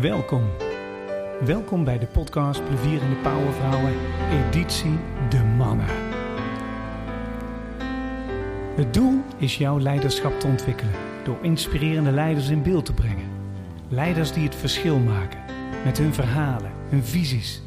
[0.00, 0.42] Welkom.
[1.44, 3.92] Welkom bij de podcast Plevierende Powervrouwen,
[4.30, 5.86] editie De Mannen.
[8.74, 10.92] Het doel is jouw leiderschap te ontwikkelen
[11.24, 13.30] door inspirerende leiders in beeld te brengen.
[13.88, 15.40] Leiders die het verschil maken
[15.84, 17.62] met hun verhalen, hun visies.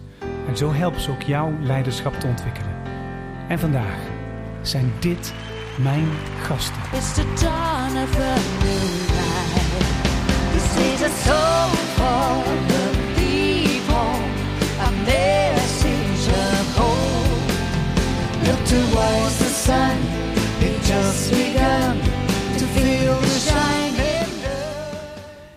[0.47, 2.75] En zo helpen ze ook jouw leiderschap te ontwikkelen.
[3.47, 3.99] En vandaag
[4.61, 5.33] zijn dit
[5.77, 6.07] mijn
[6.41, 6.81] gasten.
[6.93, 7.23] It's the
[8.03, 8.66] of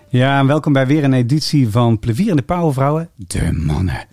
[0.08, 4.06] Ja, en welkom bij weer een editie van Plevierende Powervrouwen, de mannen.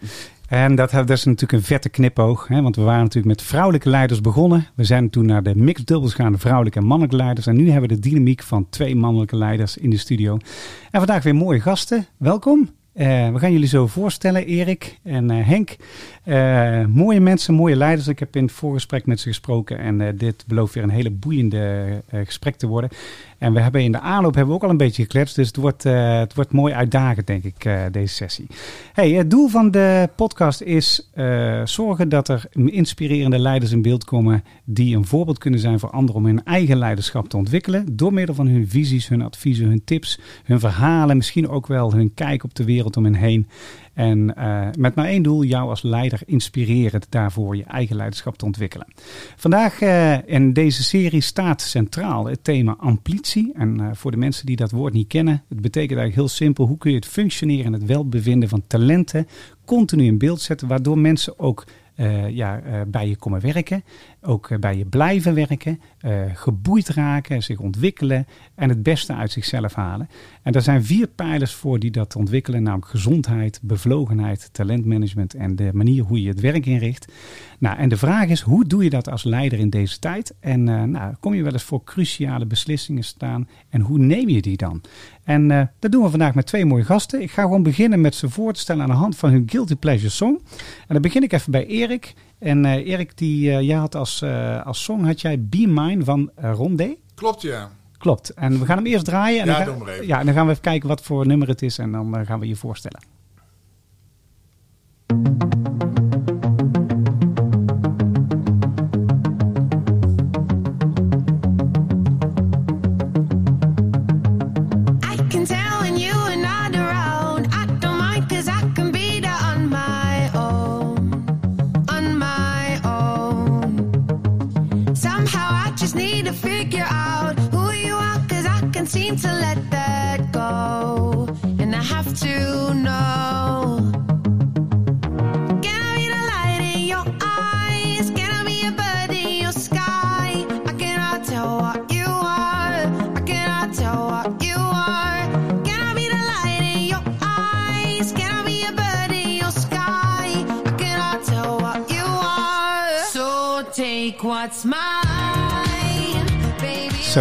[0.48, 4.22] En dat, is natuurlijk een vette knipoog, hè, want we waren natuurlijk met vrouwelijke leiders
[4.22, 4.68] begonnen.
[4.76, 7.48] We zijn toen naar de mixed dubbels gegaan, de vrouwelijke en mannelijke leiders.
[7.48, 10.38] En nu hebben we de dynamiek van twee mannelijke leiders in de studio.
[10.92, 12.06] En vandaag weer mooie gasten.
[12.18, 12.70] Welkom.
[12.98, 15.76] Eh, we gaan jullie zo voorstellen, Erik en eh, Henk.
[16.24, 18.08] Eh, mooie mensen, mooie leiders.
[18.08, 21.86] Ik heb in het voorgesprek met ze gesproken en dit belooft weer een hele boeiende
[22.12, 22.90] gesprek te worden.
[23.38, 25.56] En we hebben in de aanloop hebben we ook al een beetje gekletst, dus het
[25.56, 28.48] wordt, eh, het wordt mooi uitdagend, denk ik, eh, deze sessie.
[28.94, 34.04] Hey, het doel van de podcast is eh, zorgen dat er inspirerende leiders in beeld
[34.04, 37.86] komen die een voorbeeld kunnen zijn voor anderen om hun eigen leiderschap te ontwikkelen.
[37.96, 42.14] Door middel van hun visies, hun adviezen, hun tips, hun verhalen, misschien ook wel hun
[42.14, 43.48] kijk op de wereld om hen heen.
[43.98, 48.46] En eh, met maar één doel, jou als leider inspireren daarvoor je eigen leiderschap te
[48.46, 48.88] ontwikkelen.
[49.36, 53.54] Vandaag eh, in deze serie staat centraal het thema amplitie.
[53.54, 56.66] En eh, voor de mensen die dat woord niet kennen, het betekent eigenlijk heel simpel.
[56.66, 59.28] Hoe kun je het functioneren en het welbevinden van talenten
[59.66, 61.66] continu in beeld zetten, waardoor mensen ook
[62.30, 63.84] ja, bij je komen werken,
[64.28, 69.32] ook eh, bij je blijven werken, eh, geboeid raken, zich ontwikkelen en het beste uit
[69.32, 70.10] zichzelf halen.
[70.44, 75.70] En er zijn vier pijlers voor die dat ontwikkelen, namelijk gezondheid, bevlogenheid, talentmanagement en de
[75.74, 77.12] manier hoe je het werk inricht.
[77.60, 80.36] Nou, en de vraag is, hoe doe je dat als leider in deze tijd?
[80.40, 84.42] En eh, nou, kom je wel eens voor cruciale beslissingen staan en hoe neem je
[84.42, 84.82] die dan?
[85.24, 87.22] En dat doen we vandaag met twee mooie gasten.
[87.22, 89.76] Ik ga gewoon beginnen met ze voor te stellen aan de hand van hun Guilty
[89.76, 90.42] Pleasure song.
[90.58, 92.14] En dan begin ik even bij Erik.
[92.40, 96.52] En Erik, die, jij had als, eh, als song had jij Be Mine van eh,
[96.54, 96.96] Rondé.
[97.16, 97.70] Klopt, ja.
[97.98, 98.30] Klopt.
[98.30, 99.40] En we gaan hem eerst draaien.
[99.42, 100.08] En Ja, dan ga- doe maar even.
[100.08, 101.78] Ja, en dan gaan we even kijken wat voor nummer het is.
[101.78, 103.02] En dan eh, gaan we je voorstellen.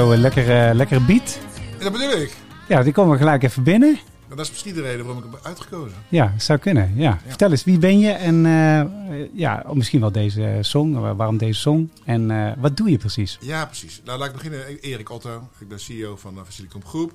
[0.05, 1.39] Een lekkere, lekkere beat.
[1.81, 2.37] Dat bedoel ik.
[2.69, 3.99] Ja, die komen we gelijk even binnen.
[4.29, 5.97] Dat is misschien de reden waarom ik hem heb uitgekozen.
[6.09, 6.93] Ja, zou kunnen.
[6.97, 7.19] Ja.
[7.27, 8.11] Vertel eens, wie ben je?
[8.11, 8.89] En eh, eh,
[9.33, 10.93] ja, misschien wel deze song.
[10.95, 11.91] Wa- Waarom deze song?
[12.05, 13.39] En eh, wat doe je precies?
[13.41, 14.01] Ja, precies.
[14.05, 14.71] Nou, laat ik beginnen.
[14.71, 15.49] Ik- Erik Otto.
[15.59, 17.13] Ik ben CEO van Facilicom Groep.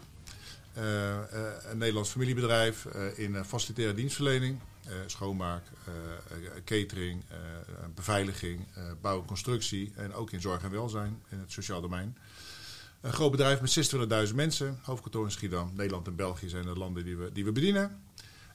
[0.73, 1.19] Eh, eh,
[1.71, 4.57] een Nederlands familiebedrijf eh, in eh, facilitaire dienstverlening.
[4.85, 5.93] eh, schoonmaak, eh,
[6.37, 7.37] eh, catering, eh,
[7.95, 9.91] beveiliging, eh, bouw en constructie.
[9.95, 12.15] En ook in zorg en welzijn in het sociaal domein.
[13.01, 14.79] Een groot bedrijf met 26.000 mensen.
[14.81, 15.71] Hoofdkantoor in Schiedam.
[15.75, 18.01] Nederland en België zijn de landen die we, die we bedienen.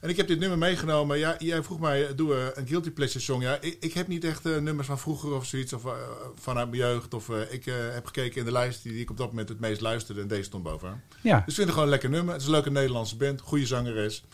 [0.01, 1.19] En ik heb dit nummer meegenomen.
[1.19, 3.43] Ja, jij vroeg mij, doe eh, een Guilty Pleasure song.
[3.43, 5.73] Ja, ik, ik heb niet echt eh, nummers van vroeger of zoiets.
[5.73, 5.93] Of eh,
[6.35, 7.15] vanuit mijn jeugd.
[7.15, 9.49] Of eh, ik eh, heb gekeken in de lijst die, die ik op dat moment
[9.49, 10.21] het meest luisterde.
[10.21, 11.03] En deze stond bovenaan.
[11.21, 12.33] Ja, Dus ik vind het gewoon een lekker nummer.
[12.33, 13.41] Het is een leuke Nederlandse band.
[13.41, 14.25] Goede zangeres.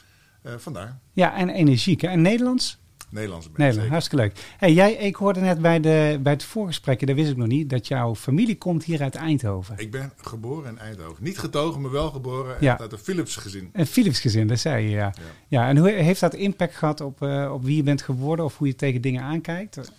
[0.43, 0.99] Eh, vandaar.
[1.13, 2.01] ja en energiek.
[2.01, 2.09] hè?
[2.09, 2.79] En Nederlands?
[3.13, 3.49] Nederlandse.
[3.49, 3.91] Nederland, zeker.
[3.91, 4.55] hartstikke leuk.
[4.57, 7.71] Hey, jij, ik hoorde net bij, de, bij het voorgesprekje, dat wist ik nog niet,
[7.71, 9.75] dat jouw familie komt hier uit Eindhoven.
[9.79, 11.25] Ik ben geboren in Eindhoven.
[11.25, 12.79] Niet getogen, maar wel geboren Ja.
[12.79, 13.71] uit een Philips gezin.
[13.73, 14.97] Een Philips gezin, dat zei je, ja.
[15.17, 15.23] Ja.
[15.49, 18.59] Ja, en hoe heeft dat impact gehad op, eh, op wie je bent geworden of
[18.59, 19.93] hoe je tegen dingen aankijkt?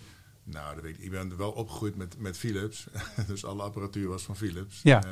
[0.44, 1.04] Nou, dat weet ik.
[1.04, 2.88] ik ben wel opgegroeid met, met Philips.
[3.28, 4.80] dus alle apparatuur was van Philips.
[4.84, 5.04] Ja.
[5.04, 5.10] Eh,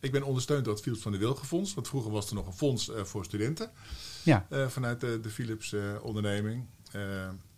[0.00, 1.74] ik ben ondersteund door het Philips van de Wilgenfonds.
[1.74, 3.70] Want vroeger was er nog een fonds eh, voor studenten.
[4.22, 6.64] Ja, vanuit de, de Philips onderneming.
[6.92, 7.00] Eh,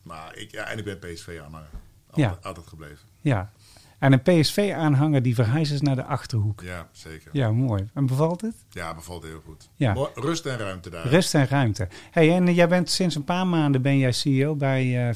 [0.02, 1.68] maar ik, ja, en ik ben PSV-aanhanger.
[2.10, 2.38] Altijd, Ja.
[2.48, 3.08] altijd gebleven.
[3.20, 3.50] ja.
[3.98, 6.60] En een PSV-aanhanger die verhuisd is naar de Achterhoek.
[6.62, 7.30] Ja, zeker.
[7.32, 7.88] Ja, mooi.
[7.94, 8.54] En bevalt het?
[8.70, 9.68] Ja, bevalt heel goed.
[9.76, 10.08] Ja.
[10.14, 11.06] Rust en ruimte daar.
[11.08, 11.88] Rust en ruimte.
[12.10, 15.08] Hey, en jij bent sinds een paar maanden ben jij CEO bij.
[15.08, 15.14] Eh,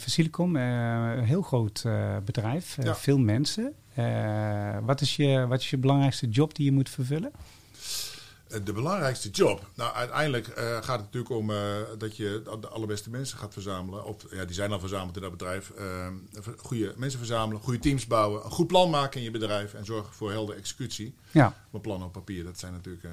[1.17, 1.85] een heel groot
[2.25, 2.77] bedrijf.
[2.83, 2.95] Ja.
[2.95, 3.75] Veel mensen.
[4.85, 7.33] Wat, is je, wat is je belangrijkste job die je moet vervullen?
[8.57, 9.71] Eh, De belangrijkste job.
[9.75, 11.59] Nou, uiteindelijk eh, gaat het natuurlijk om eh,
[11.99, 14.05] dat je de allerbeste mensen gaat verzamelen.
[14.05, 15.73] Of ja, die zijn al verzameld in dat bedrijf.
[16.57, 20.15] Goede mensen verzamelen, goede teams bouwen, een goed plan maken in je bedrijf en zorgen
[20.15, 21.15] voor helder executie.
[21.31, 23.07] Ja, Maar plannen op papier, dat zijn natuurlijk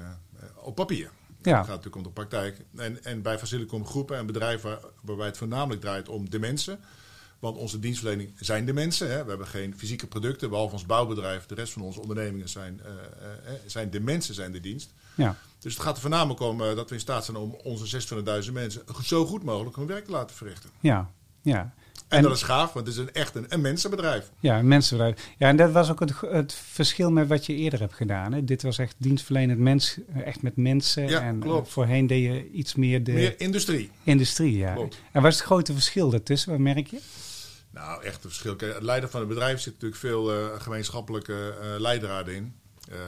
[0.54, 1.10] op papier.
[1.42, 1.56] Ja.
[1.56, 2.64] Het gaat natuurlijk om de praktijk.
[2.76, 6.80] En, en bij Facilicom groepen en bedrijven waar, waarbij het voornamelijk draait om de mensen.
[7.38, 9.10] Want onze dienstverlening zijn de mensen.
[9.10, 9.22] Hè.
[9.22, 11.46] We hebben geen fysieke producten, behalve ons bouwbedrijf.
[11.46, 12.80] De rest van onze ondernemingen zijn,
[13.66, 14.92] zijn de mensen, zijn de dienst.
[15.14, 18.06] Ja, Dus het gaat er voornamelijk om eh, dat we in staat zijn om onze
[18.46, 20.70] 26.000 mensen zo goed mogelijk hun werk te laten verrichten.
[20.80, 21.10] ja,
[21.42, 21.74] ja.
[22.08, 24.30] En, En- dat is gaaf, want het is een, echt een, een mensenbedrijf.
[24.40, 25.28] Ja, mensenbedrijf.
[25.38, 28.32] Ja, en dat was ook het, het verschil met wat je eerder hebt gedaan.
[28.32, 28.44] Hè?
[28.44, 31.08] Dit was echt dienstverlenend mens, echt met mensen.
[31.08, 31.66] Ja, en klopt.
[31.66, 33.90] eh, voorheen deed je iets meer de Meer industrie.
[34.02, 34.56] industrie.
[34.56, 34.72] Ja.
[34.74, 34.98] Klopt.
[35.12, 36.50] En wat is het grote verschil daartussen?
[36.50, 37.00] Wat merk je?
[37.70, 38.56] Nou, echt een verschil.
[38.56, 42.54] Kijk, het leiden van het bedrijf zit natuurlijk veel eh, gemeenschappelijke eh leidraden in.
[42.90, 42.98] Eh,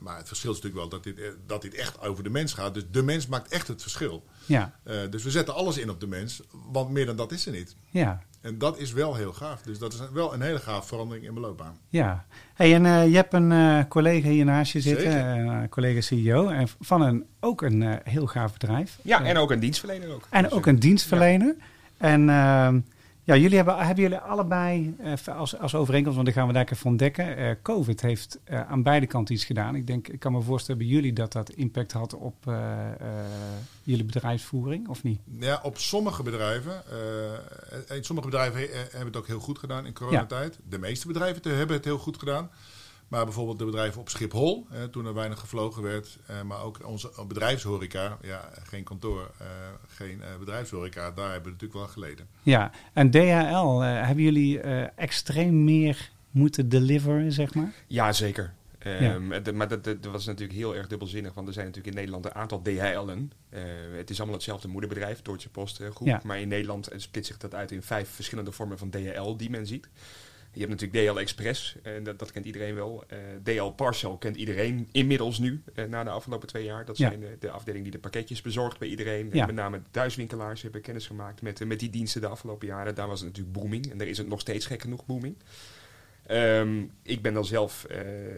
[0.00, 2.52] maar het verschil is natuurlijk wel dat dit, eh, dat dit echt over de mens
[2.52, 2.74] gaat.
[2.74, 4.24] Dus de mens maakt echt het verschil.
[4.46, 6.40] Ja, Eh, dus we zetten alles in op de mens,
[6.72, 7.76] want meer dan dat is er niet.
[7.90, 9.62] ja, En dat is wel heel gaaf.
[9.62, 11.78] Dus dat is wel een hele gaaf verandering in mijn loopbaan.
[11.88, 12.24] ja.
[12.54, 16.68] Hey, en eh, je hebt een eh, collega hier naast je zitten, collega CEO, en
[16.80, 18.98] van een, ook een heel gaaf bedrijf.
[19.02, 20.26] Ja, en ook een dienstverlener ook.
[20.30, 21.54] En Dus, ook een dienstverlener.
[21.96, 22.80] En ehm,
[23.24, 26.68] ja, jullie hebben, hebben jullie allebei eh, als, als overeenkomst, want dan gaan we daar
[26.72, 27.36] even ontdekken.
[27.36, 29.74] eh, COVID heeft eh, aan beide kanten iets gedaan.
[29.74, 32.34] Ik denk, ik kan me voorstellen bij jullie dat dat impact had op
[33.82, 35.20] jullie bedrijfsvoering, of niet?
[35.38, 36.82] Ja, op sommige bedrijven,
[37.88, 40.58] en sommige bedrijven he- hebben het ook heel goed gedaan in coronatijd.
[40.68, 42.50] De meeste bedrijven hebben het heel goed gedaan.
[43.08, 46.18] Maar bijvoorbeeld de bedrijven op Schiphol, eh, toen er weinig gevlogen werd.
[46.26, 49.46] eh, maar ook onze bedrijfshoreca, ja, geen kantoor, eh,
[49.88, 52.26] geen eh, bedrijfshoreca, daar hebben we natuurlijk wel geleden.
[52.42, 57.72] Ja, en DHL, eh, hebben jullie eh, extreem meer moeten deliveren, zeg maar?
[57.86, 58.54] Ja, zeker.
[58.84, 58.90] Ja.
[59.14, 62.00] Ehm, de- maar dat, dat, was natuurlijk heel erg dubbelzinnig, want er zijn natuurlijk in
[62.00, 63.32] Nederland een aantal DHL'en.
[63.48, 63.62] Eh,
[63.96, 66.06] het is allemaal hetzelfde moederbedrijf, Deutsche Post groep.
[66.08, 66.20] Ja.
[66.24, 69.66] Maar in Nederland splitst zich dat uit in vijf verschillende vormen van DHL die men
[69.66, 69.88] ziet.
[70.54, 73.04] Je hebt natuurlijk DL Express, en dat, dat kent iedereen wel.
[73.08, 76.84] Eh, DL Parcel kent iedereen inmiddels nu, eh, na de afgelopen twee jaar.
[76.84, 77.08] Dat Ja.
[77.08, 79.30] zijn de, de afdeling die de pakketjes bezorgt bij iedereen.
[79.32, 79.46] Ja.
[79.46, 82.94] Met name thuiswinkelaars hebben kennis gemaakt met, eh, met die diensten de afgelopen jaren.
[82.94, 83.90] Daar was het natuurlijk booming.
[83.90, 85.36] En daar is het nog steeds gek genoeg booming.
[86.26, 87.96] Ehm, ik ben dan zelf eh,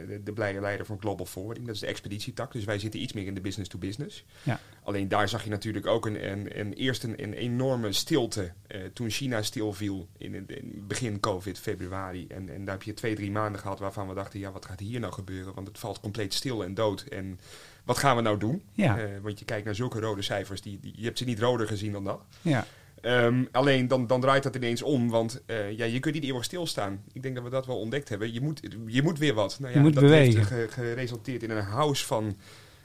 [0.09, 1.67] de, de blije leider van Global Forwarding.
[1.67, 2.53] Dat is de expeditietak.
[2.53, 4.25] Dus wij zitten iets meer in de business to business.
[4.43, 4.61] Ja.
[4.83, 8.81] Alleen daar zag je natuurlijk ook een, een, een eerst een, een enorme stilte eh,
[8.93, 12.27] toen China stilviel in, het- in begin COVID, februari.
[12.29, 14.81] En, en daar heb je twee, drie maanden gehad waarvan we dachten, ja, wat gaat
[14.81, 15.55] hier nou gebeuren?
[15.55, 17.03] Want het valt compleet stil en dood.
[17.03, 17.41] En
[17.85, 18.63] wat gaan we nou doen?
[18.73, 18.99] Ja.
[18.99, 21.67] Eh, want je kijkt naar zulke rode cijfers, die, die, je hebt ze niet roder
[21.67, 22.21] gezien dan dat.
[22.43, 22.67] Ja,
[23.07, 26.45] Ehm, alleen dan, dan draait dat ineens om, want eh, ja, je kunt niet eeuwig
[26.45, 27.03] stilstaan.
[27.13, 28.33] Ik denk dat we dat wel ontdekt hebben.
[28.33, 29.57] Je moet, je moet weer wat.
[29.61, 30.37] Nou, ja, Je moet dat bewegen.
[30.37, 32.37] heeft ge- geresulteerd in een house van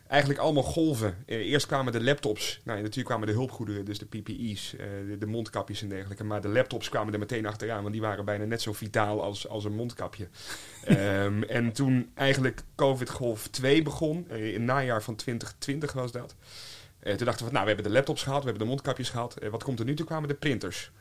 [0.08, 1.16] eigenlijk allemaal golven.
[1.26, 2.62] Eh, eerst kwamen de laptops.
[2.64, 6.24] Nou, natuurlijk kwamen de hulpgoederen, dus de PPE's, eh, de, de mondkapjes en dergelijke.
[6.24, 9.48] Maar de laptops kwamen er meteen achteraan, want die waren bijna net zo vitaal als,
[9.48, 10.28] als een mondkapje.
[10.86, 16.36] Ehm, en toen eigenlijk COVID-golf 2 begon, in het najaar van 2020 was dat.
[17.02, 19.38] Eh, toen dachten we, nou, we hebben de laptops gehad, we hebben de mondkapjes gehad.
[19.38, 19.94] Eh, wat komt er nu?
[19.94, 20.92] Toen kwamen de printers.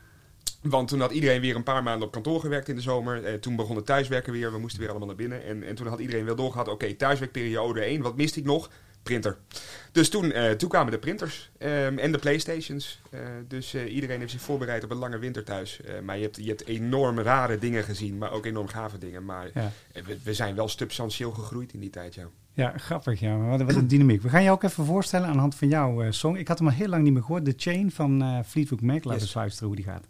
[0.61, 3.25] Want toen had iedereen weer een paar maanden op kantoor gewerkt in de zomer.
[3.25, 4.51] Eh, toen begon het thuiswerken weer.
[4.51, 5.43] We moesten weer allemaal naar binnen.
[5.43, 6.67] En, en toen had iedereen wel doorgehad.
[6.67, 8.01] Oké, thuiswerkperiode 1.
[8.01, 8.69] Wat miste ik nog?
[9.03, 9.37] Printer.
[9.91, 11.51] Dus toen, eh, toen kwamen de printers.
[11.57, 12.99] ehm, en de Playstations.
[13.47, 15.79] Dus iedereen heeft zich voorbereid op een lange winter thuis.
[16.03, 18.17] Maar je hebt, je hebt enorm rare dingen gezien.
[18.17, 19.25] Maar ook enorm gave dingen.
[19.25, 19.71] Maar ja.
[19.93, 22.29] we, we zijn wel substantieel gegroeid in die tijd, ja.
[22.53, 23.19] Ja grappig.
[23.19, 23.37] Ja.
[23.37, 24.21] Wat, wat een dynamiek.
[24.21, 26.35] We gaan je ook even voorstellen aan de hand van jouw eh, song.
[26.35, 27.45] Ik had hem al heel lang niet meer gehoord.
[27.45, 28.93] The Chain van eh Fleetwood Mac.
[28.93, 29.21] Laten we Yes.
[29.23, 30.07] eens luisteren hoe die gaat.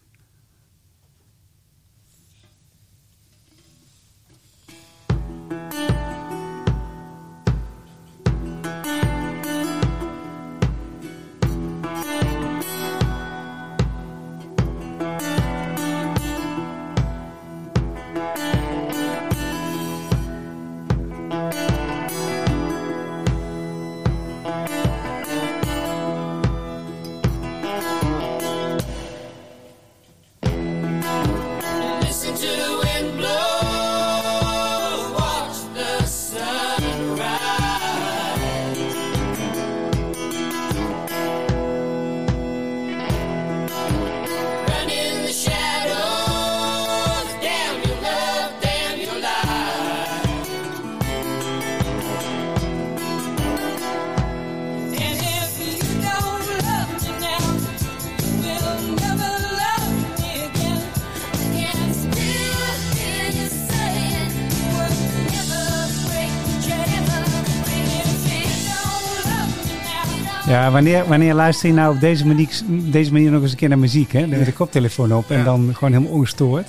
[70.61, 73.69] Ja, wanneer, wanneer luister je nou op deze manier, deze manier nog eens een keer
[73.69, 74.11] naar muziek?
[74.11, 74.27] Hè?
[74.27, 75.43] Met de koptelefoon op en Ja.
[75.43, 76.67] dan gewoon helemaal ongestoord.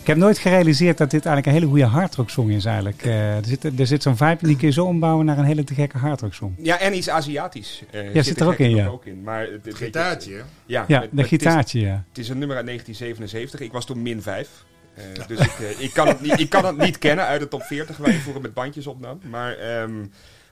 [0.00, 3.02] Ik heb nooit gerealiseerd dat dit eigenlijk een hele goede hardrock song is eigenlijk.
[3.04, 5.44] Eh, er, zit, er zit zo'n vibe en die kun je zo ombouwen naar een
[5.44, 6.54] hele te gekke hardrock song.
[6.58, 7.82] Ja, en iets Aziatisch.
[7.90, 8.86] eh, zit er ook in, ja.
[8.86, 9.22] Ook in.
[9.22, 10.32] Maar het, het- Gitaartje?
[10.66, 12.04] Ja, Ja, de met- het is- gitaartje, ja.
[12.08, 13.60] Het is een nummer uit 1977.
[13.60, 14.48] Ik was toen min 5.
[14.94, 17.62] Eh, dus ik, ik, kan het niet, ik kan het niet kennen uit de top
[17.62, 19.18] 40 waar je vroeger met bandjes opnam.
[19.30, 19.92] Maar ehm,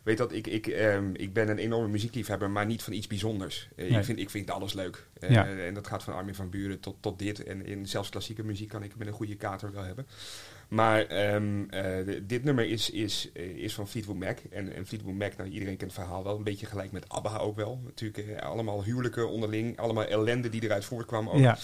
[0.03, 3.69] weet dat, ik, ik, ehm, ik ben een enorme muziekliefhebber, maar niet van iets bijzonders.
[3.77, 3.99] Eh, Nee.
[3.99, 5.07] ik, vind, ik vind alles leuk.
[5.21, 5.47] Eh, Ja.
[5.47, 7.43] En dat gaat van Armin van Buren tot, tot dit.
[7.45, 10.07] En in zelfs klassieke muziek kan ik met een goede kater wel hebben.
[10.69, 14.39] Maar ehm, eh, dit nummer is, is, is van Fleetwood Mac.
[14.51, 16.37] En, en Fleetwood Mac, nou, iedereen kent het verhaal wel.
[16.37, 17.81] Een beetje gelijk met ABBA ook wel.
[17.85, 19.79] Natuurlijk allemaal huwelijken onderling.
[19.79, 21.39] Allemaal ellende die eruit voortkwam ook.
[21.39, 21.59] ja.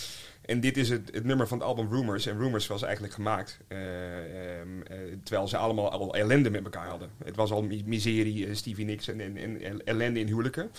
[0.48, 2.26] En dit is het, het nummer van het album Rumors.
[2.26, 6.86] En Rumors was eigenlijk gemaakt eh, ehm, eh, terwijl ze allemaal al ellende met elkaar
[6.88, 7.10] hadden.
[7.24, 10.70] Het was al mi- miserie, eh, Stevie Nicks en, en, en ellende in huwelijken.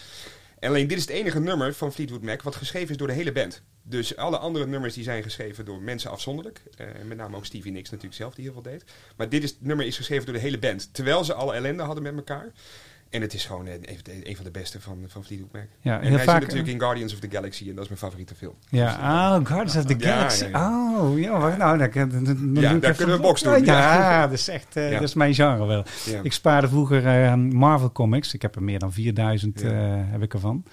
[0.59, 3.13] En alleen dit is het enige nummer van Fleetwood Mac wat geschreven is door de
[3.13, 3.61] hele band.
[3.83, 6.61] Dus alle andere nummers die zijn geschreven door mensen afzonderlijk.
[7.05, 8.83] Met name ook Stevie Nicks natuurlijk zelf die heel veel deed.
[9.17, 10.93] Maar dit is, nummer is geschreven door de hele band.
[10.93, 12.51] Terwijl ze alle ellende hadden met elkaar.
[13.09, 13.73] En het is gewoon eh,
[14.23, 15.63] een, van de beste van, van Fleetwood Mac.
[15.81, 17.87] Ja, en heel hij vaak, zit natuurlijk in Guardians of the Galaxy en dat is
[17.87, 18.53] mijn favoriete film.
[18.69, 20.45] Ja, oh, Guardians of the Ja, Galaxy.
[20.45, 22.23] ja, Oh, ja, wacht, nou, dan, dan, dan,
[22.53, 23.65] dan Ja, doe ik daar kunnen we box doen.
[23.65, 25.83] Ja, dat is echt, eh, dat is mijn genre wel.
[26.23, 28.33] Ik spaarde vroeger Marvel Comics.
[28.33, 29.69] Ik heb er meer dan 4000 Ja.
[29.69, 30.63] eh, heb ik ervan.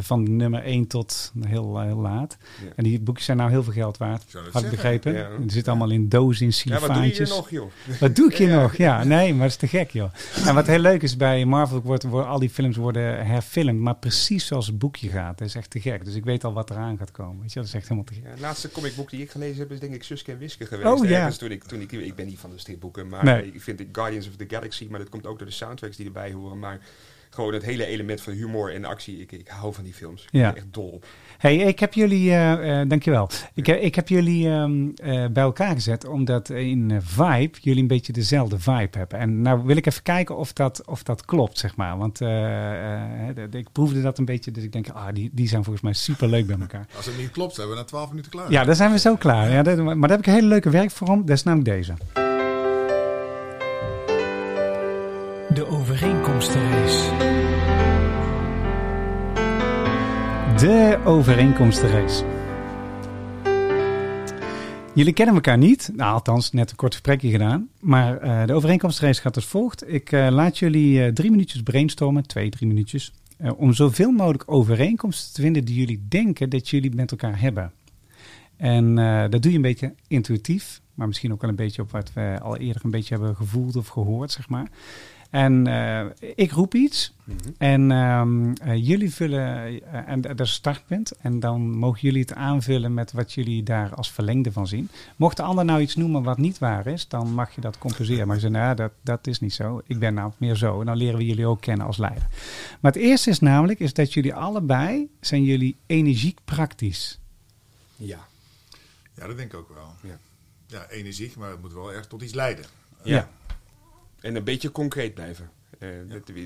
[0.00, 2.36] Van nummer 1 tot heel, eh, heel laat.
[2.64, 2.72] Ja.
[2.76, 4.24] En die boekjes zijn nou heel veel geld waard.
[4.52, 5.12] Had ik begrepen.
[5.14, 5.28] Ja.
[5.46, 7.28] Zit allemaal in dozen, in Ja, wat doe je silifaantjes.
[7.30, 7.70] nog, joh?
[8.00, 8.60] Wat doe ik hier Ja.
[8.62, 8.76] nog?
[8.76, 10.10] Ja, nee, maar dat is te gek, joh.
[10.46, 13.96] En wat heel leuk is bij Marvel, wordt, worden al die films worden herfilmd, maar
[13.96, 15.38] precies zoals het boekje gaat.
[15.38, 16.04] Dat is echt te gek.
[16.04, 17.40] Dus ik weet al wat eraan gaat komen.
[17.40, 18.22] Weet je, dat is echt helemaal te gek.
[18.24, 20.86] Het laatste comicboek die ik gelezen heb is denk ik Suske en Wiske geweest.
[21.00, 21.30] Oh, ja.
[21.30, 23.46] Toen ik, toen ik, ik ben niet van de stripboeken, maar Nee.
[23.52, 26.06] ik vind de Guardians of the Galaxy, maar dat komt ook door de soundtracks die
[26.06, 26.58] erbij horen.
[26.58, 26.78] Maar
[27.38, 30.22] gewoon het hele element van humor en actie, ik, ik hou van die films.
[30.22, 30.46] Ik Ja.
[30.48, 31.06] ben echt dol op.
[31.38, 33.30] Hey, ik heb jullie, eh, eh, dankjewel.
[33.54, 37.88] Ik, heb- ik heb jullie ehm, eh, bij elkaar gezet omdat in vibe jullie een
[37.88, 39.18] beetje dezelfde vibe hebben.
[39.18, 41.98] En nou wil ik even kijken of dat, of dat klopt, zeg maar.
[41.98, 45.62] Want eh, eh, ik proefde dat een beetje, dus ik denk, ah, die, die zijn
[45.64, 46.86] volgens mij super leuk bij elkaar.
[46.96, 48.50] Als het niet klopt, zijn we na 12 minuten klaar.
[48.50, 49.50] Ja, daar zijn we zo klaar.
[49.50, 51.20] Ja, dat- maar daar heb ik een hele leuke werkvorm.
[51.26, 51.92] Dat is namelijk deze.
[55.54, 55.66] De
[60.58, 62.24] De overeenkomstenrace.
[64.94, 65.90] Jullie kennen elkaar niet.
[65.94, 67.68] Nou, althans, net een kort gesprekje gedaan.
[67.80, 69.92] Maar eh, de overeenkomstenrace gaat als volgt.
[69.92, 72.26] Ik eh, laat jullie eh, drie minuutjes brainstormen.
[72.26, 73.12] Twee, drie minuutjes.
[73.56, 77.72] om zoveel mogelijk overeenkomsten te vinden die jullie denken dat jullie met elkaar hebben.
[78.56, 78.94] En
[79.30, 82.38] dat doe je een beetje intuïtief, maar misschien ook wel een beetje op wat we
[82.42, 84.70] al eerder een beetje hebben gevoeld of gehoord, zeg maar.
[85.30, 87.12] En eh, ik roep iets
[87.58, 91.12] en ehm, eh, jullie vullen, eh, en dat is het startpunt.
[91.12, 94.90] En dan mogen jullie het aanvullen met wat jullie daar als verlengde van zien.
[95.16, 98.26] Mocht de ander nou iets noemen wat niet waar is, dan mag je dat compenseren.
[98.26, 99.82] Maar je zegt, nou, dat, dat is niet zo.
[99.86, 100.80] Ik ben nou meer zo.
[100.80, 102.26] En dan leren we jullie ook kennen als leider.
[102.80, 107.20] Maar het eerste is namelijk, is dat jullie allebei, zijn jullie energiek praktisch.
[107.96, 108.26] Ja.
[109.14, 110.10] Ja, dat denk ik ook wel.
[110.10, 110.18] Ja.
[110.66, 112.64] Ja, energiek, maar het moet wel echt tot iets leiden.
[113.02, 113.28] Ja.
[114.20, 115.50] En een beetje concreet blijven.
[115.78, 115.88] Eh,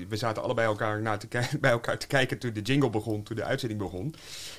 [0.09, 1.27] We zaten allebei elkaar na te
[1.61, 4.15] bij elkaar te kijken toen de jingle begon, toen de uitzending begon.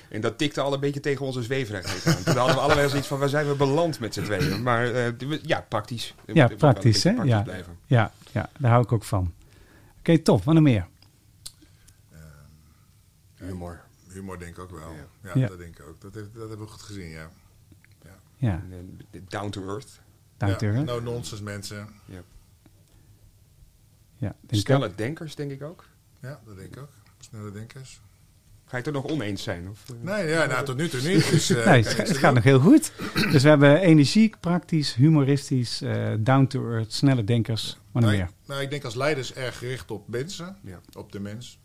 [0.09, 2.23] En dat tikte al een beetje tegen onze zweefrecht aan.
[2.23, 4.63] Toen hadden we allebei zoiets van, waar zijn we beland met z'n tweeën?
[4.63, 6.15] Maar eh, ja, praktisch.
[6.25, 7.11] Ja, praktisch, hè?
[7.13, 7.41] praktisch Ja.
[7.41, 7.77] blijven.
[7.85, 9.33] Ja, ja, daar hou ik ook van.
[9.99, 10.43] Oké, top.
[10.43, 10.87] Wat nog meer?
[13.35, 13.81] Humor.
[14.11, 14.91] Humor denk ik ook wel.
[14.91, 15.07] Ja.
[15.33, 15.47] Ja, Ja.
[15.47, 16.01] dat denk ik ook.
[16.01, 17.29] Dat, heeft, dat hebben we goed gezien, ja.
[18.37, 18.61] Ja,
[19.11, 19.99] eh, down to earth.
[20.37, 20.83] dank ja, u.
[20.83, 21.87] No nonsense mensen.
[22.05, 22.19] Ja,
[24.19, 24.97] denk ik Snelle ook.
[24.97, 25.85] denkers, denk ik ook.
[26.21, 26.89] Ja, dat denk ik ook.
[27.19, 28.01] Snelle denkers.
[28.65, 29.69] Ga je het er nog oneens zijn?
[29.69, 29.95] Of, eh?
[30.01, 31.29] Nee, ja, nou, tot nu toe niet.
[31.29, 32.91] Dus, eh, Nee, het, gaat nog heel goed.
[33.31, 37.77] Dus we hebben energiek, praktisch, humoristisch, eh, down to earth, snelle denkers.
[37.91, 38.25] Nog Nou, meer?
[38.25, 40.57] ik- nou, ik denk als leiders erg gericht op mensen.
[40.63, 40.79] Ja.
[40.97, 41.59] Op de mens.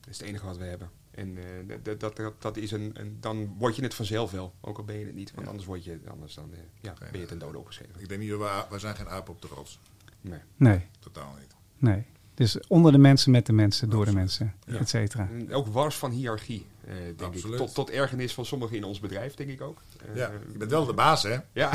[0.00, 0.90] Dat is het enige wat we hebben.
[1.10, 4.54] En eh, dat, dat, dat, is een, een, dan word je het vanzelf wel.
[4.60, 5.30] Ook al ben je het niet.
[5.30, 5.48] Want Ja.
[5.48, 8.00] anders, word je, anders dan, ja, ben je ten dode opgeschreven.
[8.00, 9.78] Ik denk niet, dat we, we zijn geen apen op de rots.
[10.20, 10.38] Nee.
[10.56, 11.54] Nee, Totaal niet.
[11.82, 12.04] Nee.
[12.34, 14.78] Dus onder de mensen, met de mensen, door de mensen, Ja.
[14.78, 15.28] et cetera.
[15.50, 17.56] Ook wars van hiërarchie, eh, denk ik.
[17.56, 19.80] Tot, tot ergernis van sommigen in ons bedrijf, denk ik ook.
[20.08, 21.36] Eh, Ja, je bent wel de baas, hè?
[21.52, 21.70] Ja.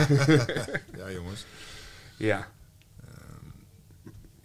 [0.98, 1.46] Ja, jongens.
[2.18, 2.48] ja.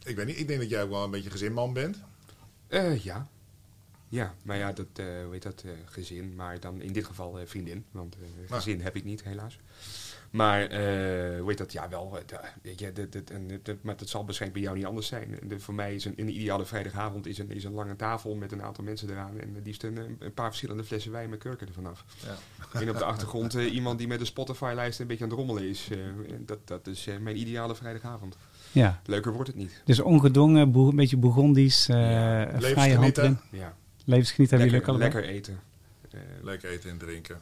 [0.05, 1.97] Ik weet niet, ik denk dat jij ook wel een beetje gezinman bent.
[2.69, 3.27] Eh, ja.
[4.09, 6.35] Ja, maar ja, dat, eh hoe heet dat, eh, gezin.
[6.35, 7.85] Maar dan in dit geval eh, vriendin.
[7.91, 8.17] Want
[8.49, 9.59] eh, gezin heb ik niet, helaas.
[10.33, 11.73] Maar, eh, hoe heet dat?
[11.73, 12.19] Ja, wel.
[12.27, 15.07] eh, weet je, dit- dit- en dit- maar dat zal waarschijnlijk bij jou niet anders
[15.07, 15.39] zijn.
[15.49, 18.53] De, voor mij is een, een ideale vrijdagavond is een, is een lange tafel met
[18.53, 19.41] een aantal mensen eraan.
[19.41, 22.05] En die liefst een, een paar verschillende flessen wijn met kurken ervan af.
[22.27, 22.37] Ja.
[22.81, 25.69] En op de achtergrond eh, iemand die met een Spotify-lijst een beetje aan het rommelen
[25.69, 25.89] is.
[25.91, 25.99] Eh,
[26.39, 28.37] dat, dat is eh, mijn ideale vrijdagavond.
[28.73, 29.83] Ja, Leuker wordt het niet.
[29.85, 33.23] dus ongedwongen, boe- een beetje Bourgondisch, eh Ja, vrije hand levensgenieten.
[33.23, 33.39] erin.
[33.51, 35.13] Ja, Levensgenieten hebben jullie lekker, ook allebei?
[35.13, 35.61] lekker eten.
[36.43, 37.41] Lekker eten en drinken.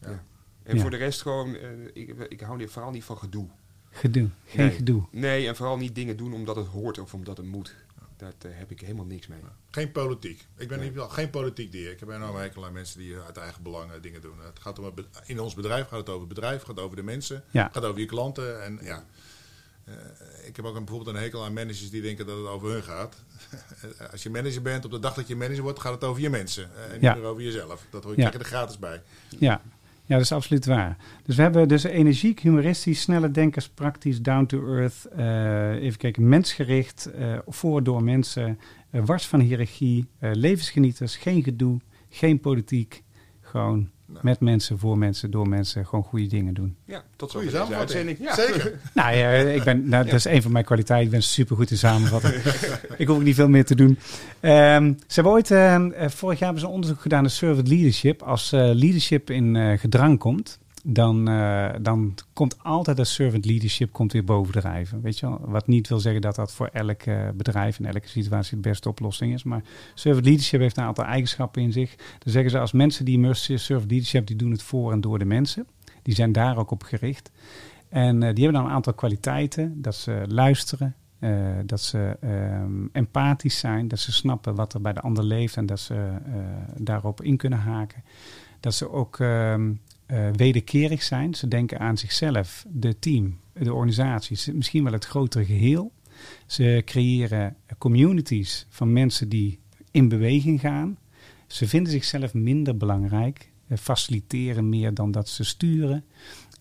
[0.00, 0.08] Ja.
[0.10, 0.22] Ja.
[0.66, 0.80] En Ja.
[0.80, 3.48] voor de rest gewoon, eh, ik, ik hou niet, vooral niet van gedoe.
[3.90, 4.74] Gedoe, geen Nee.
[4.76, 5.06] gedoe.
[5.10, 7.74] Nee, en vooral niet dingen doen omdat het hoort of omdat het moet.
[8.16, 9.38] Daar eh, heb ik helemaal niks mee.
[9.70, 10.46] Geen politiek.
[10.56, 10.90] Ik ben Nee.
[10.90, 11.90] niet, geen politiek dier.
[11.90, 14.38] Ik heb een hekel aan mensen die uit eigen belang eh, dingen doen.
[14.44, 17.02] Het gaat om het in ons bedrijf gaat het over het bedrijf, gaat over de
[17.02, 17.68] mensen, Ja.
[17.72, 18.62] gaat over je klanten.
[18.64, 19.04] En ja,
[19.84, 19.94] eh,
[20.46, 22.82] ik heb ook een, bijvoorbeeld een hekel aan managers die denken dat het over hun
[22.82, 23.16] gaat.
[24.12, 26.30] Als je manager bent, op de dag dat je manager wordt, gaat het over je
[26.30, 26.70] mensen.
[26.76, 27.14] en niet Ja.
[27.14, 27.86] meer over jezelf.
[27.90, 28.28] Dat hoor je Ja.
[28.28, 29.02] krijg je er gratis bij.
[29.38, 29.62] Ja.
[30.06, 30.96] Ja, dat is absoluut waar.
[31.22, 35.04] Dus we hebben dus energiek, humoristisch, snelle denkers, praktisch, down to earth.
[35.04, 38.58] eh, even kijken, mensgericht, eh voor door mensen,
[38.90, 43.02] eh, wars van hiërarchie, levensgenieters, geen gedoe, geen politiek.
[43.40, 44.20] Gewoon Nou.
[44.22, 46.76] met mensen, voor mensen, door mensen, gewoon goede dingen doen.
[46.84, 48.08] Ja, tot Goeie zover deze samenvatting.
[48.08, 48.18] uitzending.
[48.18, 48.60] Ja.
[48.60, 48.78] Zeker.
[48.94, 51.06] Nou ja, ik ben, nou, dat is een van mijn kwaliteiten.
[51.06, 52.34] Ik ben super goed in samenvatten.
[52.98, 53.98] ik hoef ook niet veel meer te doen.
[54.40, 57.68] Ehm, ze hebben ooit, ehm, eh, vorig jaar hebben ze een onderzoek gedaan naar servant
[57.68, 58.22] leadership.
[58.22, 63.92] Als eh, leadership in eh, gedrang komt, dan, eh, dan komt altijd dat servant leadership
[63.92, 65.00] komt weer bovendrijven.
[65.00, 65.40] Weet je wel?
[65.44, 67.02] Wat niet wil zeggen dat dat voor elk
[67.34, 69.42] bedrijf in elke situatie de beste oplossing is.
[69.42, 69.62] Maar
[69.94, 71.96] servant leadership heeft een aantal eigenschappen in zich.
[71.96, 75.24] Dan zeggen ze als mensen die servant leadership, die doen het voor en door de
[75.24, 75.66] mensen.
[76.02, 77.30] Die zijn daar ook op gericht.
[77.88, 79.82] En eh, die hebben dan een aantal kwaliteiten.
[79.82, 81.30] Dat ze luisteren, eh,
[81.64, 85.66] dat ze ehm, empathisch zijn, dat ze snappen wat er bij de ander leeft en
[85.66, 86.10] dat ze
[86.76, 88.02] daarop in kunnen haken.
[88.60, 89.72] Dat ze ook ehm,
[90.06, 91.34] eh, wederkerig zijn.
[91.34, 95.92] Ze denken aan zichzelf, de team, de organisatie, misschien wel het grotere geheel.
[96.46, 99.58] Ze creëren communities van mensen die
[99.90, 100.98] in beweging gaan.
[101.46, 106.04] Ze vinden zichzelf minder belangrijk, eh, faciliteren meer dan dat ze sturen.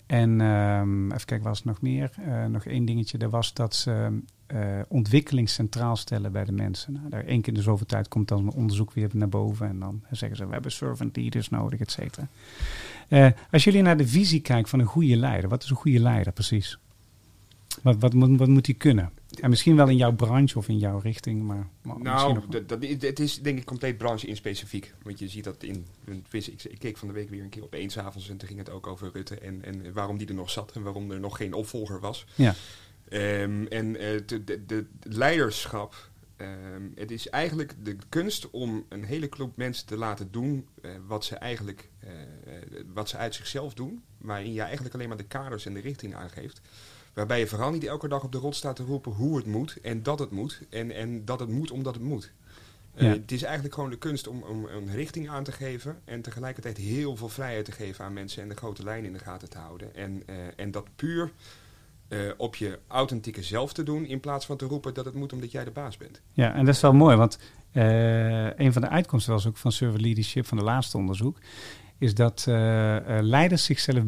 [0.05, 2.11] En ehm, even kijken, was er nog meer?
[2.25, 4.19] Eh, nog één dingetje, dat was dat ze
[4.55, 6.93] eh, ontwikkeling centraal stellen bij de mensen.
[6.93, 9.67] Nou, daar één keer in de zoveel tijd komt dan een onderzoek weer naar boven
[9.67, 12.27] en dan zeggen ze, we hebben servant leaders nodig, et cetera.
[13.07, 15.99] Eh, als jullie naar de visie kijken van een goede leider, wat is een goede
[15.99, 16.77] leider precies?
[17.81, 19.11] Wat, wat, moet, wat moet hij kunnen?
[19.41, 22.85] En misschien wel in jouw branche of in jouw richting, maar, maar Nou, dat, dat,
[22.99, 24.93] het is denk ik compleet branche in specifiek.
[25.03, 25.85] Want je ziet dat in...
[26.05, 28.47] in- Ik, ik keek van de week weer een keer op één avonds en toen
[28.47, 31.19] ging het ook over Rutte en, en waarom die er nog zat en waarom er
[31.19, 32.25] nog geen opvolger was.
[32.35, 32.55] Ja,
[33.09, 39.03] Ehm, en eh, de, de, de leiderschap, ehm, het is eigenlijk de kunst om een
[39.03, 42.09] hele club mensen te laten doen eh, wat ze eigenlijk eh,
[42.93, 46.15] wat ze uit zichzelf doen, waarin je eigenlijk alleen maar de kaders en de richting
[46.15, 46.61] aangeeft.
[47.13, 49.77] Waarbij je vooral niet elke dag op de rot staat te roepen hoe het moet
[49.81, 52.31] en dat het moet en, en dat het moet omdat het moet.
[52.95, 56.77] Het is eigenlijk gewoon de kunst om, om een richting aan te geven en tegelijkertijd
[56.77, 59.57] heel veel vrijheid te geven aan mensen en de grote lijnen in de gaten te
[59.57, 59.95] houden.
[59.95, 60.23] En,
[60.55, 61.31] en dat puur
[62.07, 65.33] eh, op je authentieke zelf te doen in plaats van te roepen dat het moet
[65.33, 66.21] omdat jij de baas bent.
[66.31, 67.39] Ja, en dat is wel mooi, want
[67.71, 71.37] eh, een van de uitkomsten was ook van servant leadership van de laatste onderzoek,
[71.97, 74.03] is dat eh, eh, leiders zichzelf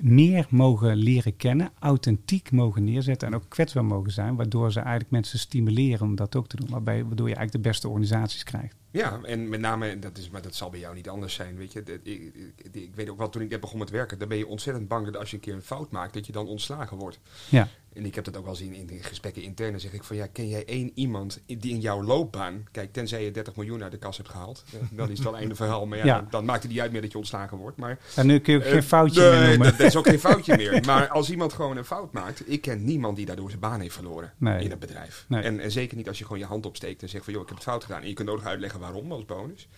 [0.00, 5.10] meer mogen leren kennen, authentiek mogen neerzetten en ook kwetsbaar mogen zijn, waardoor ze eigenlijk
[5.10, 8.76] mensen stimuleren om dat ook te doen, waarbij, waardoor je eigenlijk de beste organisaties krijgt.
[8.90, 11.56] Ja, en met name, dat is, maar dat zal bij jou niet anders zijn.
[11.56, 14.28] Weet je, ik, ik, ik weet ook wel, toen ik net begon met werken, dan
[14.28, 16.46] ben je ontzettend bang dat als je een keer een fout maakt, dat je dan
[16.46, 17.20] ontslagen wordt.
[17.48, 19.70] Ja, En ik heb dat ook wel zien in de gesprekken intern.
[19.70, 23.24] Dan zeg ik van ja, ken jij één iemand die in jouw loopbaan, kijk, tenzij
[23.24, 25.86] je 30 miljoen uit de kas hebt gehaald, eh, dan is het wel einde verhaal.
[25.86, 26.16] Maar ja, Ja.
[26.20, 27.76] Dan, dan maakt het niet uit meer dat je ontslagen wordt.
[27.76, 29.58] Maar en nu kun je ook geen Eh, foutje meer noemen.
[29.58, 30.82] Dat, dat is ook geen foutje meer.
[30.86, 33.94] Maar als iemand gewoon een fout maakt, ik ken niemand die daardoor zijn baan heeft
[33.94, 34.64] verloren Nee.
[34.64, 35.24] in het bedrijf.
[35.28, 35.42] Nee.
[35.42, 37.48] En, en zeker niet als je gewoon je hand opsteekt en zegt van joh, ik
[37.48, 38.02] heb het fout gedaan.
[38.02, 39.68] En je kunt nog uitleggen waarom als bonus.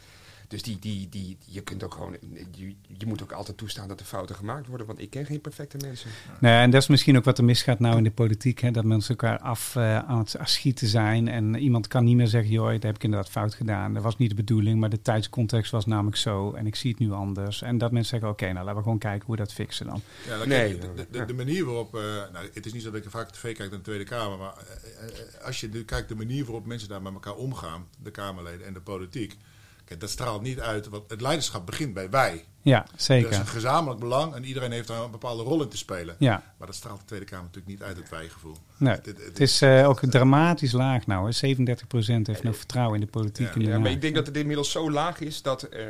[0.48, 2.16] Dus die, die, die, je kunt ook gewoon,
[2.50, 5.40] je, je moet ook altijd toestaan dat er fouten gemaakt worden, want ik ken geen
[5.40, 6.10] perfecte mensen.
[6.40, 8.60] Nee, en dat is misschien ook wat er misgaat nou in de politiek.
[8.60, 11.28] Hè, dat mensen elkaar af eh, aan het schieten zijn.
[11.28, 13.94] En iemand kan niet meer zeggen, joh, dat heb ik inderdaad fout gedaan.
[13.94, 16.52] Dat was niet de bedoeling, maar de tijdscontext was namelijk zo.
[16.52, 17.62] En ik zie het nu anders.
[17.62, 20.02] En dat mensen zeggen, oké, nou laten we gewoon kijken hoe we dat fixen dan.
[20.26, 22.02] Ja, dan Nee, de, de, de, manier waarop, eh,
[22.32, 24.54] nou, het is niet zo dat ik vaak tv kijk naar de Tweede Kamer, maar
[24.56, 28.66] eh, als je nu kijkt de manier waarop mensen daar met elkaar omgaan, de Kamerleden
[28.66, 29.36] en de politiek,
[29.84, 30.88] kijk, dat straalt niet uit.
[30.88, 32.44] Want het leiderschap begint bij wij.
[32.62, 33.46] Ja, Er is een zeker.
[33.46, 36.16] gezamenlijk belang en iedereen heeft daar een bepaalde rol in te spelen.
[36.18, 38.56] Ja, Maar dat straalt de Tweede Kamer natuurlijk niet uit, het wij-gevoel.
[38.76, 38.96] nee.
[39.04, 41.30] Het is eh, ook dramatisch laag nou.
[41.32, 41.54] Hè.
[41.56, 43.54] 37% heeft nog vertrouwen in de politiek.
[43.54, 43.68] Ja.
[43.68, 45.84] Ja, maar ik denk dat het inmiddels zo laag is dat eh,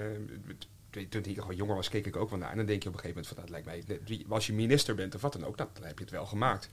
[0.91, 2.51] toen toen ik gewoon jonger was, keek ik ook wel naar.
[2.51, 4.95] En dan denk je op een gegeven moment van, dat lijkt mij, als je minister
[4.95, 6.69] bent of wat dan ook, dan heb je het wel gemaakt.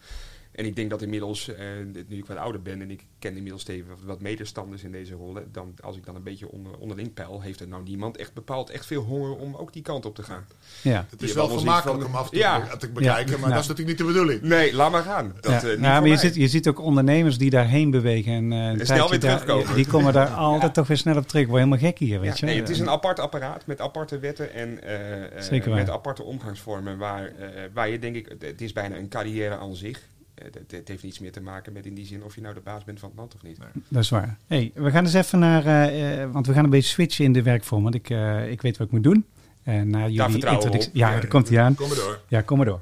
[0.62, 1.66] En ik denk dat inmiddels, eh,
[2.08, 5.48] nu ik wat ouder ben en ik ken inmiddels even wat- medestanders in deze rollen,
[5.52, 8.70] dan, als ik dan een beetje onder, onderling peil, heeft er nou niemand echt bepaald
[8.70, 10.46] echt veel honger om ook die kant op te gaan.
[10.82, 11.06] Ja.
[11.10, 12.68] Het is wel vermakelijk om af toe Ja.
[12.78, 13.38] te bekijken, Ja.
[13.40, 13.56] maar Ja.
[13.56, 14.42] dat is natuurlijk niet de bedoeling.
[14.42, 15.34] Nee, laat maar gaan.
[15.42, 15.58] Dat, ja.
[15.58, 18.34] eh, niet Nou, maar je ziet, je ziet ook ondernemers die daarheen bewegen.
[18.34, 19.76] En, eh, snel daar- terugkomen.
[19.76, 21.46] Die komen daar altijd toch weer snel op terug.
[21.48, 22.46] Word helemaal gek hier, weet Ja, je.
[22.46, 26.98] nee, het is een apart apparaat met aparte wetten en eh, eh, met aparte omgangsvormen
[26.98, 30.10] waar, eh, waar je denk ik, het is bijna een carrière aan zich.
[30.46, 32.54] Eh, Het, het heeft niets meer te maken met in die zin of je nou
[32.54, 33.58] de baas bent van het land of niet.
[33.88, 34.38] Dat is waar.
[34.48, 37.34] Hey, we gaan eens even naar, eh, eh, want we gaan een beetje switchen in
[37.34, 37.84] de werkvorm.
[37.84, 39.26] Want ik, eh, ik weet wat ik moet doen.
[39.64, 40.90] En naar jullie vertrouwen introductie.
[40.90, 40.96] op.
[41.10, 41.76] Ja, daar komt hij aan.
[41.76, 42.20] Kom maar door.
[42.28, 42.82] Ja, kom maar door.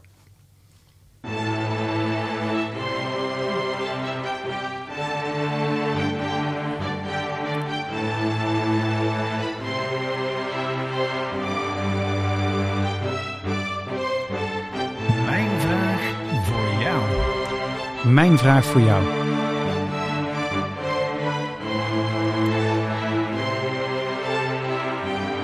[18.10, 19.04] Mijn vraag voor jou.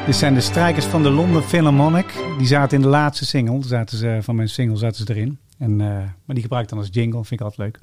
[0.05, 2.05] Dit zijn de strijkers van de London Philharmonic.
[2.37, 3.63] Die zaten in de laatste single.
[3.63, 5.39] Zaten ze, van mijn single zaten ze erin.
[5.57, 7.23] En, eh, maar die gebruik ik dan als jingle.
[7.23, 7.79] Vind ik altijd leuk.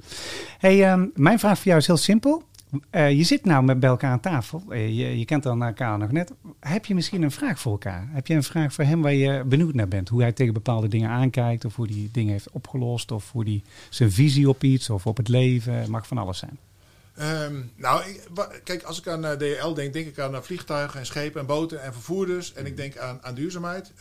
[0.57, 2.43] Hey, ehm, mijn vraag voor jou is heel simpel.
[2.89, 4.63] Eh, je zit nou met bij elkaar aan tafel.
[4.69, 6.31] Eh, je, je kent dan elkaar nog net.
[6.59, 8.07] Heb je misschien een vraag voor elkaar?
[8.11, 10.09] Heb je een vraag voor hem waar je benieuwd naar bent?
[10.09, 11.65] Hoe hij tegen bepaalde dingen aankijkt.
[11.65, 13.11] Of hoe hij dingen heeft opgelost.
[13.11, 14.89] Of hoe hij zijn visie op iets.
[14.89, 15.73] Of op het leven.
[15.73, 16.57] Het mag van alles zijn.
[17.15, 21.05] Ehm, nou, ik- kijk, als ik aan eh, DHL denk, denk ik aan vliegtuigen en
[21.05, 22.53] schepen en boten en vervoerders.
[22.53, 23.91] En ik denk aan, aan duurzaamheid,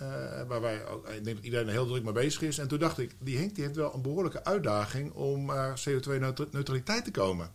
[0.48, 2.58] waar wij ook, ik denk dat iedereen er heel druk mee bezig is.
[2.58, 7.04] En toen dacht ik, die Henk die heeft wel een behoorlijke uitdaging om eh, CO2-neutraliteit
[7.04, 7.50] te komen.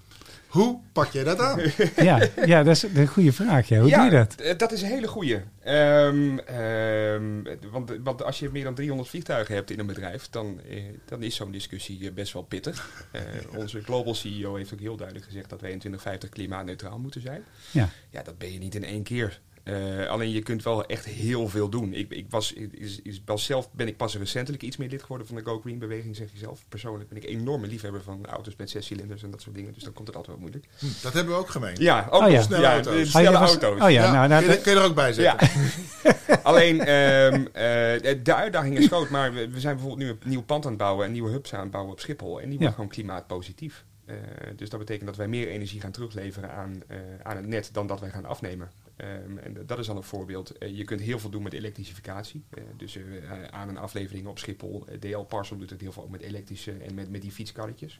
[0.47, 1.60] Hoe pak jij dat aan?
[1.95, 3.67] Ja, ja dat is een goede vraag.
[3.67, 3.79] Ja.
[3.79, 4.60] Hoe doe je dat?
[4.60, 5.41] Dat is een hele goeie.
[5.63, 10.60] Ehm, ehm, want, want als je meer dan 300 vliegtuigen hebt in een bedrijf, dan,
[10.69, 13.05] eh, dan is zo'n discussie eh, best wel pittig.
[13.12, 13.21] Eh,
[13.57, 17.43] onze global CEO heeft ook heel duidelijk gezegd dat wij in 2050 klimaatneutraal moeten zijn.
[17.71, 17.89] Ja.
[18.10, 19.39] Ja, dat ben je niet in één keer.
[19.67, 21.93] Eh, alleen je kunt wel echt heel veel doen.
[21.93, 25.36] Ik, ik was, is, is, zelf ben ik pas recentelijk iets meer lid geworden van
[25.36, 26.65] de Go Green beweging, zeg je zelf.
[26.69, 29.73] Persoonlijk ben ik enorme liefhebber van auto's met zes cilinders en dat soort dingen.
[29.73, 30.73] Dus dan komt het altijd wel moeilijk.
[30.80, 31.75] Hm, dat hebben we ook gemeen.
[31.80, 32.36] Ja, ook Oh ja.
[32.36, 33.12] nog Snelle ja, auto's.
[33.12, 33.82] de Oh, Oh, auto's.
[33.82, 35.13] Oh ja, nou, nou, kun, je, kun je er ook bij Ja.
[35.13, 35.49] zetten?
[36.43, 40.43] Alleen, ehm, eh, de uitdaging is groot, maar we, we zijn bijvoorbeeld nu een nieuw
[40.43, 42.41] pand aan het bouwen, een nieuwe hubs aan het bouwen op Schiphol.
[42.41, 43.86] En die wordt gewoon klimaatpositief.
[44.06, 44.15] Eh,
[44.56, 47.88] dus dat betekent dat wij meer energie gaan terugleveren aan, eh, aan het net dan
[47.88, 48.69] dat wij gaan afnemen.
[48.97, 50.57] Ehm, en dat is al een voorbeeld.
[50.57, 52.43] Eh, je kunt heel veel doen met elektrificatie.
[52.49, 53.03] Eh, dus eh,
[53.49, 54.86] aan- en afleveringen op Schiphol.
[54.99, 57.99] DL Parcel doet het heel veel ook met elektrische en met, met die fietskarretjes.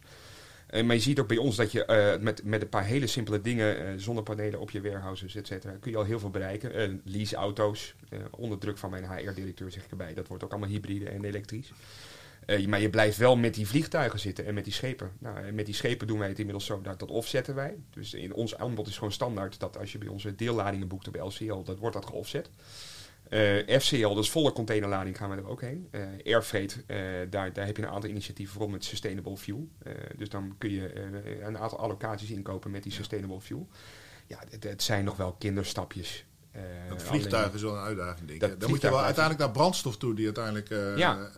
[0.72, 3.86] Maar je ziet ook bij ons dat je met, met een paar hele simpele dingen,
[3.86, 7.02] eh, zonnepanelen op je warehouses, et cetera, kun je al heel veel bereiken.
[7.04, 11.10] Leaseauto's, eh, onder druk van mijn HR-directeur zeg ik erbij, dat wordt ook allemaal hybride
[11.10, 11.72] en elektrisch.
[12.48, 15.12] Eh, maar je blijft wel met die vliegtuigen zitten en met die schepen.
[15.20, 17.76] Nou, en met die schepen doen wij het inmiddels zo, dat, dat offsetten wij.
[17.90, 21.16] Dus in ons aanbod is gewoon standaard dat als je bij onze deelladingen boekt op
[21.16, 22.50] LCL, dat wordt dat geoffset.
[23.30, 25.88] Eh, FCL, dus volle containerlading, gaan we er ook heen.
[25.92, 26.98] Eh Airfreight, eh,
[27.30, 29.68] daar, daar heb je een aantal initiatieven voor met Sustainable Fuel.
[29.84, 33.68] Eh, dus dan kun je eh, een aantal allocaties inkopen met die Sustainable Fuel.
[34.28, 36.26] Ja, het, het zijn nog wel kinderstapjes.
[36.52, 38.60] Eh, Dat vliegtuig is wel een uitdaging, denk ik.
[38.60, 40.70] Dan moet je wel uiteindelijk naar brandstof toe, die uiteindelijk...
[40.70, 41.30] eh, Ja.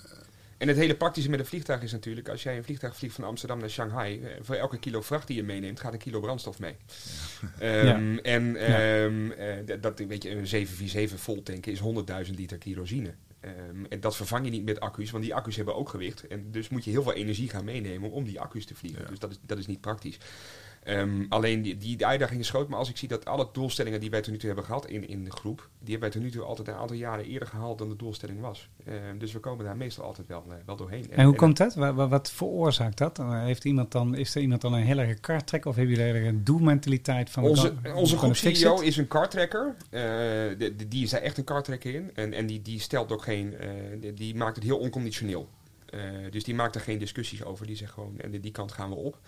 [0.60, 3.24] En het hele praktische met een vliegtuig is natuurlijk, als jij een vliegtuig vliegt van
[3.24, 6.60] Amsterdam naar Shanghai, eh, voor elke kilo vracht die je meeneemt, gaat een kilo brandstof
[6.60, 6.76] mee.
[7.60, 12.58] Ehm, En ehm, eh, d- dat, weet je, een 747 vol tanken is 100.000 liter
[12.58, 13.14] kerosine.
[13.40, 16.28] Ehm, en dat vervang je niet met accu's, want die accu's hebben ook gewicht.
[16.28, 19.08] En dus moet je heel veel energie gaan meenemen om die accu's te vliegen.
[19.10, 20.18] Dus dat is, dat is niet praktisch.
[20.84, 24.10] Ehm, alleen die, die uitdaging is groot, maar als ik zie dat alle doelstellingen die
[24.10, 26.30] wij tot nu toe hebben gehad in, in de groep, die hebben wij tot nu
[26.32, 28.70] toe altijd een aantal jaren eerder gehaald dan de doelstelling was.
[28.86, 31.12] Ehm, dus we komen daar meestal altijd wel, eh, wel doorheen.
[31.12, 31.76] En hoe komt dat?
[31.76, 33.20] Wat, wat, veroorzaakt dat?
[33.20, 36.22] Eh, Heeft iemand dan, is er iemand dan een heel erg kartrek of hebben jullie
[36.22, 37.44] een doelmentaliteit van...
[37.44, 38.36] Onze, onze groep?
[38.36, 39.76] CEO is een kartrekker.
[39.90, 42.12] Eh, de- de- die is daar echt een kartrekker in.
[42.16, 43.56] En, en die, die stelt ook geen.
[44.00, 45.50] die, die maakt het heel onconditioneel.
[46.30, 47.68] Dus die maakt er geen discussies over.
[47.68, 49.20] Die zegt gewoon, en die kant gaan we op.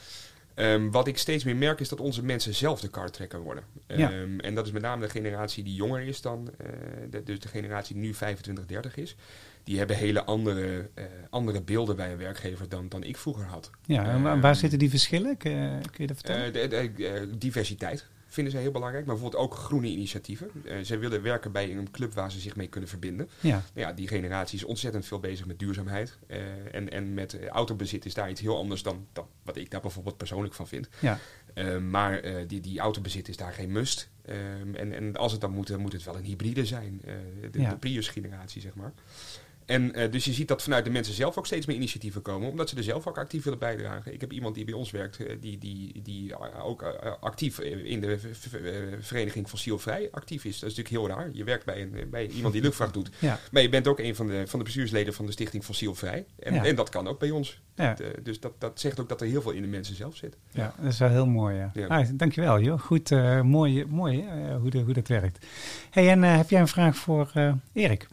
[0.55, 3.63] Ehm, wat ik steeds meer merk is dat onze mensen zelf de kartrekker worden.
[3.87, 4.11] Ja.
[4.11, 6.67] Ehm, en dat is met name de generatie die jonger is dan, eh,
[7.09, 9.15] de- dus de generatie die nu 25, 30 is.
[9.63, 13.69] Die hebben hele andere, eh, andere beelden bij een werkgever dan, dan ik vroeger had.
[13.85, 15.37] Ja, en waar, waar Ehm, zitten die verschillen?
[15.37, 16.45] Kun je, kun je dat vertellen?
[16.45, 18.05] Eh, de, de- eh, diversiteit.
[18.31, 19.05] Vinden zij heel belangrijk.
[19.05, 20.49] Maar bijvoorbeeld ook groene initiatieven.
[20.65, 23.29] Eh, zij willen werken bij een club waar ze zich mee kunnen verbinden.
[23.39, 26.17] Ja, Nou ja, die generatie is ontzettend veel bezig met duurzaamheid.
[26.27, 26.39] Eh,
[26.71, 29.81] en, en met eh, autobezit is daar iets heel anders dan, dan wat ik daar
[29.81, 30.89] bijvoorbeeld persoonlijk van vind.
[30.99, 31.19] ja,
[31.79, 34.09] maar die, die autobezit is daar geen must.
[34.25, 37.01] Ehm, en, en als het dan moet, dan moet het wel een hybride zijn.
[37.51, 37.69] de, Ja.
[37.69, 38.93] de Prius-generatie, zeg maar.
[39.65, 42.49] En eh, dus je ziet dat vanuit de mensen zelf ook steeds meer initiatieven komen,
[42.49, 44.13] omdat ze er zelf ook actief willen bijdragen.
[44.13, 46.83] Ik heb iemand die bij ons werkt, eh, die, die, die eh, ook
[47.19, 48.19] actief in de
[48.99, 50.59] vereniging Fossielvrij actief is.
[50.59, 51.29] Dat is natuurlijk heel raar.
[51.33, 54.15] Je werkt bij, een, bij iemand die luchtvracht doet, ja, maar je bent ook een
[54.15, 56.25] van de, van de bestuursleden van de stichting Fossielvrij.
[56.39, 56.65] En, Ja.
[56.65, 57.61] en dat kan ook bij ons.
[57.75, 57.95] ja.
[58.23, 60.37] Dus dat, dat zegt ook dat er heel veel in de mensen zelf zit.
[60.51, 61.55] Ja, dat is wel heel mooi.
[61.55, 61.71] Ja.
[61.73, 61.87] Ja.
[61.87, 62.79] Ah, dankjewel, joh.
[62.79, 63.09] Goed,
[63.43, 64.25] mooi, mooi
[64.59, 65.45] hoe, de, hoe dat werkt.
[65.89, 67.31] Hey, en heb jij een vraag voor
[67.73, 68.07] Erik?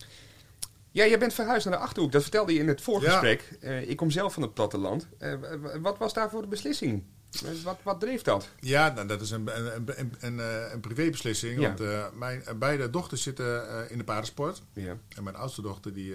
[0.99, 2.13] Ja, jij bent verhuisd naar de Achterhoek.
[2.13, 3.13] Dat vertelde je in het vorige Ja.
[3.13, 3.57] gesprek.
[3.61, 5.09] Eh, ik kom zelf van het platteland.
[5.19, 5.35] Eh,
[5.81, 7.05] wat was daarvoor de beslissing?
[7.45, 8.49] Eh, wat, wat dreef dat?
[8.61, 10.39] Ja, nou, dat is een, een, een,
[10.73, 11.61] een, privébeslissing.
[11.61, 11.75] Ja.
[11.75, 14.63] Want mijn beide dochters zitten in de paardensport.
[14.73, 14.97] Ja.
[15.17, 16.15] En mijn oudste dochter die,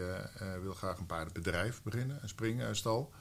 [0.62, 2.20] wil graag een paardenbedrijf beginnen.
[2.22, 3.12] Een springstal.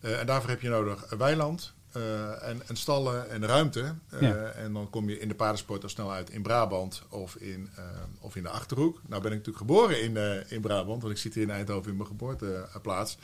[0.00, 1.74] En daarvoor heb je nodig weiland.
[1.92, 3.94] Eh, en, en stallen en ruimte.
[4.08, 4.44] Eh, Ja.
[4.44, 7.84] En dan kom je in de paardensport al snel uit in Brabant of in, eh,
[8.20, 9.00] of in de Achterhoek.
[9.06, 11.02] Nou ben ik natuurlijk geboren in, in Brabant.
[11.02, 13.18] Want ik zit hier in Eindhoven in mijn geboorteplaats.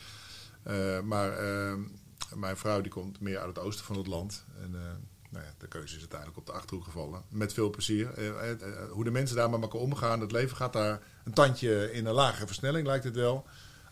[1.05, 1.39] Maar
[2.35, 4.45] mijn vrouw die komt meer uit het oosten van het land.
[4.63, 4.71] En
[5.31, 7.23] nou ja, de keuze is uiteindelijk op de Achterhoek gevallen.
[7.29, 8.09] Met veel plezier.
[8.91, 10.21] Hoe de mensen daar met elkaar omgaan.
[10.21, 13.47] Het leven gaat daar een tandje in een lagere versnelling lijkt het wel.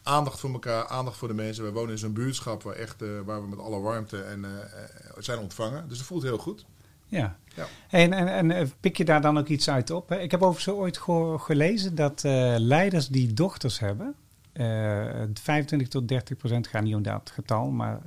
[0.06, 1.64] Aandacht voor elkaar, aandacht voor de mensen.
[1.64, 4.50] We wonen in zo'n buurtschap waar, echt, eh, waar we met alle warmte en, eh,
[4.50, 4.88] eh,
[5.18, 5.88] zijn ontvangen.
[5.88, 6.64] Dus het voelt heel goed.
[7.06, 7.36] Ja.
[7.54, 7.66] Ja.
[7.90, 10.08] En, en, en pik je daar dan ook iets uit op?
[10.08, 10.20] hè?
[10.20, 12.22] Ik heb overigens ooit ge- gelezen dat
[12.58, 14.14] leiders die dochters hebben,
[14.52, 18.00] eh 25 tot 30 procent, gaat niet om dat getal, maar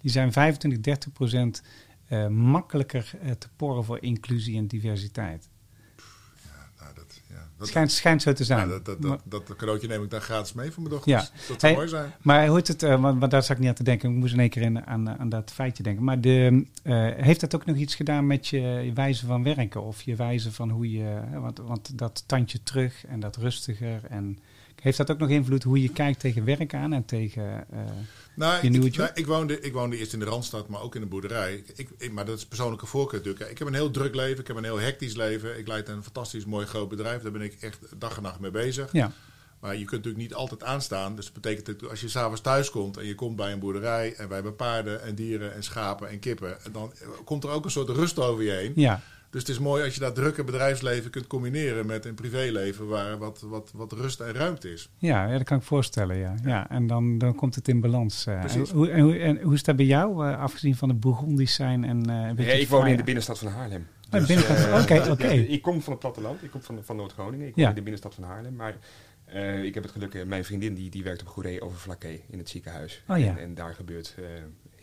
[0.00, 1.62] die zijn 25, 30 procent
[2.28, 5.48] makkelijker te porren voor inclusie en diversiteit.
[7.58, 8.68] Dat, Schijnt, schijnt zo te zijn.
[8.68, 11.22] dat, dat, Maar- dat, dat cadeautje neem ik dan gratis mee voor mijn dochters.
[11.22, 11.28] Ja.
[11.48, 12.12] Dat zou Hey, mooi zijn.
[12.22, 14.10] Maar hoe het, eh, want, want daar zat ik niet aan te denken.
[14.10, 16.04] Ik moest in één keer in, aan, aan dat feitje denken.
[16.04, 19.82] Maar de, eh, heeft dat ook nog iets gedaan met je, je wijze van werken?
[19.82, 21.20] Of je wijze van hoe je...
[21.32, 24.00] Want, want dat tandje terug en dat rustiger.
[24.08, 24.38] En
[24.82, 27.66] heeft dat ook nog invloed hoe je kijkt tegen werk aan en tegen...
[27.70, 27.78] eh,
[28.34, 28.96] Nou, Je nieuwe job?
[28.96, 31.62] nou, ik, woonde, ik woonde eerst in de Randstad, maar ook in de boerderij.
[31.76, 33.50] Ik, ik, maar dat is persoonlijke voorkeur natuurlijk.
[33.50, 35.58] Ik heb een heel druk leven, ik heb een heel hectisch leven.
[35.58, 37.22] Ik leid een fantastisch mooi groot bedrijf.
[37.22, 38.92] Daar ben ik echt dag en nacht mee bezig.
[38.92, 39.12] ja,
[39.60, 41.16] Maar je kunt natuurlijk niet altijd aanstaan.
[41.16, 44.14] Dus dat betekent dat als je s'avonds thuis komt en je komt bij een boerderij...
[44.16, 46.56] en wij hebben paarden en dieren en schapen en kippen...
[46.72, 46.92] dan
[47.24, 48.72] komt er ook een soort rust over je heen.
[48.74, 51.86] ja, Dus het is mooi als je dat drukke bedrijfsleven kunt combineren...
[51.86, 54.88] met een privéleven waar wat, wat, wat rust en ruimte is.
[54.98, 56.34] ja, ja, dat kan ik voorstellen, ja.
[56.44, 58.26] ja en dan, dan komt het in balans.
[58.26, 58.34] eh.
[58.34, 58.70] en, Precies.
[58.70, 61.84] hoe, en, hoe, en hoe is dat bij jou, eh, afgezien van de Bourgondisch zijn
[61.84, 62.10] en...
[62.38, 63.86] eh, Ja, ik woon in de binnenstad van Haarlem.
[64.10, 64.82] Oh, binnenkant.
[64.82, 65.26] Oké, oké.
[65.26, 67.46] ja, ik kom van het platteland, ik kom van, van Noord-Groningen.
[67.46, 67.68] Ik woon Ja.
[67.68, 68.54] in de binnenstad van Haarlem.
[68.56, 68.76] Maar
[69.24, 72.38] eh, ik heb het geluk, mijn vriendin die, die werkt op Goeree over Vlakke in
[72.38, 73.02] het ziekenhuis.
[73.08, 73.26] Oh, ja.
[73.26, 74.24] en, en daar gebeurt eh,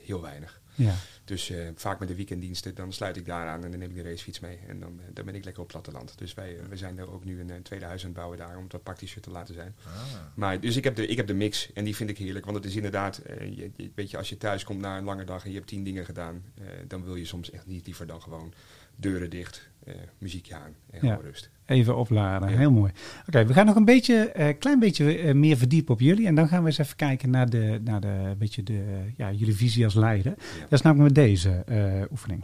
[0.05, 0.61] heel weinig.
[0.75, 0.93] Ja,
[1.25, 3.95] Dus eh, vaak met de weekenddiensten, dan sluit ik daar aan en dan neem ik
[3.95, 4.59] de racefiets mee.
[4.67, 6.17] En dan, eh, dan ben ik lekker op platteland.
[6.17, 8.57] Dus wij, eh, we zijn er ook nu een, tweede huis aan het bouwen daar,
[8.57, 9.75] om het wat praktischer te laten zijn.
[9.85, 9.91] Ah.
[10.35, 12.45] Maar, dus ik heb, de, ik heb de mix en die vind ik heerlijk.
[12.45, 15.23] Want het is inderdaad, je, je- weet je, als je thuis komt na een lange
[15.23, 16.43] dag en je hebt tien dingen gedaan,
[16.87, 18.53] dan wil je soms echt niet liever dan gewoon
[18.95, 19.69] deuren dicht,
[20.17, 21.13] muziekje aan en Ja.
[21.13, 21.49] gewoon rust.
[21.65, 22.57] Even opladen, Ja.
[22.57, 22.91] heel mooi.
[23.27, 26.27] Oké, we gaan nog een beetje, eh, klein beetje eh, meer verdiepen op jullie.
[26.27, 28.83] En dan gaan we eens even kijken naar, de, naar de, beetje de,
[29.17, 30.33] ja, jullie visie als leider.
[30.59, 32.43] Dat is namelijk met deze eh, oefening.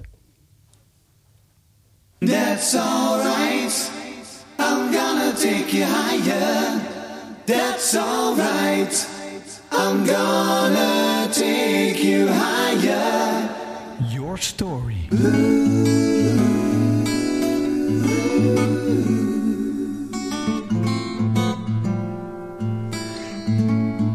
[2.20, 3.92] That's alright.
[4.60, 6.82] I'm gonna take you higher.
[7.46, 9.08] That's alright.
[9.72, 13.50] I'm gonna take you higher.
[14.10, 15.08] Your story.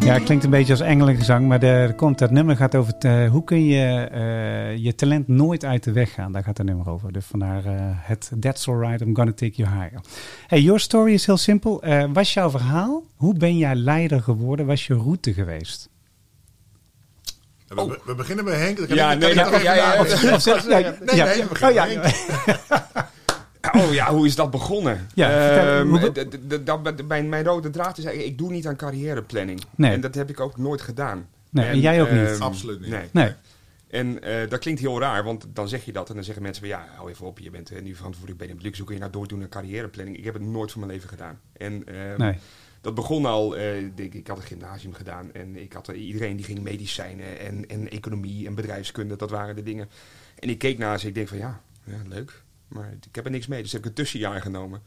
[0.07, 3.31] Ja, het klinkt een beetje als engelengezang, maar de, komt, dat nummer gaat over eh,
[3.31, 6.33] hoe kun je eh, je talent nooit uit de weg gaan.
[6.33, 7.13] Daar gaat het nummer over.
[7.13, 10.01] Dus vandaar eh, het That's Alright, I'm Gonna Take You Higher.
[10.47, 11.83] Hey, your story is heel simpel.
[11.83, 13.05] Eh, was jouw verhaal?
[13.17, 14.67] Hoe ben jij leider geworden?
[14.67, 15.89] Was je route geweest?
[17.69, 18.79] We, we beginnen bij Henk.
[18.89, 21.27] Ja, nee, Nee, nee, ja.
[21.27, 22.03] we beginnen
[23.77, 25.07] Oh, ja, hoe is dat begonnen?
[25.15, 25.85] Ja,
[27.07, 29.61] mijn, mijn rode draad is eigenlijk, ik doe niet aan carrièreplanning.
[29.75, 29.93] Nee.
[29.93, 31.29] En dat heb ik ook nooit gedaan.
[31.51, 32.21] Nee, en jij ook niet.
[32.31, 32.91] ehm, Absoluut niet.
[32.91, 33.09] Nee.
[33.13, 33.33] Nee.
[33.91, 36.63] En eh, dat klinkt heel raar, want dan zeg je dat en dan zeggen mensen
[36.63, 38.99] van ja, hou even op, je bent eh, nu verantwoordelijk bij de publiek, zoek je
[38.99, 40.17] nou doordoen aan carrièreplanning.
[40.19, 41.41] Ik heb het nooit van mijn leven gedaan.
[41.53, 42.35] En ehm, Nee.
[42.81, 43.63] dat begon al, eh,
[43.95, 47.69] denk, ik ik had het gymnasium gedaan en ik had, iedereen die ging medicijnen en,
[47.69, 49.89] en economie en bedrijfskunde, dat waren de dingen.
[50.39, 52.43] En ik keek naar ze, ik denk van ja, ja leuk.
[52.69, 54.83] Maar ik heb er niks mee, dus heb ik een tussenjaar genomen.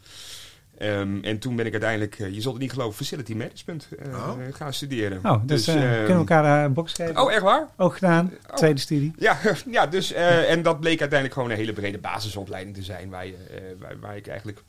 [0.77, 4.07] Ehm, en toen ben ik uiteindelijk, eh, je zult het niet geloven, facility management eh,
[4.13, 4.41] Oh.
[4.47, 5.19] eh, gaan studeren.
[5.23, 7.17] Oh, dus, eh, ehm, kunnen we elkaar eh, een box geven?
[7.21, 7.67] Oh, echt waar?
[7.77, 8.55] Ook gedaan, Oh.
[8.55, 9.13] tweede studie.
[9.17, 9.37] Ja,
[9.71, 13.09] ja dus, eh, en dat bleek uiteindelijk gewoon een hele brede basisopleiding te zijn.
[13.09, 14.61] Waar, je, eh, waar, waar ik eigenlijk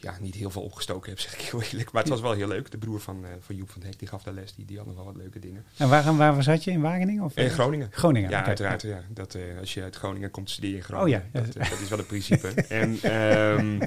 [0.00, 1.92] ja, niet heel veel opgestoken heb, zeg ik heel eerlijk.
[1.92, 2.70] Maar het was wel heel leuk.
[2.70, 4.54] De broer van, eh, van Joep van Hek, die gaf daar les.
[4.54, 5.64] Die, die had nog wel wat leuke dingen.
[5.76, 6.70] En waar, waar zat je?
[6.70, 7.24] In Wageningen?
[7.24, 7.88] Of, In Groningen.
[7.90, 8.82] Groningen, Ja, uiteraard.
[8.82, 9.02] Ja.
[9.08, 11.22] Dat, eh, als je uit Groningen komt studeren in Groningen.
[11.22, 11.40] Oh ja.
[11.40, 12.48] Dat, eh, dat is wel het principe.
[12.68, 13.80] en, ehm,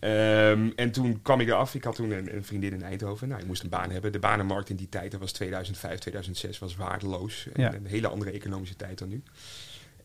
[0.00, 1.74] ehm, en toen kwam ik eraf.
[1.74, 3.28] Ik had toen een, een vriendin in Eindhoven.
[3.28, 4.12] Nou, ik moest een baan hebben.
[4.12, 7.48] De banenmarkt in die tijd, dat was 2005, 2006, was waardeloos.
[7.52, 7.74] En Ja.
[7.74, 9.22] Een hele andere economische tijd dan nu.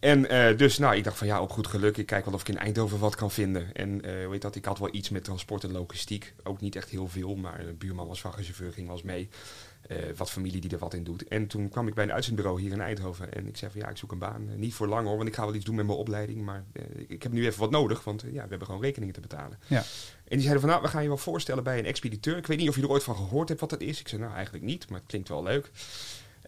[0.05, 1.97] En eh, dus, nou, ik dacht van ja, op goed geluk.
[1.97, 3.73] Ik kijk wel of ik in Eindhoven wat kan vinden.
[3.73, 6.33] En eh heet dat, ik had wel iets met transport en logistiek.
[6.43, 9.29] Ook niet echt heel veel, maar een buurman was vrachtchauffeur, ging wel eens mee.
[9.87, 11.27] Eh, wat familie die er wat in doet.
[11.27, 13.33] En toen kwam ik bij een uitzendbureau hier in Eindhoven.
[13.33, 14.49] En ik zei van ja, ik zoek een baan.
[14.55, 16.41] Niet voor lang hoor, want ik ga wel iets doen met mijn opleiding.
[16.41, 16.63] Maar
[17.07, 19.59] ik heb nu even wat nodig, want ja, we hebben gewoon rekeningen te betalen.
[19.67, 19.83] Ja.
[20.27, 22.37] En die zeiden van nou, we gaan je wel voorstellen bij een expediteur.
[22.37, 23.99] Ik weet niet of je er ooit van gehoord hebt wat dat is.
[23.99, 25.71] Ik zei nou eigenlijk niet, maar het klinkt wel leuk.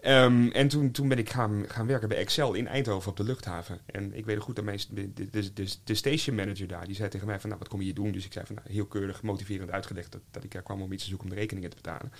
[0.08, 3.24] Ehm, en toen, toen ben ik gaan, gaan werken bij Excel in Eindhoven op de
[3.24, 3.80] luchthaven.
[3.86, 5.52] En ik weet nog goed dat mijn, de, de,
[5.84, 8.12] de, station manager daar, die zei tegen mij van, nou, wat kom je hier doen?
[8.12, 10.92] Dus ik zei van, nou, heel keurig, motiverend uitgelegd dat, dat ik er kwam om
[10.92, 12.12] iets te zoeken om de rekeningen te betalen.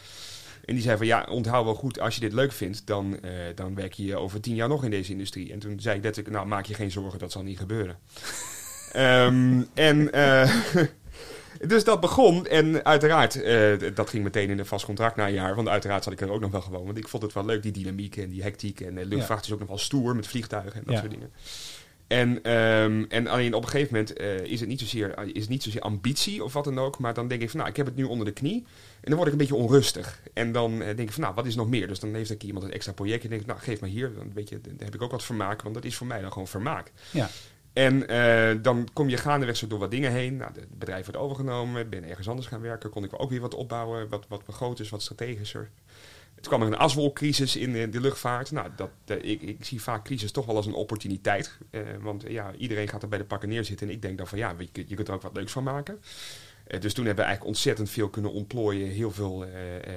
[0.66, 3.32] En die zei van, ja, onthoud wel goed, als je dit leuk vindt, dan, eh,
[3.56, 5.52] dan werk je over tien jaar nog in deze industrie.
[5.52, 7.98] En toen zei ik letterlijk, nou, maak je geen zorgen, dat zal niet gebeuren.
[8.92, 10.12] Ehm, en...
[10.14, 10.52] eh,
[11.68, 15.34] Dus dat begon en uiteraard, eh, dat ging meteen in een vast contract na een
[15.34, 15.56] jaar.
[15.56, 16.86] Want uiteraard zat ik er ook nog wel gewoon.
[16.86, 18.82] Want ik vond het wel leuk, die dynamiek en die hectiek.
[18.82, 21.32] En de luchtvaart is ook nog wel stoer met vliegtuigen en dat soort dingen.
[22.08, 25.50] En, ehm, en alleen op een gegeven moment eh, is, het niet zozeer, is het
[25.50, 27.00] niet zozeer ambitie of wat dan ook.
[27.00, 28.66] Maar dan denk ik van, nou, ik heb het nu onder de knie.
[29.02, 30.22] En dan word ik een beetje onrustig.
[30.34, 31.88] En dan eh, denk ik van, nou, wat is nog meer?
[31.88, 33.24] Dus dan heeft er iemand een extra project.
[33.24, 34.14] En denk ik, nou, geef maar hier.
[34.14, 35.62] Dan, weet je, dan heb ik ook wat vermaak.
[35.62, 36.92] Want dat is voor mij dan gewoon vermaak.
[37.12, 37.30] Ja.
[37.78, 40.38] En eh, dan kom je gaandeweg zo door wat dingen heen.
[40.38, 42.90] Nou, het bedrijf wordt overgenomen, ben ergens anders gaan werken.
[42.90, 45.70] Kon ik ook weer wat opbouwen, wat, wat groter is, wat strategischer.
[46.36, 48.52] Het kwam er een aswolcrisis in eh, de luchtvaart.
[48.52, 48.90] Nou, dat,
[49.22, 51.58] ik, ik zie vaak crisis toch wel als een opportuniteit.
[51.70, 53.88] Eh, want ja, iedereen gaat er bij de pakken neerzitten.
[53.88, 56.02] En ik denk dan van ja, je, je kunt er ook wat leuks van maken.
[56.80, 58.88] Dus toen hebben we eigenlijk ontzettend veel kunnen ontplooien.
[58.88, 59.46] Heel veel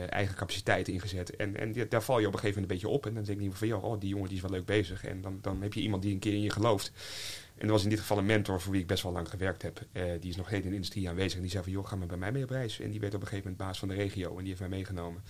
[0.08, 1.36] eigen capaciteit ingezet.
[1.36, 3.06] En, en daar val je op een gegeven moment een beetje op.
[3.06, 5.04] En dan denk je van ja, oh, die jongen die is wel leuk bezig.
[5.04, 6.92] En dan, dan heb je iemand die een keer in je gelooft.
[7.60, 9.62] En dat was in dit geval een mentor voor wie ik best wel lang gewerkt
[9.62, 9.80] heb.
[9.92, 11.34] Eh, die is nog steeds in de industrie aanwezig.
[11.34, 12.80] En die zei van, joh, ga maar bij mij mee op reis.
[12.80, 14.30] En die werd op een gegeven moment baas van de regio.
[14.30, 15.22] En die heeft mij meegenomen.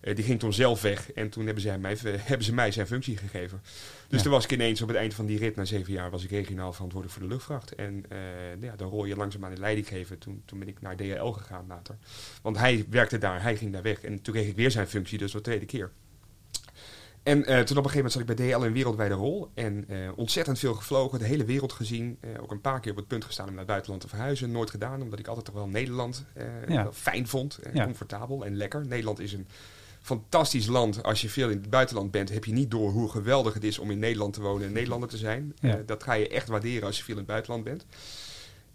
[0.00, 1.12] Eh, die ging toen zelf weg.
[1.12, 3.60] En toen hebben, zij mij, hebben ze mij zijn functie gegeven.
[4.08, 4.22] Dus Ja.
[4.22, 6.30] toen was ik ineens op het eind van die rit, na zeven jaar, was ik
[6.30, 7.74] regionaal verantwoordelijk voor de luchtvaart.
[7.74, 8.18] En eh,
[8.60, 10.18] ja, dan rol je langzaam aan de leiding geven.
[10.18, 11.96] Toen, toen ben ik naar DHL gegaan later.
[12.42, 14.00] Want hij werkte daar, hij ging daar weg.
[14.00, 15.90] En toen kreeg ik weer zijn functie, dus voor de tweede keer.
[17.24, 19.50] En eh, toen op een gegeven moment zat ik bij DHL in een wereldwijde rol.
[19.54, 22.18] En eh, ontzettend veel gevlogen, de hele wereld gezien.
[22.20, 24.50] Eh, ook een paar keer op het punt gestaan om naar het buitenland te verhuizen.
[24.50, 26.24] Nooit gedaan, omdat ik altijd toch wel Nederland
[26.68, 26.82] Ja.
[26.82, 27.58] wel fijn vond.
[27.58, 27.84] En Ja.
[27.84, 28.86] comfortabel en lekker.
[28.86, 29.46] Nederland is een
[30.00, 31.02] fantastisch land.
[31.02, 33.78] Als je veel in het buitenland bent, heb je niet door hoe geweldig het is
[33.78, 35.54] om in Nederland te wonen en Nederlander te zijn.
[35.60, 35.82] Ja.
[35.86, 37.84] Dat ga je echt waarderen als je veel in het buitenland bent.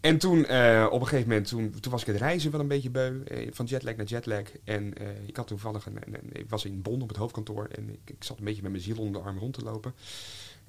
[0.02, 2.68] En toen, eh, op een gegeven moment, toen, toen was ik het reizen wel een
[2.68, 3.24] beetje beu.
[3.24, 4.44] eh, van jetlag naar jetlag.
[4.64, 5.98] En eh, ik had toevallig een,
[6.32, 7.66] ik was in Bonn op het hoofdkantoor.
[7.66, 9.94] En ik, ik zat een beetje met mijn ziel onder de arm rond te lopen.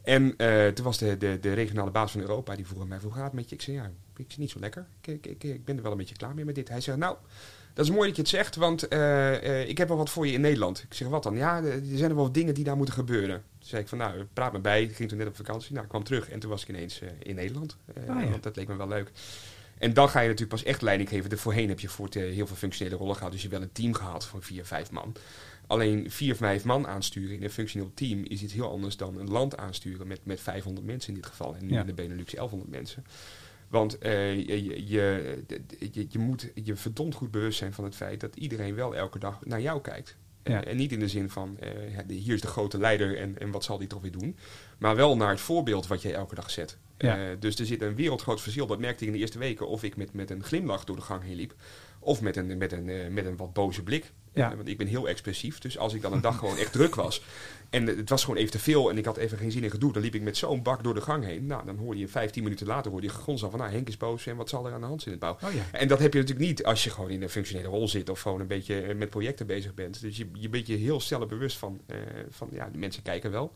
[0.02, 0.36] En
[0.74, 3.32] toen was de, de, de regionale baas van Europa, die vroeg mij, hoe gaat het
[3.32, 3.54] met je?
[3.54, 4.86] Ik zei, ja, ik zit niet zo lekker.
[5.00, 6.68] Ik, ik, ik ben er wel een beetje klaar mee met dit.
[6.68, 7.16] Hij zei, nou,
[7.74, 10.26] dat is mooi dat je het zegt, want eh, eh, ik heb wel wat voor
[10.26, 10.83] je in Nederland.
[10.83, 11.37] Ik zeg, wat dan?
[11.37, 13.42] Ja, er zijn er wel wat dingen die daar moeten gebeuren.
[13.59, 14.83] Toen zei ik van, nou, praat me bij.
[14.83, 15.70] Ik ging toen net op vakantie.
[15.72, 17.76] Nou, ik kwam terug en toen was ik ineens eh, in Nederland.
[18.09, 18.30] Ah, ja.
[18.30, 19.11] Want dat leek me wel leuk.
[19.78, 21.38] En dan ga je natuurlijk pas echt leiding geven.
[21.38, 23.33] Voorheen heb je voor het, heel veel functionele rollen gehad.
[23.33, 25.14] Dus je hebt wel een team gehad van vier, vijf man.
[25.66, 29.30] Alleen vier, vijf man aansturen in een functioneel team is iets heel anders dan een
[29.30, 31.54] land aansturen met, met 500 mensen in dit geval.
[31.56, 31.80] En nu Ja.
[31.80, 33.04] in de Benelux 1100 mensen.
[33.70, 38.37] Want eh, je, je, je, moet je verdomd goed bewust zijn van het feit dat
[38.37, 40.16] iedereen wel elke dag naar jou kijkt.
[40.42, 40.64] Eh, Ja.
[40.64, 41.70] en niet in de zin van, eh,
[42.09, 44.37] hier is de grote leider en, en wat zal die toch weer doen.
[44.78, 46.78] Maar wel naar het voorbeeld wat jij elke dag zet.
[46.98, 47.35] Ja.
[47.35, 48.66] Dus er zit een wereldgroot verschil.
[48.66, 49.68] Dat merkte ik in de eerste weken.
[49.68, 51.54] Of ik met, met een glimlach door de gang heen liep.
[51.98, 54.12] Of met een, met een, met een wat boze blik.
[54.32, 54.50] Ja.
[54.50, 55.58] Eh, want ik ben heel expressief.
[55.58, 57.22] Dus als ik dan een dag gewoon echt druk was.
[57.70, 58.90] En het was gewoon even te veel.
[58.90, 59.92] En ik had even geen zin in gedoe.
[59.92, 61.46] Dan liep ik met zo'n bak door de gang heen.
[61.46, 63.59] Nou, dan hoorde je 15 minuten later hoorde je al van...
[63.59, 64.26] Nou, Henk is boos.
[64.26, 65.48] En wat zal er aan de hand zijn in het bouw?
[65.48, 65.78] Oh ja.
[65.78, 68.09] En dat heb je natuurlijk niet als je gewoon in een functionele rol zit.
[68.09, 70.00] Of gewoon een beetje eh, met projecten bezig bent.
[70.00, 71.80] Dus je, je bent je heel snel bewust van...
[71.86, 71.96] eh,
[72.30, 73.52] van ja, de mensen kijken wel.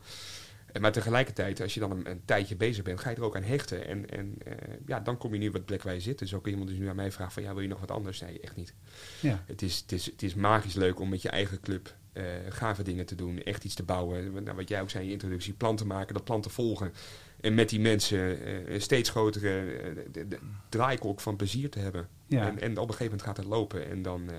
[0.79, 3.43] Maar tegelijkertijd, als je dan een, een tijdje bezig bent, ga je er ook aan
[3.43, 3.87] hechten.
[3.87, 4.53] En, en eh,
[4.85, 6.19] ja, dan kom je nu op het plek waar je zit.
[6.19, 8.21] Dus ook iemand die nu aan mij vraagt van, ja, wil je nog wat anders?
[8.21, 8.73] Nee, echt niet.
[9.19, 9.43] Ja.
[9.47, 12.83] Het is, het is, het is magisch leuk om met je eigen club eh, gave
[12.83, 14.43] dingen te doen, echt iets te bouwen.
[14.43, 16.93] Nou, wat jij ook zei in je introductie, planten maken, dat planten volgen.
[17.41, 22.07] En met die mensen een steeds grotere eh, de, de draaikolk van plezier te hebben.
[22.27, 22.47] Ja.
[22.47, 24.29] En, en op een gegeven moment gaat het lopen en dan,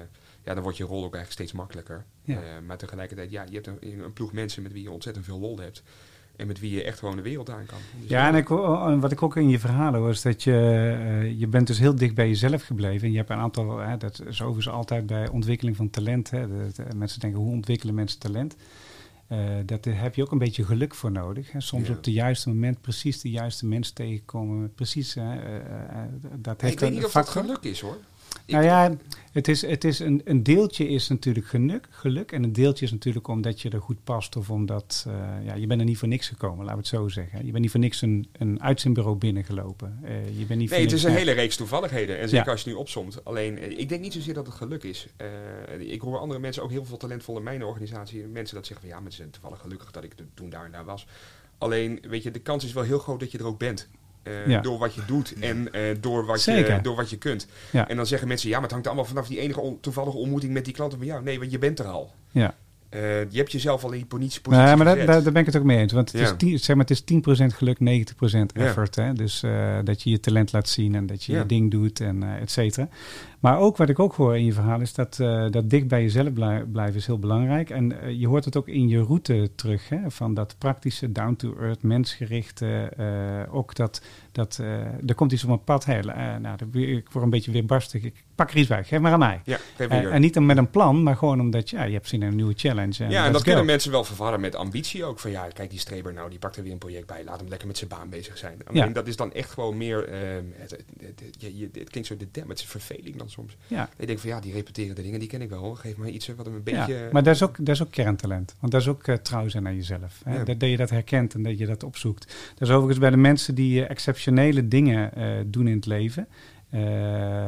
[0.42, 2.04] ja, dan wordt je rol ook eigenlijk steeds makkelijker.
[2.22, 2.60] Ja.
[2.60, 5.58] Maar tegelijkertijd, ja, je hebt een, een ploeg mensen met wie je ontzettend veel lol
[5.58, 5.82] hebt.
[6.36, 7.78] En met wie je echt gewoon de wereld aan kan.
[8.00, 10.52] Dus Ja, en ik, en wat ik ook in je verhalen hoor, is dat je,
[11.00, 13.06] eh, je bent dus heel dicht bij jezelf gebleven.
[13.06, 16.30] En je hebt een aantal, hè, dat is overigens altijd bij ontwikkeling van talent.
[16.30, 18.56] Hè, dat, mensen denken, hoe ontwikkelen mensen talent?
[19.28, 21.52] Eh daar heb je ook een beetje geluk voor nodig.
[21.52, 21.60] Hè.
[21.60, 21.90] Soms Ja.
[21.90, 24.74] op het juiste moment precies de juiste mensen tegenkomen.
[24.74, 26.00] Precies, hè, eh,
[26.36, 27.96] dat ik heeft weet niet of dat geluk is hoor.
[28.46, 28.96] Nou ja,
[29.32, 32.32] het is, het is een, een deeltje is natuurlijk geluk, geluk.
[32.32, 34.36] En een deeltje is natuurlijk omdat je er goed past.
[34.36, 37.08] Of omdat, eh, ja, je bent er niet voor niks gekomen, laten we het zo
[37.08, 37.46] zeggen.
[37.46, 39.98] Je bent niet voor niks een, een uitzendbureau binnengelopen.
[40.02, 42.18] Eh, je bent niet voor Nee, het is een hele reeks toevalligheden.
[42.18, 42.52] En zeker Ja.
[42.52, 43.24] als je het nu opsomt.
[43.24, 45.06] Alleen, eh, ik denk niet zozeer dat het geluk is.
[45.78, 48.96] Ik hoor andere mensen, ook heel veel talentvol in mijn organisatie, mensen dat zeggen van
[48.96, 51.06] ja, mensen zijn toevallig gelukkig dat ik toen daar en daar was.
[51.58, 53.88] Alleen, weet je, de kans is wel heel groot dat je er ook bent.
[54.26, 54.60] Eh, Ja.
[54.60, 57.46] Door wat je doet en eh, door, wat je, door wat je kunt.
[57.70, 57.88] Ja.
[57.88, 60.52] En dan zeggen mensen, ja, maar het hangt allemaal vanaf die enige on- toevallige ontmoeting
[60.52, 61.22] met die klanten van jou.
[61.22, 62.12] Nee, want je bent er al.
[62.30, 62.54] Ja.
[62.88, 63.00] Eh,
[63.30, 65.56] je hebt jezelf al in die positie, positie Nee, maar daar, daar, ben ik het
[65.56, 65.92] ook mee eens.
[65.92, 66.26] Want het, Ja.
[66.26, 68.62] is, tien, zeg maar, het is 10% geluk, 90% Ja.
[68.64, 68.94] effort.
[68.94, 69.12] Hè?
[69.12, 69.42] Dus
[69.84, 71.38] dat je je talent laat zien en dat je Ja.
[71.38, 72.88] je ding doet en eh et cetera.
[73.46, 76.02] Maar ook wat ik ook hoor in je verhaal is dat, eh, dat dicht bij
[76.02, 77.70] jezelf blij- blijven is heel belangrijk.
[77.70, 79.88] En eh, je hoort het ook in je route terug.
[79.88, 80.10] Hè?
[80.10, 82.90] Van dat praktische, down-to-earth, mensgerichte.
[82.96, 84.56] eh, ook dat, dat
[85.06, 85.84] er komt iets op mijn pad.
[85.84, 85.98] Hè?
[85.98, 88.02] eh, nou, weer- ik word een beetje weerbarstig.
[88.02, 88.84] Ik pak er iets bij.
[88.84, 89.40] Geef maar aan mij.
[89.44, 92.28] Ja, en niet dan met een plan, maar gewoon omdat ja, je hebt zin in
[92.28, 93.08] een nieuwe challenge.
[93.08, 93.46] Ja, en dat go.
[93.46, 95.18] kunnen mensen wel verwarren met ambitie ook.
[95.18, 97.24] Van ja, kijk die streber nou, die pakt er weer een project bij.
[97.24, 98.58] Laat hem lekker met zijn baan bezig zijn.
[98.72, 98.86] Ja.
[98.86, 100.08] dat is dan echt gewoon meer...
[100.08, 101.22] ehm, het, het,
[101.72, 103.56] het, klinkt zo de is verveling dan soms.
[103.66, 103.88] Ja.
[103.96, 105.74] Ik denk van ja, die repeterende dingen, die ken ik wel.
[105.74, 107.08] Geef me iets eh, wat een Ja, beetje...
[107.12, 108.54] maar dat is, ook, dat is ook kerntalent.
[108.60, 110.20] Want dat is ook eh, trouw zijn naar jezelf.
[110.24, 110.36] Hè?
[110.36, 110.44] Ja.
[110.44, 112.26] Dat, dat je dat herkent en dat je dat opzoekt.
[112.54, 115.10] Dat is overigens bij de mensen die eh, exceptionele dingen
[115.50, 116.28] doen in het leven.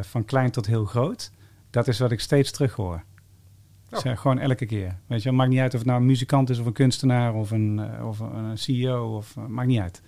[0.00, 1.30] van klein tot heel groot.
[1.70, 3.02] Dat is wat ik steeds terug hoor.
[3.90, 3.98] Oh.
[3.98, 4.96] Zeg, gewoon elke keer.
[5.06, 7.34] Weet je, wel, maakt niet uit of het nou een muzikant is of een kunstenaar
[7.34, 9.16] of een, of een CEO.
[9.16, 10.02] Of, maakt niet uit.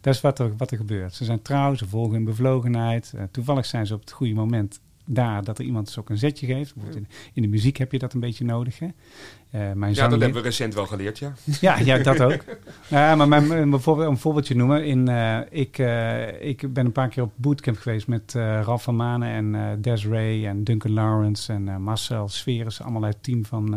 [0.00, 1.14] Dat is wat er, wat er gebeurt.
[1.14, 3.14] Ze zijn trouw, ze volgen hun bevlogenheid.
[3.30, 6.46] Toevallig zijn ze op het goede moment daar dat er iemand dus ook een zetje
[6.46, 6.74] geeft.
[6.74, 8.78] Bijvoorbeeld in, in de muziek heb je dat een beetje nodig.
[8.78, 8.86] Hè?
[8.86, 11.32] Eh, mijn ja, dat hebben we recent wel geleerd, ja.
[11.60, 12.44] ja, ja, dat ook.
[12.88, 14.84] Ja, maar mijn, mijn- bijvoorbeeld, een voorbeeldje noemen.
[14.86, 18.82] In, eh, ik, eh, ik ben een paar keer op bootcamp geweest met eh Ralf
[18.82, 22.82] van Manen en eh Desiree en Duncan Lawrence en eh, Marcel Sferes.
[22.82, 23.70] Allemaal uit het team van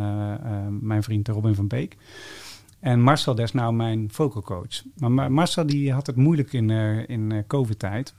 [0.82, 1.98] mijn vriend Robin van Beek.
[2.80, 4.84] En Marcel, dat is nou mijn vocal coach.
[4.98, 8.14] Maar Ma- Marcel die had het moeilijk in, eh, in eh, COVID-tijd.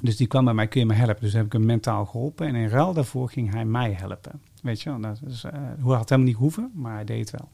[0.00, 1.20] Dus die kwam bij mij, kun je me helpen?
[1.20, 2.46] Dus heb ik hem mentaal geholpen.
[2.46, 4.40] En in ruil daarvoor ging hij mij helpen.
[4.62, 7.40] Weet je wel, dat is, eh, hoe had helemaal niet hoeven, maar hij deed het
[7.40, 7.50] wel.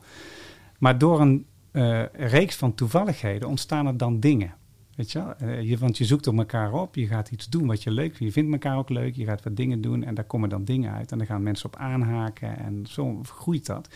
[0.78, 4.54] Maar door een eh, reeks van toevalligheden ontstaan er dan dingen.
[4.96, 5.34] Weet je wel?
[5.34, 8.34] Eh, want je zoekt op elkaar op, je gaat iets doen wat je leuk vindt.
[8.34, 10.92] Je vindt elkaar ook leuk, je gaat wat dingen doen en daar komen dan dingen
[10.92, 11.12] uit.
[11.12, 13.88] En daar gaan mensen op aanhaken en zo groeit dat.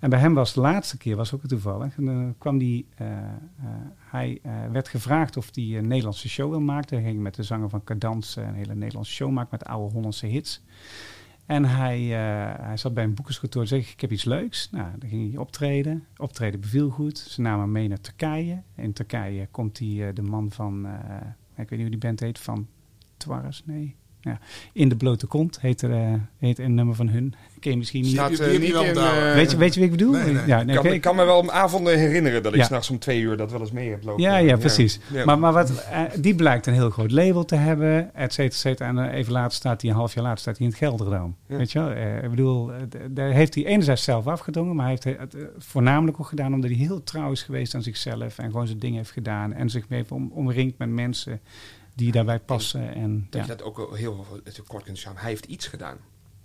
[0.00, 3.06] En bij hem was de laatste keer, was ook toevallig, en dan kwam die, eh,
[3.06, 3.22] eh,
[3.98, 6.96] hij eh, werd gevraagd of hij een Nederlandse show wil maken.
[6.96, 10.26] Hij ging met de zanger van Cadence een hele Nederlandse show maken met oude Hollandse
[10.26, 10.62] hits.
[11.48, 14.70] En hij, eh, hij zat bij een boekerskantoor en zei, ik heb iets leuks.
[14.70, 16.06] Nou, dan ging hij optreden.
[16.16, 17.18] Optreden beviel goed.
[17.18, 18.62] Ze namen hem mee naar Turkije.
[18.74, 21.16] In Turkije komt hij, eh, de man van, eh,
[21.56, 22.66] ik weet niet hoe die band heet, van
[23.16, 23.96] Twarres, nee.
[24.28, 24.38] Ja.
[24.72, 27.34] In de blote kont heet, er, eh, heet een nummer van hun.
[27.60, 28.10] Ken je misschien niet.
[28.10, 28.96] Staat eh, niet wel in...
[28.96, 30.12] eh, weet, je, weet je wie ik bedoel?
[30.12, 30.46] Nee, nee.
[30.46, 32.64] Ja, ik nee, kan, ik kan me wel avonden herinneren dat ik Ja.
[32.64, 34.22] s'nachts om twee uur dat wel eens mee heb lopen.
[34.22, 35.00] Ja, ja, precies.
[35.12, 35.24] Ja.
[35.24, 35.84] Maar, maar wat,
[36.20, 38.88] die blijkt een heel groot label te hebben, et cetera, et cetera.
[38.88, 41.36] En even later staat hij, een half jaar later, staat hij in het Gelderdoom.
[41.46, 41.56] Ja.
[41.56, 41.90] Weet je wel?
[42.22, 42.70] Ik bedoel,
[43.10, 46.78] daar heeft hij enerzijds zelf afgedwongen, maar hij heeft het voornamelijk ook gedaan omdat hij
[46.78, 50.12] heel trouw is geweest aan zichzelf en gewoon zijn ding heeft gedaan en zich heeft
[50.12, 51.40] om, omringd met mensen
[51.98, 52.94] die daarbij passen.
[52.94, 53.52] En, Dat ja.
[53.52, 55.16] je dat ook heel te kort kunt staan.
[55.16, 55.96] Hij heeft iets gedaan.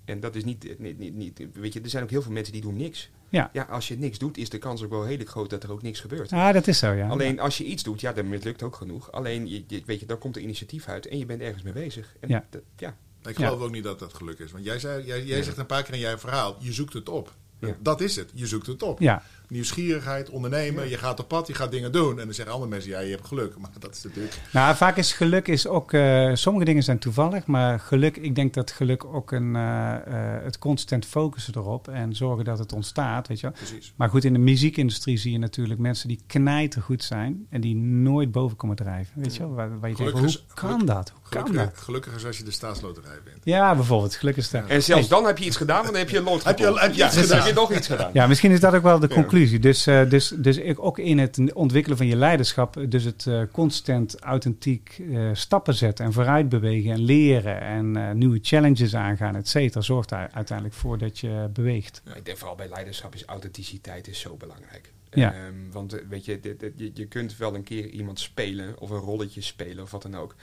[0.05, 1.41] En dat is niet, niet, niet, niet...
[1.53, 3.09] Weet je, er zijn ook heel veel mensen die doen niks.
[3.29, 3.49] Ja.
[3.53, 5.81] Ja, als je niks doet, is de kans ook wel redelijk groot dat er ook
[5.81, 6.31] niks gebeurt.
[6.31, 7.07] Ah, dat is zo, ja.
[7.07, 9.11] Alleen als je iets doet, ja, dan mislukt ook genoeg.
[9.11, 11.73] Alleen, je, je- weet je, dan komt er initiatief uit en je bent ergens mee
[11.73, 12.15] bezig.
[12.19, 12.45] En Ja.
[12.49, 12.97] Dat, ja.
[13.25, 13.45] Ik Ja.
[13.47, 14.51] geloof ook niet dat dat geluk is.
[14.51, 17.09] Want jij, zei, jij, jij zegt een paar keer in jouw verhaal, je zoekt het
[17.09, 17.35] op.
[17.59, 17.75] Ja.
[17.79, 18.99] Dat is het, je zoekt het op.
[18.99, 19.23] Ja,
[19.53, 20.89] nieuwsgierigheid, ondernemen.
[20.89, 22.19] Je gaat op pad, je gaat dingen doen.
[22.19, 23.53] En dan zeggen andere mensen, ja, je hebt geluk.
[23.61, 24.39] Maar dat is natuurlijk...
[24.51, 25.93] Nou, vaak is geluk is ook.
[25.93, 29.55] eh, sommige dingen zijn toevallig, maar geluk, ik denk dat geluk ook een.
[29.55, 33.55] eh, eh, het constant focussen erop en zorgen dat het ontstaat, weet je wel.
[33.55, 33.93] Precies.
[33.95, 38.31] Maar goed, in de muziekindustrie zie je natuurlijk mensen die knijtergoed zijn en die nooit
[38.31, 39.13] boven komen drijven.
[39.21, 39.53] Weet je wel?
[39.53, 41.09] Waar, waar je denkt, Gelukkig hoe is- kan geluk- dat?
[41.21, 41.83] Hoe kan Gelukkig, dat?
[41.83, 43.37] gelukkig is als je de staatsloterij bent.
[43.43, 44.67] Ja, bijvoorbeeld, gelukkig is dat.
[44.67, 46.65] En zelfs dan heb je iets gedaan, want dan heb je een lot Heb je-
[46.79, 47.37] heb je ja, iets gedaan.
[47.37, 48.09] heb je nog iets gedaan.
[48.13, 49.13] Ja, misschien is dat ook wel de Ja.
[49.43, 49.59] Conclusie.
[49.59, 53.41] Dus, eh, dus, dus ik, ook in het ontwikkelen van je leiderschap, dus het eh,
[53.51, 59.47] constant authentiek eh, stappen zetten en vooruit bewegen en leren en nieuwe challenges aangaan, et
[59.47, 62.01] cetera, zorgt daar uiteindelijk voor dat je beweegt.
[62.15, 64.91] Ik denk vooral bij leiderschap is authenticiteit is zo belangrijk.
[65.11, 65.33] Ja.
[65.33, 68.89] Ehm, want weet je, dit- dit- je, je kunt wel een keer iemand spelen of
[68.89, 70.35] een rolletje spelen of wat dan ook.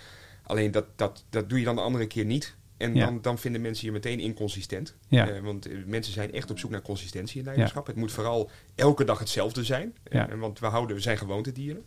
[0.43, 2.55] Alleen dat, dat, dat doe je dan de andere keer niet.
[2.81, 3.05] En Ja.
[3.05, 4.95] dan, dan vinden mensen je meteen inconsistent.
[5.09, 5.29] Ja.
[5.29, 7.87] Eh, want eh, mensen zijn echt op zoek naar consistentie in leiderschap.
[7.87, 9.95] Het moet vooral elke dag hetzelfde zijn.
[10.11, 10.29] Ja.
[10.29, 11.85] Eh, want we, houden, we zijn gewoontedieren.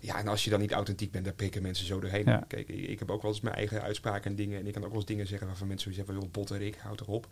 [0.00, 2.22] Ja, en als je dan niet authentiek bent, dan prikken mensen zo doorheen.
[2.26, 2.44] Ja.
[2.48, 4.58] Kijk, ik, ik heb ook wel eens mijn eigen uitspraken en dingen.
[4.60, 7.00] En ik kan ook wel eens dingen zeggen waarvan mensen zoiets hebben, joh, botterik, houd
[7.00, 7.26] erop.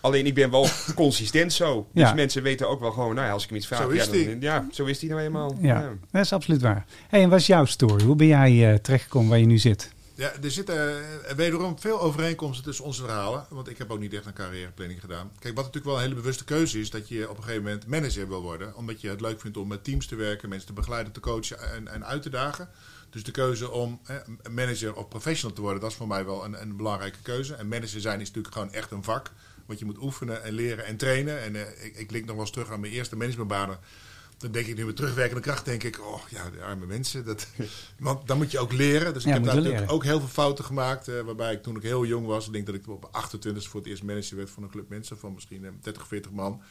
[0.00, 1.88] Alleen ik ben wel consistent zo.
[1.92, 2.14] Dus Ja.
[2.14, 4.10] mensen weten ook wel gewoon, nou ja, als ik hem iets vraag, Zo is ja,
[4.12, 4.40] die.
[4.40, 5.56] ja, zo is die nou eenmaal.
[5.60, 6.84] Ja, dat is absoluut waar.
[7.08, 8.04] Hey, en wat is jouw story?
[8.04, 9.94] Hoe ben jij eh, terechtgekomen waar je nu zit?
[10.16, 13.46] Ja, er zitten eh, wederom veel overeenkomsten tussen onze verhalen.
[13.50, 15.32] Want ik heb ook niet echt een carrièreplanning gedaan.
[15.38, 17.86] Kijk, wat natuurlijk wel een hele bewuste keuze is, dat je op een gegeven moment
[17.86, 18.76] manager wil worden.
[18.76, 21.72] Omdat je het leuk vindt om met teams te werken, mensen te begeleiden, te coachen
[21.72, 22.68] en, en uit te dagen.
[23.10, 24.00] Dus de keuze om
[24.50, 27.54] manager of professional te worden, dat is voor mij wel een, belangrijke keuze.
[27.54, 29.30] En manager zijn is natuurlijk gewoon echt een vak.
[29.66, 31.40] Wat je moet oefenen en leren en trainen.
[31.40, 33.78] En eh, ik, ik link nog wel eens terug aan mijn eerste managementbanen.
[34.38, 37.24] Dan denk ik nu met terugwerkende kracht, denk ik, oh ja, de arme mensen.
[37.24, 37.46] Dat,
[37.98, 39.12] want dan moet je ook leren.
[39.14, 39.94] Dus ik Ja, heb daar natuurlijk leren.
[39.94, 41.08] ook heel veel fouten gemaakt.
[41.08, 43.80] eh, waarbij ik toen ik heel jong was, ik denk dat ik op 28 voor
[43.80, 46.62] het eerst manager werd van een club mensen van misschien eh, 30, 40 man.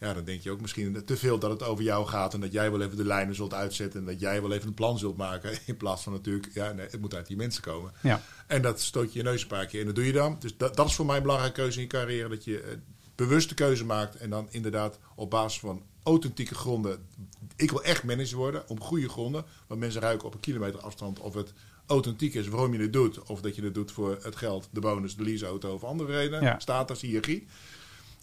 [0.00, 2.52] Ja, dan denk je ook misschien te veel dat het over jou gaat en dat
[2.52, 5.16] jij wel even de lijnen zult uitzetten en dat jij wel even een plan zult
[5.16, 5.58] maken.
[5.66, 7.92] In plaats van natuurlijk, ja, nee, het moet uit die mensen komen.
[8.02, 10.36] Ja, En dat stoot je je neus een paar keer en dat doe je dan.
[10.38, 12.28] Dus dat, dat is voor mij een belangrijke keuze in je carrière.
[12.28, 12.76] Dat je eh,
[13.14, 17.06] bewuste keuze maakt en dan inderdaad op basis van authentieke gronden.
[17.56, 19.44] Ik wil echt manager worden op goede gronden.
[19.66, 21.52] Want mensen ruiken op een kilometer afstand of het
[21.86, 23.22] authentiek is waarom je het doet.
[23.22, 26.42] Of dat je het doet voor het geld, de bonus, de leaseauto of andere redenen.
[26.42, 26.58] Ja.
[26.58, 27.46] Status, hiërarchie.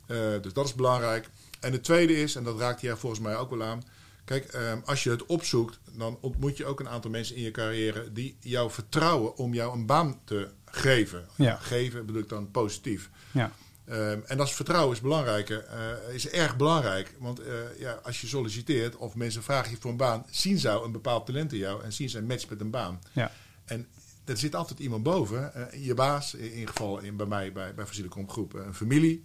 [0.05, 1.29] Eh, dus dat is belangrijk.
[1.59, 3.84] En het tweede is, en dat raakt jij volgens mij ook wel aan.
[4.25, 7.51] Kijk, ehm, als je het opzoekt, dan ontmoet je ook een aantal mensen in je
[7.51, 11.27] carrière die jou vertrouwen om jou een baan te geven.
[11.36, 11.55] Ja.
[11.55, 13.09] Geven bedoel ik dan positief.
[13.31, 13.51] ja,
[13.86, 17.15] Ehm, en dat is vertrouwen is belangrijker, eh, is erg belangrijk.
[17.19, 20.73] Want eh, ja, als je solliciteert of mensen vragen je voor een baan, zien zij
[20.73, 23.01] een bepaald talent in jou en zien ze een match met een baan.
[23.11, 23.31] ja,
[23.65, 23.88] En
[24.25, 27.73] er zit altijd iemand boven, eh, je baas, in ieder geval in, bij mij, bij,
[27.73, 29.23] bij Facilicom Groep, een familie.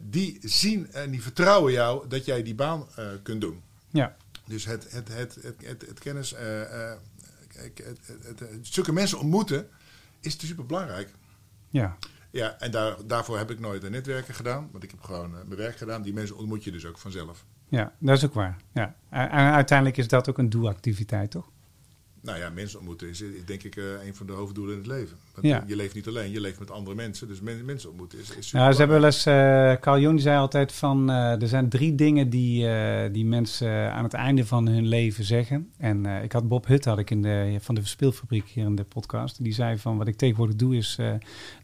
[0.00, 2.86] die zien en die vertrouwen jou dat jij die baan
[3.22, 3.62] kunt doen.
[3.90, 4.16] ja,
[4.46, 6.68] Dus het, het, het, het, het, het kennis, het,
[8.22, 9.68] het, het- zulke mensen ontmoeten,
[10.20, 11.08] is super belangrijk.
[11.70, 11.96] ja.
[12.30, 14.68] Ja, en daar, daarvoor heb ik nooit een netwerken gedaan.
[14.72, 16.02] Want ik heb gewoon eh, mijn werk gedaan.
[16.02, 17.44] Die mensen ontmoet je dus ook vanzelf.
[17.68, 18.56] Ja, dat is ook waar.
[18.72, 18.94] Ja.
[19.10, 21.50] En uiteindelijk is dat ook een doelactiviteit, toch?
[22.22, 25.16] Nou ja, mensen ontmoeten is, denk ik eh, een van de hoofddoelen in het leven.
[25.34, 25.64] Want Ja.
[25.66, 27.28] Je leeft niet alleen, je leeft met andere mensen.
[27.28, 30.38] Dus men- mensen ontmoeten is, is Nou, ze hebben wel eens, eh Carl Jung zei
[30.38, 32.66] altijd van, eh, er zijn drie dingen die,
[33.10, 35.70] die mensen aan het einde van hun leven zeggen.
[35.76, 38.84] En ik had Bob Hutt had ik in de, van de Verspeelfabriek hier in de
[38.84, 39.42] podcast.
[39.44, 40.98] Die zei van, wat ik tegenwoordig doe is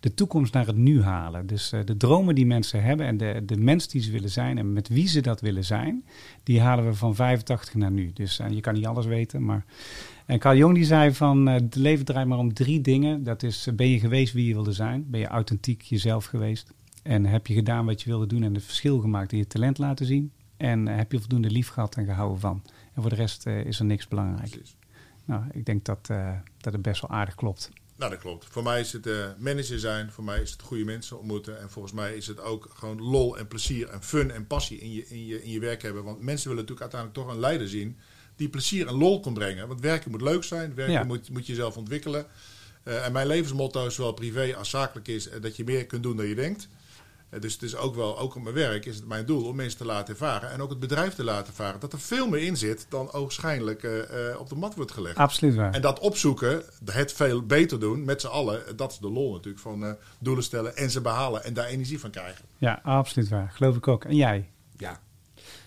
[0.01, 1.47] de toekomst naar het nu halen.
[1.47, 4.73] Dus de dromen die mensen hebben en de, de mens die ze willen zijn en
[4.73, 6.05] met wie ze dat willen zijn,
[6.43, 8.11] die halen we van 85 naar nu.
[8.13, 9.65] Dus je kan niet alles weten, maar...
[10.27, 13.23] En Carl Jung die zei van, eh, het leven draait maar om drie dingen.
[13.23, 15.11] Dat is, eh, ben je geweest wie je wilde zijn?
[15.11, 16.73] Ben je authentiek jezelf geweest?
[17.03, 19.79] En heb je gedaan wat je wilde doen en het verschil gemaakt in je talent
[19.79, 20.33] laten zien?
[20.57, 22.63] En eh, heb je voldoende lief gehad en gehouden van?
[22.95, 24.51] En voor de rest eh, is er niks belangrijk.
[24.51, 24.77] Precies.
[25.27, 27.71] Nou, ik denk dat, eh, dat het best wel aardig klopt.
[27.97, 28.45] Nou, dat klopt.
[28.45, 30.11] Voor mij is het eh, manager zijn.
[30.11, 31.61] Voor mij is het goede mensen ontmoeten.
[31.61, 34.93] En volgens mij is het ook gewoon lol en plezier en fun en passie in
[34.93, 36.05] je, in je, in je werk hebben.
[36.05, 37.97] Want mensen willen natuurlijk uiteindelijk toch een leider zien
[38.37, 39.69] die plezier en lol kan brengen.
[39.69, 40.75] Want werken moet leuk zijn.
[40.75, 41.05] Werken Ja.
[41.05, 42.27] moet, moet je jezelf ontwikkelen.
[42.83, 46.17] Eh, en mijn levensmotto, zowel privé als zakelijk, is eh, dat je meer kunt doen
[46.17, 46.69] dan je denkt.
[47.29, 49.57] Eh, dus het is ook wel, ook op mijn werk is het mijn doel om
[49.57, 50.51] mensen te laten ervaren.
[50.51, 51.81] En ook het bedrijf te laten ervaren.
[51.81, 54.01] Dat er veel meer in zit dan ogenschijnlijk eh,
[54.39, 55.17] op de mat wordt gelegd.
[55.17, 55.75] Absoluut waar.
[55.75, 59.63] En dat opzoeken, het veel beter doen met z'n allen, dat is de lol natuurlijk
[59.63, 62.45] van doelen stellen en ze behalen en daar energie van krijgen.
[62.59, 63.51] Ja, absoluut waar.
[63.55, 64.05] Geloof ik ook.
[64.05, 64.51] En jij?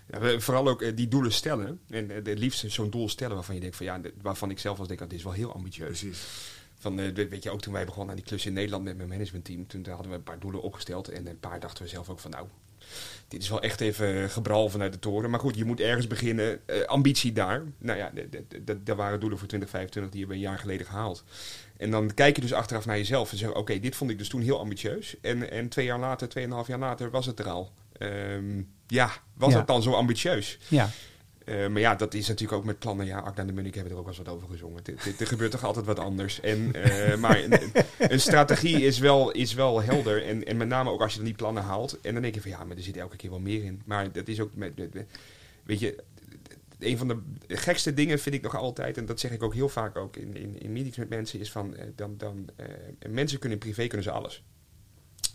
[0.10, 0.39] Ja.
[0.39, 1.80] Vooral ook eh, die doelen stellen.
[1.89, 4.80] En eh, het liefst zo'n doel stellen waarvan je denkt van ja, waarvan ik zelf
[4.80, 5.99] als denk, dat dit is wel heel ambitieus.
[5.99, 6.28] Precies.
[6.80, 9.10] Van, eh, weet je, ook toen wij begonnen aan die klus in Nederland met mijn
[9.10, 12.20] managementteam, toen hadden we een paar doelen opgesteld en een paar dachten we zelf ook
[12.20, 12.47] van nou,
[13.28, 15.30] dit is wel echt even gebral vanuit de toren.
[15.30, 16.68] Maar goed, je moet ergens beginnen.
[16.68, 17.64] Eh, ambitie daar.
[17.78, 18.12] Nou ja,
[18.84, 21.24] daar waren doelen voor 2025 die hebben we een jaar geleden gehaald.
[21.78, 24.30] En dan kijk je dus achteraf naar jezelf en zeg oké, dit vond ik dus
[24.30, 25.16] toen heel ambitieus.
[25.22, 27.72] En, en twee jaar later, tweeënhalf jaar later was het er al.
[27.97, 29.57] Ehm, ja, was Ja.
[29.57, 30.57] het dan zo ambitieus?
[30.67, 30.89] Ja,
[31.45, 33.05] Eh, maar ja, dat is natuurlijk ook met plannen.
[33.05, 34.81] Ja, Akda en de Munnik hebben er ook wel eens wat over gezongen.
[35.19, 36.39] Er gebeurt toch altijd wat anders.
[36.39, 37.59] En, eh, maar een,
[37.97, 40.25] een strategie is wel, is wel helder.
[40.25, 42.01] En, en met name ook als je dan die plannen haalt.
[42.01, 43.81] En dan denk je van ja, maar er zit elke keer wel meer in.
[43.85, 45.07] Maar dat is ook met, met- met-
[45.63, 46.03] weet je,
[46.79, 47.17] een van de
[47.47, 50.35] gekste dingen vind ik nog altijd, en dat zeg ik ook heel vaak ook in,
[50.35, 52.49] in, in meetings met mensen, is van, eh, dan, dan,
[53.09, 54.43] mensen kunnen privé kunnen ze alles.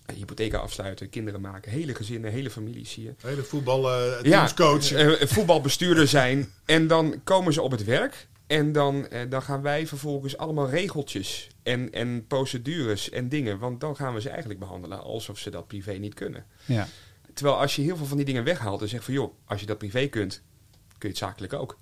[0.07, 4.93] Eh, Hypotheken afsluiten, kinderen maken, hele gezinnen, hele families zie je Hele voetbal, eh teamscoach.
[4.93, 6.49] eh, voetbalbestuurder zijn.
[6.65, 8.27] En dan komen ze op het werk.
[8.47, 13.59] En dan, eh, dan gaan wij vervolgens allemaal regeltjes en, en procedures en dingen.
[13.59, 16.45] Want dan gaan we ze eigenlijk behandelen alsof ze dat privé niet kunnen.
[16.65, 16.89] ja,
[17.35, 19.67] Terwijl als je heel veel van die dingen weghaalt en zegt van joh, als je
[19.67, 20.43] dat privé kunt,
[20.89, 21.79] kun je het zakelijk ook.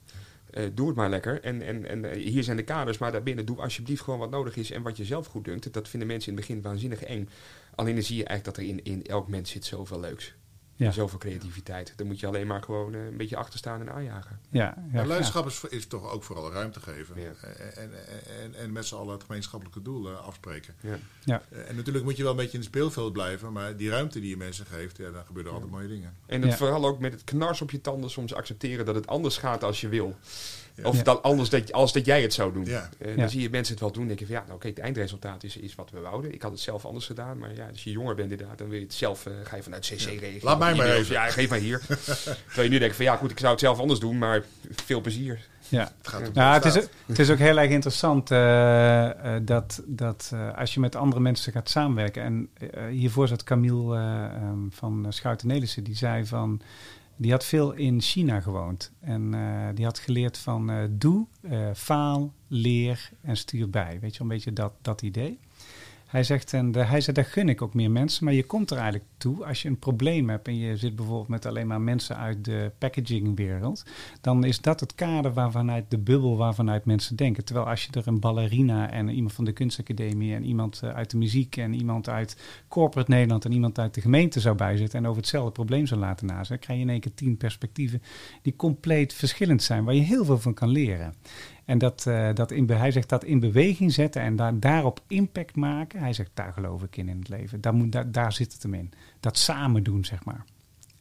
[0.50, 1.40] Eh, doe het maar lekker.
[1.42, 4.70] En, en, en hier zijn de kaders, maar daarbinnen doe alsjeblieft gewoon wat nodig is
[4.70, 5.72] en wat je zelf goed dunkt.
[5.72, 7.28] Dat vinden mensen in het begin waanzinnig eng.
[7.74, 10.34] Alleen dan zie je eigenlijk dat er in, in elk mens zit zoveel leuks.
[10.76, 10.90] Ja.
[10.90, 11.92] Zoveel creativiteit.
[11.96, 14.38] Dan moet je alleen maar gewoon eh, een beetje achter staan en aanjagen.
[14.50, 17.20] ja, ja, leiderschap is, is toch ook vooral ruimte geven.
[17.20, 17.30] Ja.
[17.42, 17.90] En, en,
[18.42, 20.74] en, en met z'n allen het gemeenschappelijke doel eh, afspreken.
[20.80, 20.98] Ja.
[21.24, 21.42] ja.
[21.50, 23.52] Eh, En natuurlijk moet je wel een beetje in het speelveld blijven.
[23.52, 26.16] Maar die ruimte die je mensen geeft, ja, dan gebeuren er altijd mooie dingen.
[26.26, 26.56] En het Ja.
[26.56, 29.80] vooral ook met het knars op je tanden soms accepteren dat het anders gaat als
[29.80, 30.16] je wil.
[30.82, 31.02] Of Ja.
[31.02, 32.64] dat anders dat, als dat jij het zou doen.
[32.64, 32.88] Ja.
[32.98, 33.16] Eh, Ja.
[33.16, 34.06] Dan zie je mensen het wel doen.
[34.06, 36.34] denk je van ja, nou, oké, het eindresultaat is, is wat we wouden.
[36.34, 37.38] Ik had het zelf anders gedaan.
[37.38, 39.62] Maar ja, als je jonger bent inderdaad, dan wil je het zelf, eh, ga je
[39.62, 40.38] vanuit CC regelen.
[40.42, 41.14] Laat mij maar even.
[41.14, 41.80] Ja, geef maar hier.
[42.46, 44.18] Terwijl je nu denkt van ja, goed, ik zou het zelf anders doen.
[44.18, 45.48] Maar veel plezier.
[45.68, 45.92] ja.
[45.98, 46.74] Het gaat Nou, het, is,
[47.06, 49.10] het is ook heel erg interessant eh,
[49.42, 52.22] dat, dat eh, als je met andere mensen gaat samenwerken.
[52.22, 52.48] En
[52.90, 56.60] hiervoor zat Camille eh, ehm, van Schouten Nelissen, die zei van.
[57.22, 58.92] Die had veel in China gewoond.
[59.00, 63.98] En eh, die had geleerd van eh, doe, eh, faal, leer en stuur bij.
[64.00, 65.38] Weet je een beetje dat, dat idee.
[66.12, 68.24] Hij zegt, en de- hij zei, dat gun ik ook meer mensen.
[68.24, 71.28] Maar je komt er eigenlijk toe als je een probleem hebt en je zit bijvoorbeeld
[71.28, 73.84] met alleen maar mensen uit de packagingwereld.
[74.20, 77.44] Dan is dat het kader waarvanuit de bubbel waarvanuit mensen denken.
[77.44, 81.10] Terwijl als je er een ballerina en iemand van de kunstacademie en iemand eh, uit
[81.10, 82.36] de muziek en iemand uit
[82.68, 86.26] corporate Nederland en iemand uit de gemeente zou bijzetten en over hetzelfde probleem zou laten
[86.26, 88.02] nazen, krijg je in één keer tien perspectieven
[88.42, 91.14] die compleet verschillend zijn, waar je heel veel van kan leren.
[91.64, 95.56] En dat, eh, dat in, hij zegt dat in beweging zetten en daar, daarop impact
[95.56, 96.00] maken.
[96.00, 97.60] Hij zegt, daar geloof ik in in het leven.
[97.60, 98.90] Daar, moet, daar, daar zit het hem in.
[99.20, 100.44] Dat samen doen, zeg maar.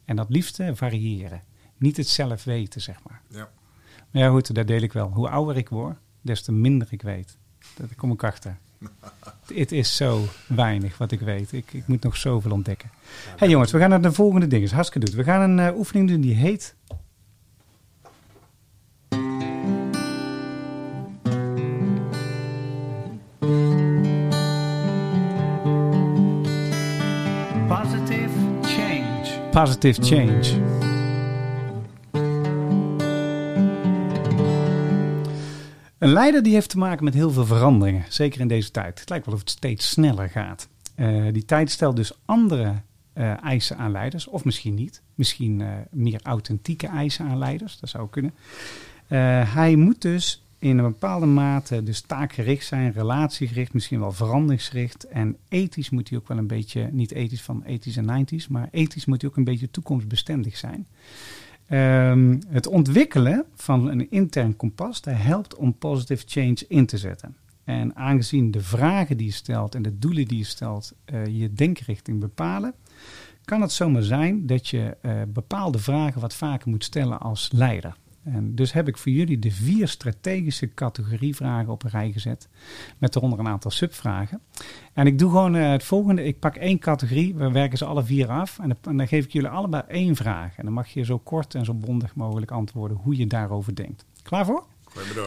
[0.06, 1.42] En dat liefste variëren.
[1.78, 3.22] Niet het zelf weten, zeg maar.
[3.28, 3.50] Ja.
[4.12, 5.10] Maar ja, goed, dat deel ik wel.
[5.10, 7.38] Hoe ouder ik word, des te minder ik weet.
[7.76, 8.58] Daar kom ik achter.
[9.54, 11.54] Het is zo weinig wat ik weet.
[11.54, 12.90] Ik, ik moet nog zoveel ontdekken.
[13.26, 14.64] Hé hey jongens, we gaan naar de volgende ding.
[14.64, 15.16] is hartstikke goed.
[15.16, 16.76] We gaan een eh, oefening doen die heet...
[29.52, 30.62] Positive Change.
[35.98, 39.00] Een leider die heeft te maken met heel veel veranderingen, zeker in deze tijd.
[39.00, 40.68] Het lijkt wel of het steeds sneller gaat.
[40.96, 42.82] Eh, die tijd stelt dus andere
[43.14, 45.02] eh, eisen aan leiders, of misschien niet.
[45.16, 48.34] Misschien eh, meer authentieke eisen aan leiders, dat zou kunnen.
[49.54, 55.08] Hij moet dus in een bepaalde mate dus taakgericht zijn, relatiegericht, misschien wel veranderingsgericht.
[55.08, 58.68] En ethisch moet hij ook wel een beetje, niet ethisch van ethisch en 90s, maar
[58.72, 60.88] ethisch moet hij ook een beetje toekomstbestendig zijn.
[61.68, 67.36] Ehm, het ontwikkelen van een intern kompas, dat helpt om positive change in te zetten.
[67.64, 71.54] En aangezien de vragen die je stelt en de doelen die je stelt eh, je
[71.54, 72.74] denkrichting bepalen,
[73.46, 77.96] kan het zomaar zijn dat je eh, bepaalde vragen wat vaker moet stellen als leider.
[78.24, 82.50] En dus heb ik voor jullie de vier strategische categorievragen op een rij gezet.
[82.98, 84.42] Met daaronder een aantal subvragen.
[84.94, 86.24] En ik doe gewoon eh, het volgende.
[86.24, 87.36] Ik pak één categorie.
[87.36, 88.60] We werken ze alle vier af.
[88.60, 90.58] En dan, geef ik jullie allebei één vraag.
[90.58, 94.06] En dan mag je zo kort en zo bondig mogelijk antwoorden hoe je daarover denkt.
[94.24, 94.66] Klaar voor?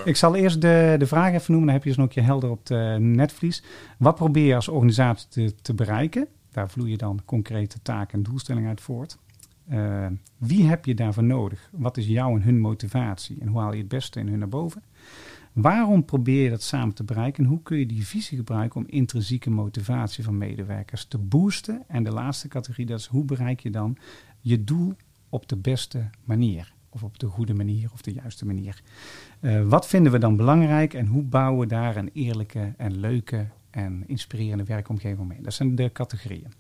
[0.05, 1.67] Ik zal eerst de, de vraag even noemen.
[1.67, 3.63] Dan heb je ze nog een keer helder op de netvlies.
[3.99, 6.29] Wat probeer je als organisatie te, te bereiken?
[6.51, 9.19] Daar vloeien je dan concrete taken en doelstellingen uit voort.
[9.69, 10.07] Eh,
[10.39, 11.69] wie heb je daarvoor nodig?
[11.73, 13.41] Wat is jouw en hun motivatie?
[13.41, 14.83] En hoe haal je het beste in hun naar boven?
[15.53, 17.45] Waarom probeer je dat samen te bereiken?
[17.45, 21.83] En hoe kun je die visie gebruiken om intrinsieke motivatie van medewerkers te boosten?
[21.89, 23.97] En de laatste categorie, dat is hoe bereik je dan
[24.41, 24.95] je doel
[25.29, 26.73] op de beste manier?
[26.89, 28.83] Of op de goede manier of de juiste manier.
[29.41, 33.47] Eh, wat vinden we dan belangrijk en hoe bouwen we daar een eerlijke en leuke
[33.75, 35.43] en inspirerende werkomgeving omheen.
[35.43, 36.53] Dat zijn de categorieën.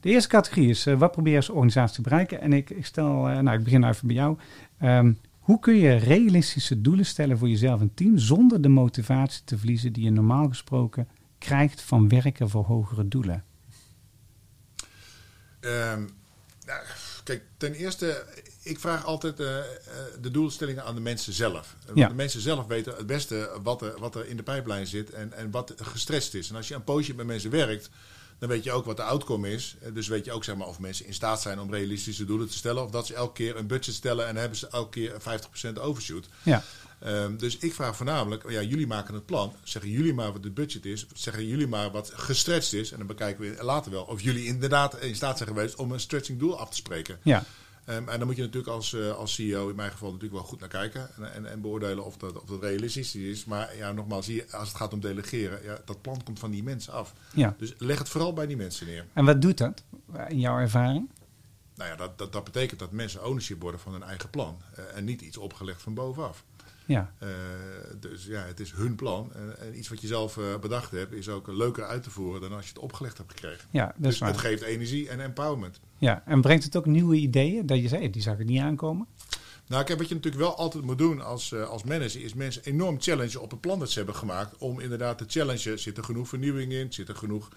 [0.00, 2.40] De eerste categorie is eh, wat probeer je als organisatie te bereiken?
[2.40, 4.38] En ik, ik stel, eh, nou ik begin even bij jou.
[4.78, 9.58] Ehm, hoe kun je realistische doelen stellen voor jezelf en team zonder de motivatie te
[9.58, 11.08] verliezen die je normaal gesproken
[11.38, 13.44] krijgt van werken voor hogere doelen?
[15.60, 16.02] Ehm,
[16.66, 16.80] nou,
[17.24, 18.24] kijk, ten eerste,
[18.62, 19.64] ik vraag altijd eh, eh,
[20.20, 21.76] de doelstellingen aan de mensen zelf.
[21.86, 22.08] Want Ja.
[22.08, 25.32] De mensen zelf weten het beste wat er, wat er in de pijplijn zit en,
[25.32, 26.50] en wat gestrest is.
[26.50, 27.90] En als je een poosje met mensen werkt,
[28.38, 29.76] dan weet je ook wat de outcome is.
[29.82, 32.48] Eh, Dus weet je ook zeg maar, of mensen in staat zijn om realistische doelen
[32.48, 32.82] te stellen.
[32.84, 36.28] Of dat ze elke keer een budget stellen en hebben ze elke keer 50% overshoot.
[36.42, 36.62] Ja,
[37.02, 39.52] Ehm, dus ik vraag voornamelijk, ja, jullie maken het plan.
[39.62, 41.06] Zeggen jullie maar wat het budget is.
[41.14, 42.90] Zeggen jullie maar wat gestretched is.
[42.92, 46.00] En dan bekijken we later wel of jullie inderdaad in staat zijn geweest om een
[46.00, 47.18] stretching doel af te spreken.
[47.22, 47.44] ja,
[47.84, 50.48] Ehm, en dan moet je natuurlijk als, eh, als CEO in mijn geval natuurlijk wel
[50.48, 51.10] goed naar kijken.
[51.16, 53.44] En, en, en beoordelen of dat, of dat realistisch is.
[53.44, 56.62] Maar ja, nogmaals, hier, als het gaat om delegeren, ja, dat plan komt van die
[56.62, 57.14] mensen af.
[57.34, 57.54] ja.
[57.58, 59.06] Dus leg het vooral bij die mensen neer.
[59.12, 59.82] En wat doet dat
[60.28, 61.10] in jouw ervaring?
[61.74, 64.58] Nou ja, dat, dat, dat betekent dat mensen ownership worden van hun eigen plan.
[64.74, 66.44] eh, en niet iets opgelegd van bovenaf.
[66.86, 67.28] Ja, Eh,
[68.00, 69.32] dus ja, het is hun plan.
[69.34, 72.40] En, en iets wat je zelf eh, bedacht hebt, is ook leuker uit te voeren
[72.40, 73.68] dan als je het opgelegd hebt gekregen.
[73.70, 74.28] ja dat dus waar.
[74.28, 75.80] het geeft energie en empowerment.
[75.98, 77.66] Ja, en brengt het ook nieuwe ideeën?
[77.66, 79.06] Dat je zei, die zag ik niet aankomen.
[79.66, 82.62] Nou, kijk, wat je natuurlijk wel altijd moet doen als, eh, als manager, is mensen
[82.64, 84.56] enorm challengen op het plan dat ze hebben gemaakt.
[84.58, 85.78] Om inderdaad te challengen.
[85.78, 86.92] Zit er genoeg vernieuwing in?
[86.92, 87.48] Zit er genoeg,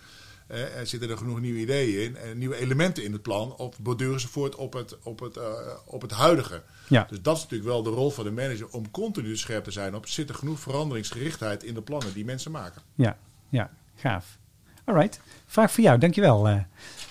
[0.48, 2.18] eh, eh, zitten er genoeg nieuwe ideeën in?
[2.18, 3.56] En nieuwe elementen in het plan?
[3.56, 5.52] Of borduren ze voort op het, op het, eh,
[5.86, 6.64] op het huidige?
[6.88, 9.72] Ja, Dus dat is natuurlijk wel de rol van de manager om continu scherp te
[9.72, 10.08] zijn op.
[10.08, 12.82] Zit er genoeg veranderingsgerichtheid in de plannen die mensen maken?
[12.96, 13.18] ja,
[13.50, 14.38] ja, gaaf.
[14.84, 16.48] Alright, vraag voor jou, dankjewel.
[16.48, 16.56] eh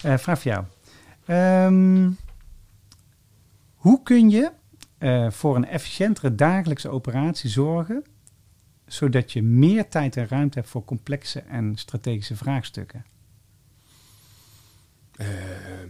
[0.02, 0.64] eh vraag voor jou.
[1.26, 2.10] Ehm,
[3.74, 4.50] hoe kun je
[5.30, 8.04] voor een efficiëntere dagelijkse operatie zorgen,
[8.86, 13.04] zodat je meer tijd en ruimte hebt voor complexe en strategische vraagstukken?
[15.16, 15.80] Eh,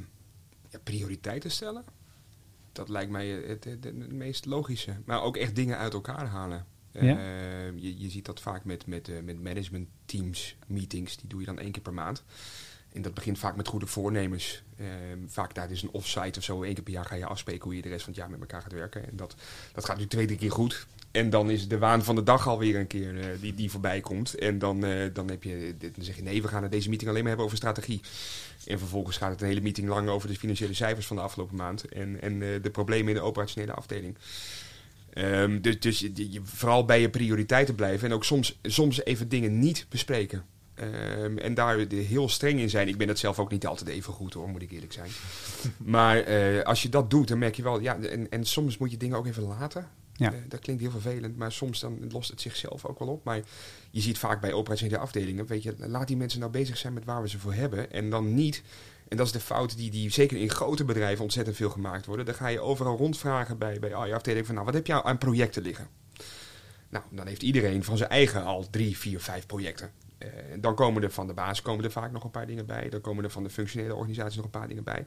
[0.68, 1.84] ja, prioriteiten stellen.
[2.72, 4.96] Dat lijkt mij het, het, het meest logische.
[5.04, 6.66] Maar ook echt dingen uit elkaar halen.
[7.00, 7.18] Ja.
[7.18, 11.16] Eh, je, je ziet dat vaak met, met, eh, met management teams, meetings.
[11.16, 12.24] Die doe je dan één keer per maand.
[12.92, 14.62] En dat begint vaak met goede voornemens.
[14.76, 14.86] Eh,
[15.26, 17.82] vaak tijdens een offsite of zo, één keer per jaar ga je afspreken hoe je
[17.82, 19.08] de rest van het jaar met elkaar gaat werken.
[19.08, 19.34] En dat,
[19.72, 20.86] dat gaat nu twee, drie keer goed.
[21.14, 24.00] En dan is de waan van de dag alweer een keer eh, die, die voorbij
[24.00, 24.34] komt.
[24.34, 27.20] En dan, eh, dan, heb je, dan zeg je nee, we gaan deze meeting alleen
[27.20, 28.00] maar hebben over strategie.
[28.66, 31.56] En vervolgens gaat het een hele meeting lang over de financiële cijfers van de afgelopen
[31.56, 31.84] maand.
[31.88, 34.16] En, en eh, de problemen in de operationele afdeling.
[35.12, 38.08] Ehm, dus dus je, je- vooral bij je prioriteiten blijven.
[38.08, 40.44] En ook soms, soms even dingen niet bespreken.
[40.74, 42.88] Ehm, en daar heel streng in zijn.
[42.88, 45.10] Ik ben het zelf ook niet altijd even goed hoor, moet ik eerlijk zijn.
[45.94, 46.24] maar
[46.64, 47.80] als je dat doet, dan merk je wel...
[47.80, 49.88] Ja, en, en soms moet je dingen ook even laten.
[50.16, 50.32] Ja.
[50.32, 53.24] Eh, dat klinkt heel vervelend, maar soms dan lost het zichzelf ook wel op.
[53.24, 53.40] Maar
[53.90, 57.04] je ziet vaak bij operationele afdelingen, weet je, laat die mensen nou bezig zijn met
[57.04, 57.92] waar we ze voor hebben.
[57.92, 58.62] En dan niet,
[59.08, 62.26] en dat is de fout die, die zeker in grote bedrijven ontzettend veel gemaakt worden.
[62.26, 65.02] Dan ga je overal rondvragen bij, bij al je afdeling van, nou, wat heb je
[65.02, 65.88] aan projecten liggen?
[66.88, 69.90] Nou, dan heeft iedereen van zijn eigen al drie, vier, vijf projecten.
[70.24, 72.88] Eh, dan komen er van de baas komen er vaak nog een paar dingen bij.
[72.88, 75.04] Dan komen er van de functionele organisatie nog een paar dingen bij.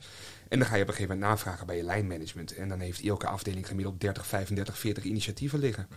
[0.47, 2.55] En dan ga je op een gegeven moment navragen bij je lijnmanagement.
[2.55, 5.87] En dan heeft elke afdeling gemiddeld 30, 35, 40 initiatieven liggen.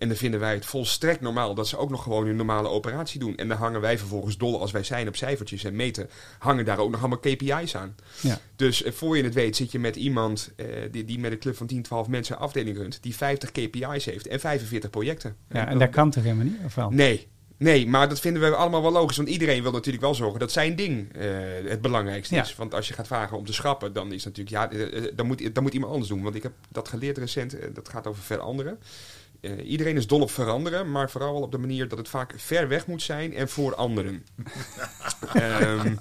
[0.00, 3.20] En dan vinden wij het volstrekt normaal dat ze ook nog gewoon hun normale operatie
[3.20, 3.36] doen.
[3.36, 6.10] En dan hangen wij vervolgens dol als wij zijn op cijfertjes en meten.
[6.38, 7.94] Hangen daar ook nog allemaal KPI's aan.
[8.20, 11.32] Ja, Dus eh, voor je het weet zit je met iemand eh, die, die met
[11.32, 13.02] een club van 10, 12 mensen een afdeling runt.
[13.02, 15.36] Die 50 KPI's heeft en 45 projecten.
[15.48, 16.58] ja en dat kan toch helemaal niet?
[16.64, 16.90] Of wel?
[16.90, 17.28] Nee.
[17.60, 19.16] Nee, maar dat vinden we allemaal wel logisch.
[19.16, 21.28] Want iedereen wil natuurlijk wel zorgen dat zijn ding eh,
[21.64, 22.42] het belangrijkste Ja.
[22.42, 22.56] is.
[22.56, 24.56] Want als je gaat vragen om te schrappen, dan is natuurlijk...
[24.56, 26.22] Ja, eh, eh, dan, moet, dan moet iemand anders doen.
[26.22, 27.56] Want ik heb dat geleerd recent.
[27.74, 28.78] dat gaat over veranderen.
[29.40, 30.90] Eh, iedereen is dol op veranderen.
[30.90, 33.74] Maar vooral wel op de manier dat het vaak ver weg moet zijn en voor
[33.74, 34.24] anderen.
[35.34, 35.94] Ehm,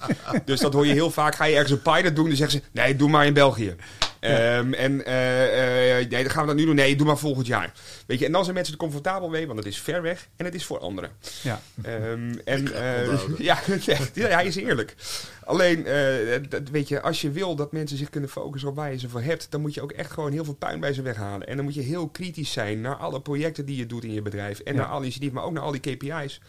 [0.45, 1.35] dus dat hoor je heel vaak.
[1.35, 2.67] Ga je ergens een pilot doen, dan zeggen ze...
[2.71, 3.75] Nee, doe maar in België.
[4.19, 6.75] Ehm, en eh, eh, nee, dan gaan we dat nu doen.
[6.75, 7.73] Nee, doe maar volgend jaar.
[8.07, 10.45] Weet je, en dan zijn mensen er comfortabel mee, want het is ver weg en
[10.45, 11.09] het is voor anderen.
[11.41, 13.59] Ja, Ehm, en eh, ja,
[14.13, 14.95] ja, hij is eerlijk.
[15.43, 16.03] Alleen, eh,
[16.49, 19.09] dat, weet je, als je wil dat mensen zich kunnen focussen op waar je ze
[19.09, 21.47] voor hebt, dan moet je ook echt gewoon heel veel puin bij ze weghalen.
[21.47, 24.21] En dan moet je heel kritisch zijn naar alle projecten die je doet in je
[24.21, 24.79] bedrijf en Ja.
[24.79, 26.41] naar alle initiatieven, maar ook naar al die KPI's.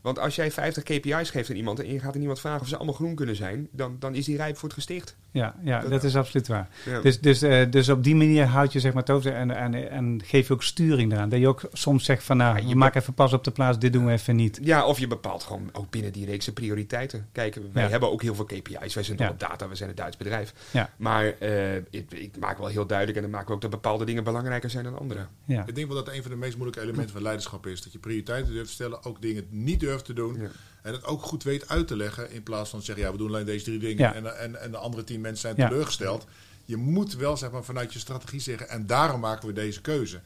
[0.00, 2.68] Want als jij 50 KPI's geeft aan iemand en je gaat aan iemand vragen of
[2.68, 5.16] ze allemaal groen kunnen zijn, dan, dan is die rijp voor het gesticht.
[5.30, 6.68] ja, ja dat is absoluut waar.
[6.86, 7.00] Ja.
[7.00, 9.90] Dus, dus, eh, dus op die manier houd je zeg maar het over en, en,
[9.90, 11.28] en geef je ook sturing eraan.
[11.28, 13.50] Dat je ook soms zegt van nou, Ja, je je maak even pas op de
[13.50, 14.58] plaats, dit doen we even niet.
[14.62, 17.26] Ja, of je bepaalt gewoon ook binnen die reeks de prioriteiten.
[17.32, 17.88] Kijk, wij Ja.
[17.88, 18.94] hebben ook heel veel KPI's.
[18.94, 20.52] Wij zijn op data, we zijn een Duits bedrijf.
[20.70, 20.90] Ja.
[20.96, 24.04] Maar eh, ik, ik maak wel heel duidelijk en dan maken we ook dat bepaalde
[24.04, 25.26] dingen belangrijker zijn dan andere.
[25.44, 27.92] Ja, Ik denk wel dat een van de meest moeilijke elementen van leiderschap is dat
[27.92, 30.40] je prioriteiten durft te stellen, ook dingen niet durft durft te doen.
[30.40, 30.48] Ja.
[30.82, 32.30] En het ook goed weet uit te leggen.
[32.30, 33.96] In plaats van te zeggen, ja, we doen alleen deze drie dingen.
[34.04, 34.14] Ja.
[34.14, 35.68] En, en, en de andere tien mensen zijn Ja.
[35.68, 36.26] teleurgesteld.
[36.64, 40.20] Je moet wel zeg maar, vanuit je strategie zeggen, en daarom maken we deze keuze.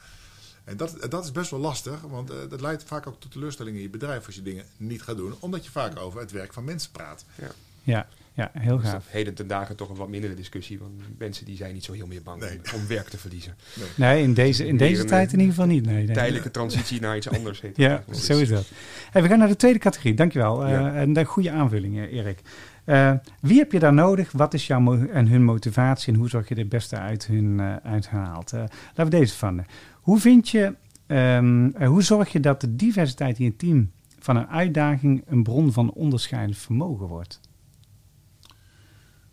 [0.64, 3.78] En dat, dat is best wel lastig, want eh, dat leidt vaak ook tot teleurstellingen
[3.78, 5.34] in je bedrijf als je dingen niet gaat doen.
[5.40, 7.24] Omdat je vaak over het werk van mensen praat.
[7.34, 7.50] Ja,
[7.82, 9.06] ja heel Dus gaaf.
[9.08, 10.78] heden ten dagen toch een wat mindere discussie.
[10.78, 12.60] Want mensen die zijn niet zo heel meer bang Nee.
[12.74, 13.54] om, om werk te verliezen.
[13.96, 15.84] Nee, in deze, in deze tijd in ieder geval niet.
[15.86, 16.14] Nee, nee.
[16.14, 17.60] Tijdelijke transitie naar iets anders.
[17.62, 18.70] Heet het Ja, zo is dat.
[19.10, 20.14] Hey, we gaan naar de tweede categorie.
[20.14, 20.64] Dankjewel.
[20.64, 20.94] Eh Ja.
[20.94, 22.40] En een goede aanvulling, eh, Erik.
[22.84, 24.32] Eh, wie heb je daar nodig?
[24.32, 26.12] Wat is jouw mo- en hun motivatie?
[26.12, 28.52] En hoe zorg je er het beste uit hun eh, uithaalt?
[28.52, 29.64] Eh, laten we deze van.
[30.00, 30.74] Hoe vind je,
[31.06, 35.42] ehm, eh, hoe zorg je dat de diversiteit in je team van een uitdaging een
[35.42, 37.40] bron van onderscheidend vermogen wordt?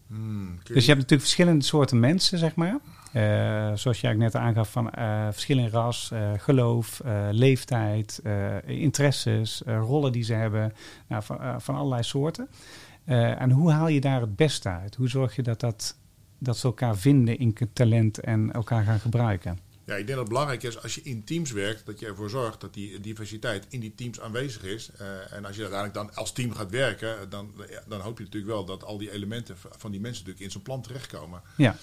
[0.09, 2.79] Hmm, Dus je hebt natuurlijk verschillende soorten mensen, zeg maar.
[3.11, 7.01] Eh, zoals jij net aangaf, van eh verschil in ras, eh, geloof,
[7.31, 8.21] leeftijd,
[8.65, 10.73] interesses, rollen die ze hebben,
[11.07, 12.49] nou, van, van allerlei soorten.
[13.05, 14.95] En hoe haal je daar het beste uit?
[14.95, 15.97] Hoe zorg je dat, dat,
[16.37, 19.68] dat ze elkaar vinden in talent en elkaar gaan gebruiken?
[19.89, 22.29] Ja, ik denk dat het belangrijk is als je in teams werkt, dat je ervoor
[22.29, 24.89] zorgt dat die diversiteit in die teams aanwezig is.
[24.97, 28.23] Eh, en als je uiteindelijk dan als team gaat werken, dan, ja, dan hoop je
[28.23, 31.41] natuurlijk wel dat al die elementen van die mensen natuurlijk in zo'n plan terechtkomen.
[31.57, 31.75] Ja,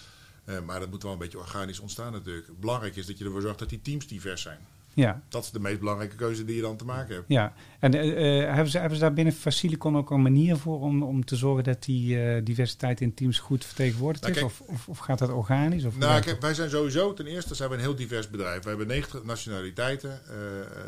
[0.45, 2.61] Eh, maar dat moet wel een beetje organisch ontstaan natuurlijk.
[2.61, 4.59] Belangrijk is dat je ervoor zorgt dat die teams divers zijn.
[4.95, 7.25] ja, Dat is de meest belangrijke keuze die je dan te maken hebt.
[7.29, 7.53] ja.
[7.81, 11.03] En eh, eh, hebben, ze, hebben ze daar binnen Facilicon ook een manier voor om,
[11.03, 14.41] om te zorgen dat die eh, diversiteit in teams goed vertegenwoordigd Nou, is?
[14.41, 15.85] kijk- of, of, of gaat dat organisch?
[15.85, 18.62] Of Nou, kijk, wij zijn sowieso, ten eerste zijn we een heel divers bedrijf.
[18.62, 20.37] We hebben 90 nationaliteiten, eh,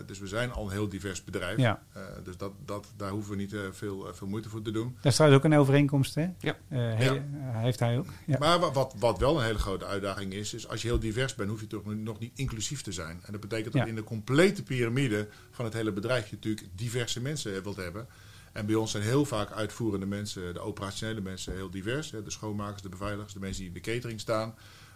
[0.07, 1.57] dus we zijn al een heel divers bedrijf.
[1.59, 1.83] Ja.
[1.93, 4.95] Eh, dus dat, dat, daar hoeven we niet eh, veel, veel moeite voor te doen.
[5.01, 6.27] Dat is trouwens ook een overeenkomst, hè?
[6.39, 6.57] Ja.
[6.69, 7.23] He- Ja.
[7.53, 8.07] heeft hij ook.
[8.27, 8.37] Ja.
[8.39, 11.35] Maar wa- wat, wat wel een hele grote uitdaging is, is als je heel divers
[11.35, 13.21] bent, hoef je toch nog niet inclusief te zijn.
[13.23, 13.89] En dat betekent dat Ja.
[13.89, 15.29] in de complete piramide
[15.59, 18.07] van het hele bedrijf je natuurlijk diverse mensen wilt hebben.
[18.53, 22.11] En bij ons zijn heel vaak uitvoerende mensen, de operationele mensen, heel divers.
[22.11, 24.55] De schoonmakers, de beveiligers, de mensen die in de catering staan.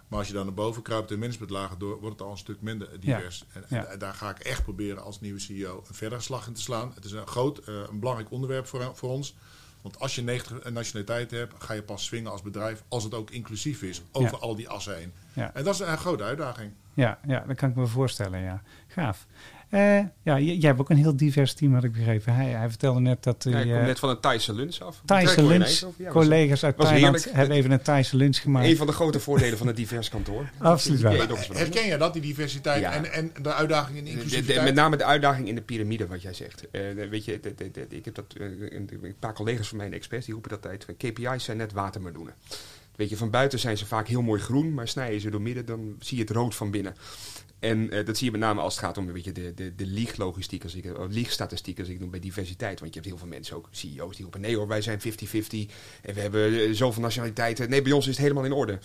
[0.09, 2.61] Maar als je dan naar boven kruipt en managementlagen door, wordt het al een stuk
[2.61, 3.45] minder divers.
[3.53, 3.97] En, en Ja.
[3.97, 6.93] daar ga ik echt proberen als nieuwe CEO een verdere slag in te slaan.
[6.95, 9.35] Het is een groot, eh, een belangrijk onderwerp voor, voor ons.
[9.83, 13.31] Want als je 90 nationaliteiten hebt, ga je pas swingen als bedrijf als het ook
[13.31, 14.39] inclusief is over Ja.
[14.39, 15.13] al die assen heen.
[15.33, 15.55] Ja.
[15.55, 16.73] En dat is een grote uitdaging.
[16.95, 18.63] Ja, ja, dat kan ik me voorstellen, ja.
[18.87, 19.27] Gaaf.
[19.73, 22.35] Eh, ja, jij hebt ook een heel divers team, had ik begrepen.
[22.35, 24.79] Hij, hij vertelde net dat Ja, ik hij kom eh, net van een Thaise lunch
[24.81, 25.03] af.
[25.05, 25.69] Thaise wel lunch.
[25.81, 27.37] Ja, was- collega's uit was Thailand heerlijk.
[27.37, 28.67] hebben even een Thaise lunch gemaakt.
[28.67, 30.51] Een van de grote voordelen van het divers kantoor.
[30.59, 31.49] Absoluut anders.
[31.49, 32.93] Herken je dat, die diversiteit Ja.
[32.93, 34.65] en, en de uitdaging in De- de- inclusiviteit?
[34.65, 36.71] met name de uitdaging in de piramide, wat jij zegt.
[36.71, 39.93] Eh, weet je, de- de- de- ik heb dat, een, paar collega's van mij in
[39.93, 40.87] Express, die roepen dat tijd.
[40.97, 42.35] KPI's zijn net watermeloenen.
[42.97, 45.43] Weet je, van buiten zijn ze vaak heel mooi groen, maar snij je ze door
[45.43, 46.95] midden, dan zie je het rood van binnen.
[47.63, 49.75] En eh, dat zie je met name als het gaat om weet je, de, de,
[49.75, 52.81] de lieglogistiek, als ik, of liegstatistiek als ik noem bij diversiteit.
[52.81, 55.03] Want je hebt heel veel mensen, ook CEO's, die roepen nee hoor, wij zijn 50-50
[56.03, 57.71] en we hebben eh, zoveel nationaliteiten.
[57.71, 58.79] Nee, bij ons is het helemaal in orde.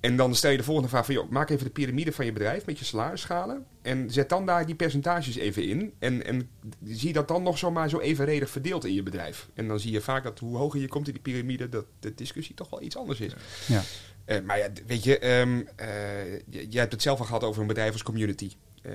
[0.00, 2.32] En dan stel je de volgende vraag van, joh, maak even de piramide van je
[2.32, 3.66] bedrijf met je salarisschalen.
[3.82, 5.92] En zet dan daar die percentages even in.
[5.98, 6.48] En, en
[6.84, 9.48] zie dat dan nog zomaar zo evenredig verdeeld in je bedrijf.
[9.54, 12.14] En dan zie je vaak dat hoe hoger je komt in die piramide, dat de
[12.14, 13.32] discussie toch wel iets anders is.
[13.66, 13.82] Ja.
[14.28, 15.18] Eh, maar ja, weet je,
[16.50, 18.52] j- jij hebt het zelf al gehad over een bedrijf als community.
[18.82, 18.92] Eh,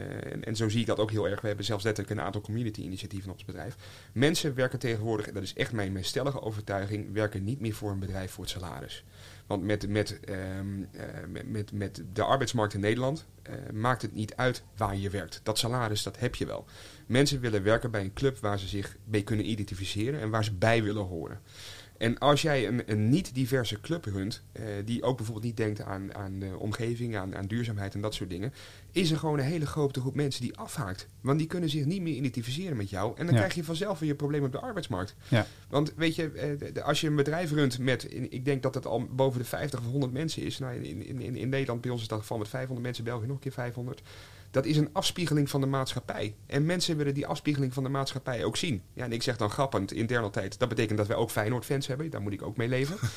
[0.47, 1.41] en, zo zie ik dat ook heel erg.
[1.41, 3.75] We hebben zelfs letterlijk een aantal community-initiatieven op ons bedrijf.
[4.13, 7.91] Mensen werken tegenwoordig, en dat is echt mijn, mijn stellige overtuiging, werken niet meer voor
[7.91, 9.03] een bedrijf voor het salaris.
[9.47, 13.25] Want met, met, ehm, eh, met, met, de arbeidsmarkt in Nederland
[13.73, 15.39] maakt het niet uit waar je werkt.
[15.43, 16.65] Dat salaris, dat heb je wel.
[17.05, 20.53] Mensen willen werken bij een club waar ze zich mee kunnen identificeren en waar ze
[20.53, 21.41] bij willen horen.
[21.97, 26.15] En als jij een, een niet-diverse club runt, eh, die ook bijvoorbeeld niet denkt aan,
[26.15, 28.53] aan de omgeving, aan, aan duurzaamheid en dat soort dingen,
[28.91, 31.07] is er gewoon een hele grote groep mensen die afhaakt.
[31.21, 33.09] Want die kunnen zich niet meer identificeren met jou.
[33.17, 33.39] En dan Ja.
[33.39, 35.15] krijg je vanzelf weer je probleem op de arbeidsmarkt.
[35.27, 35.45] Ja.
[35.69, 38.85] Want weet je, eh, als je een bedrijf runt met, in- ik denk dat het
[38.85, 40.59] al boven de 50 of 100 mensen is.
[40.59, 43.25] Nou, in, in, in, in Nederland, bij ons is dat geval met 500 mensen, België
[43.25, 44.01] nog een keer 500.
[44.53, 46.35] Dat is een afspiegeling van de maatschappij.
[46.45, 48.81] En mensen willen die afspiegeling van de maatschappij ook zien.
[48.93, 52.09] Ja, en ik zeg dan grappend, intern altijd, dat betekent dat wij ook Feyenoord-fans hebben.
[52.09, 52.97] Daar moet ik ook mee leven.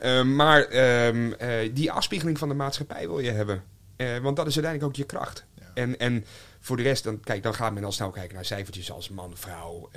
[0.00, 3.62] Eh, maar ehm, eh, die afspiegeling van de maatschappij wil je hebben.
[3.96, 5.44] Eh, want dat is uiteindelijk ook je kracht.
[5.54, 5.70] Ja.
[5.74, 6.24] En, en
[6.60, 9.36] voor de rest, dan, kijk, dan gaat men al snel kijken naar cijfertjes als man,
[9.36, 9.90] vrouw,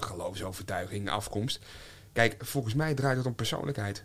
[0.00, 1.64] geloofsovertuiging, afkomst.
[2.12, 4.04] Kijk, volgens mij draait het om persoonlijkheid.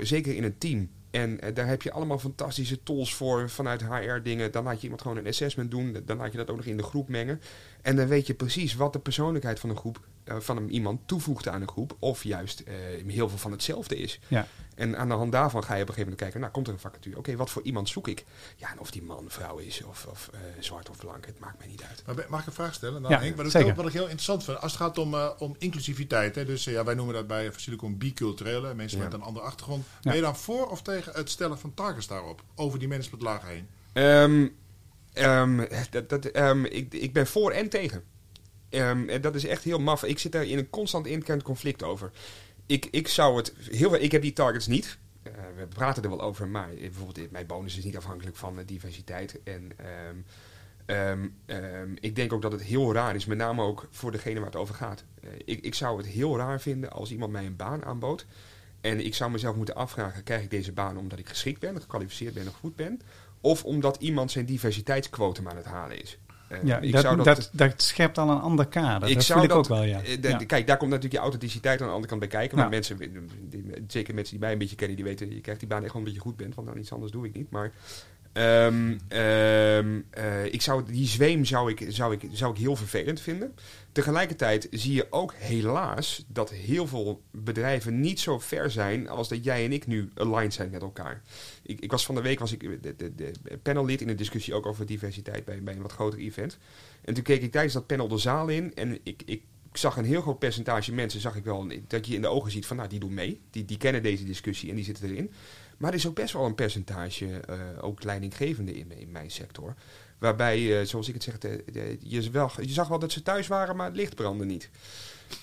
[0.00, 0.90] Zeker in een team.
[1.10, 4.52] En eh, daar heb je allemaal fantastische tools voor vanuit HR-dingen.
[4.52, 5.96] Dan laat je iemand gewoon een assessment doen.
[6.04, 7.40] Dan laat je dat ook nog in de groep mengen.
[7.82, 10.00] En dan weet je precies wat de persoonlijkheid van een groep
[10.38, 12.74] van een, iemand toevoegt aan een groep, of juist eh,
[13.06, 14.20] heel veel van hetzelfde is.
[14.28, 14.46] Ja.
[14.74, 16.72] En aan de hand daarvan ga je op een gegeven moment kijken, nou komt er
[16.72, 17.16] een vacature.
[17.18, 18.24] Oké, wat voor iemand zoek ik?
[18.56, 21.58] Ja, en of die man, vrouw is, of, of eh, zwart of blank, het maakt
[21.58, 22.02] mij niet uit.
[22.06, 23.02] Maar mag ik een vraag stellen?
[23.02, 23.36] Dan Ja, Henk?
[23.36, 23.74] wat, ik, zeker.
[23.74, 26.34] wat ik heel interessant vind, als het gaat om, eh, om inclusiviteit.
[26.34, 29.04] Hè, dus eh, ja, wij noemen dat bij Facilicum biculturele, mensen Ja.
[29.04, 29.84] met een andere achtergrond.
[29.86, 29.98] Ja.
[30.02, 32.42] Ben je dan voor of tegen het stellen van targets daarop?
[32.54, 33.68] Over die mensen met laag heen?
[33.92, 34.48] Ehm,
[35.12, 38.02] ehm, dat, dat, ehm, ik, ik ben voor en tegen.
[38.68, 40.04] Ehm, en dat is echt heel maf.
[40.04, 42.10] Ik zit daar in een constant intern conflict over.
[42.66, 43.94] Ik, ik zou het heel.
[43.94, 44.98] Ik heb die targets niet.
[45.22, 48.58] Eh, we praten er wel over, maar eh, bijvoorbeeld mijn bonus is niet afhankelijk van
[48.58, 49.40] eh, diversiteit.
[49.44, 49.72] En
[50.86, 54.34] ehm, ehm, ik denk ook dat het heel raar is, met name ook voor degene
[54.34, 55.04] waar het over gaat.
[55.20, 58.26] Eh, ik, ik zou het heel raar vinden als iemand mij een baan aanbood.
[58.80, 62.34] En ik zou mezelf moeten afvragen: krijg ik deze baan omdat ik geschikt ben, gekwalificeerd
[62.34, 63.00] ben en goed ben?
[63.40, 66.18] Of omdat iemand zijn diversiteitsquotum aan het halen is?
[66.48, 69.14] Eh, Ja, ik dat, zou dat, dat, schept al een ander kader.
[69.14, 70.00] dat zou ik ook wel, ja.
[70.02, 70.36] eh, Ja.
[70.36, 72.56] Kijk, daar komt natuurlijk je authenticiteit aan de andere kant bij kijken.
[72.56, 72.62] Ja.
[72.62, 73.10] Maar mensen, die-
[73.50, 75.90] die- zeker mensen die mij een beetje kennen, die weten, je krijgt die baan echt
[75.90, 76.54] gewoon omdat je goed bent.
[76.54, 77.50] Want dan iets anders doe ik niet.
[77.50, 77.72] Maar
[78.36, 83.54] eh, ik zou, die zweem zou ik, zou, ik, zou ik heel vervelend vinden.
[83.92, 89.44] Tegelijkertijd zie je ook helaas dat heel veel bedrijven niet zo ver zijn als dat
[89.44, 91.22] jij en ik nu aligned zijn met elkaar.
[91.62, 93.32] Ik, ik was van de week was ik de, de, de
[93.62, 96.58] panellid in een discussie ook over diversiteit bij, bij een wat groter event.
[97.04, 100.04] En toen keek ik tijdens dat panel de zaal in en ik, ik zag een
[100.04, 102.88] heel groot percentage mensen, zag ik wel, dat je in de ogen ziet van, nou,
[102.88, 103.40] die doen mee.
[103.50, 105.30] Die, die kennen deze discussie en die zitten erin.
[105.76, 109.74] Maar er is ook best wel een percentage, eh, ook leidinggevende in, in mijn sector.
[110.18, 111.36] Waarbij, eh, zoals ik het zeg,
[112.00, 114.70] je, wel, je zag wel dat ze thuis waren, maar het licht brandde niet.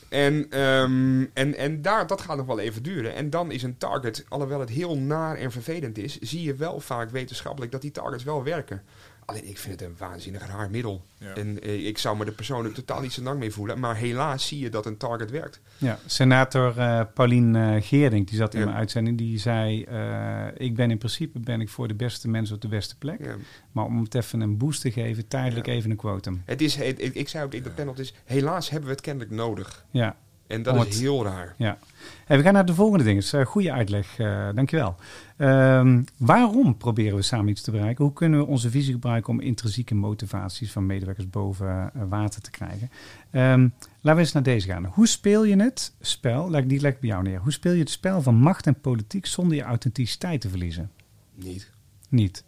[0.09, 3.13] En, ehm, en, en daar, dat gaat nog wel even duren.
[3.13, 6.79] En dan is een target, alhoewel het heel naar en vervelend is, zie je wel
[6.79, 8.81] vaak wetenschappelijk dat die targets wel werken.
[9.26, 11.01] Alleen ik vind het een waanzinnig raar middel.
[11.17, 11.34] Ja.
[11.34, 13.80] En eh, ik zou me er persoonlijk totaal niet zo lang mee voelen.
[13.80, 15.59] Maar helaas zie je dat een target werkt.
[15.78, 18.65] Ja, senator eh Paulien Geerdink, die zat in Ja.
[18.65, 19.84] mijn uitzending, die zei...
[19.84, 23.26] eh, ik ben in principe ben ik voor de beste mensen op de beste plek.
[23.26, 23.36] Ja.
[23.71, 25.74] Maar om het even een boost te geven, tijdelijk Ja.
[25.74, 26.41] even een quotum.
[26.45, 29.03] Het is, het- ik zei ook in de panel, het is, helaas hebben we het
[29.03, 29.86] kennelijk nodig.
[29.91, 30.15] Ja,
[30.48, 31.56] En dat is heel raar.
[31.58, 31.78] ja.
[32.26, 33.16] Hey, we gaan naar de volgende ding.
[33.16, 34.96] Het is een goede uitleg, eh dankjewel.
[35.38, 38.04] Ehm, waarom proberen we samen iets te bereiken?
[38.06, 42.52] Hoe kunnen we onze visie gebruiken om intrinsieke motivaties van medewerkers boven eh, water te
[42.52, 42.89] krijgen?
[43.32, 43.62] Ehm,
[44.02, 44.86] laten we eens naar deze gaan.
[44.86, 47.39] Hoe speel je het spel, leg, die leg ik bij jou neer.
[47.39, 50.91] Hoe speel je het spel van macht en politiek zonder je authenticiteit te verliezen?
[51.36, 51.70] Niet.
[52.10, 52.44] Niet.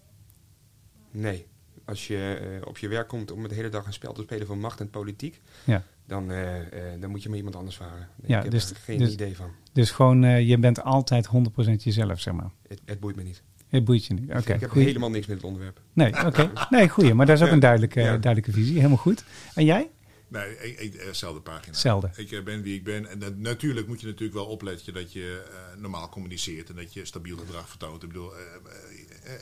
[1.12, 1.46] Nee.
[1.86, 4.48] Als je eh, op je werk komt om de hele dag een spel te spelen
[4.48, 5.84] van macht en politiek, Ja.
[6.08, 8.08] Dan, eh, eh, dan moet je maar iemand anders vragen.
[8.26, 9.49] Ja, ik heb dus- er geen dus- idee van.
[9.74, 12.49] Dus gewoon, eh, je bent altijd 100% jezelf, zeg maar.
[12.68, 13.41] Het, het boeit me niet.
[13.70, 14.30] Het boeit je niet.
[14.30, 14.88] Oké, ik heb goeie.
[14.88, 15.82] helemaal niks met het onderwerp.
[15.93, 16.51] Nee, oké.
[16.70, 17.14] Nee, goeie.
[17.14, 17.53] Maar dat is ook Ja.
[17.53, 18.18] een duidelijke, Ja.
[18.18, 18.76] duidelijke visie.
[18.76, 19.24] Helemaal goed.
[19.56, 19.89] En jij?
[20.28, 21.66] Nee, ik, ik, zelfde pagina.
[21.66, 22.10] Hetzelfde.
[22.16, 23.10] Ik ben wie ik ben.
[23.10, 26.93] En dat- natuurlijk moet je natuurlijk wel opletten dat je eh, normaal communiceert en dat
[26.93, 28.03] je stabiel gedrag vertoont.
[28.03, 28.32] Ik bedoel,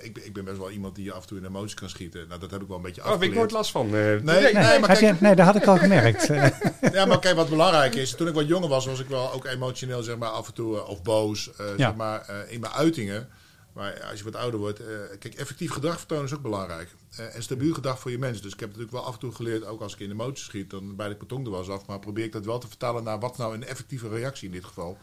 [0.01, 2.27] ik, ben- ik ben best wel iemand die af en toe in emoties kan schieten.
[2.27, 3.39] Nou, dat heb ik wel een beetje Oh, heb ik afgeleerd.
[3.51, 3.85] nooit last van.
[3.85, 6.29] eh, Nee, Nee, nee, maar had kijk, je- nee, dat had ik al gemerkt.
[6.29, 6.47] Eh,
[6.93, 9.45] Ja, maar kijk, wat belangrijk is, toen ik wat jonger was, was ik wel ook
[9.45, 11.75] emotioneel, zeg maar, af en toe, eh, of boos, eh, Ja.
[11.77, 13.29] zeg maar, eh, in mijn uitingen.
[13.73, 14.85] Maar als je wat ouder wordt, eh,
[15.19, 16.89] kijk, effectief gedrag vertonen is ook belangrijk.
[17.17, 18.43] Eh, en stabiel gedrag voor je mensen.
[18.43, 20.69] Dus ik heb natuurlijk wel af en toe geleerd, ook als ik in emoties schiet,
[20.69, 21.85] dan bij de karton er was af.
[21.85, 24.65] Maar probeer ik dat wel te vertalen naar wat nou een effectieve reactie in dit
[24.65, 24.97] geval.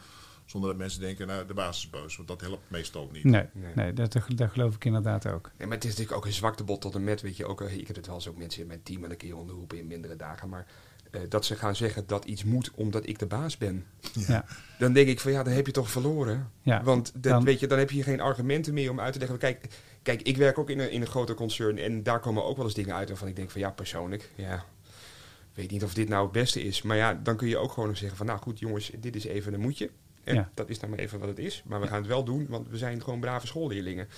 [0.50, 2.16] Zonder dat mensen denken, nou, de baas is boos.
[2.16, 3.24] Want dat helpt meestal niet.
[3.24, 3.74] nee, Nee.
[3.74, 5.50] nee dat, dat geloof ik inderdaad ook.
[5.58, 7.76] Nee, maar het is natuurlijk ook een zwaktebod tot en met, weet je, ook, eh,
[7.76, 9.86] ik heb het wel eens ook mensen in mijn team en een keer onderroepen in
[9.86, 10.66] mindere dagen, maar
[11.10, 13.86] eh, dat ze gaan zeggen dat iets moet omdat ik de baas ben.
[14.12, 14.44] Ja.
[14.78, 16.50] Dan denk ik van ja, dan heb je toch verloren.
[16.62, 19.18] Ja, Want dat, dan- weet je, dan heb je geen argumenten meer om uit te
[19.18, 19.38] leggen.
[19.38, 19.68] Kijk,
[20.02, 22.64] kijk ik werk ook in een, in een groter concern en daar komen ook wel
[22.66, 24.64] eens dingen uit waarvan ik denk van ja, persoonlijk, ja,
[25.54, 26.82] weet niet of dit nou het beste is.
[26.82, 29.24] Maar ja, dan kun je ook gewoon nog zeggen van nou goed jongens, dit is
[29.24, 29.90] even een moetje.
[30.24, 30.50] En Ja.
[30.54, 31.62] dat is nou maar even wat het is.
[31.66, 34.08] Maar we gaan het wel doen, want we zijn gewoon brave schoolleerlingen.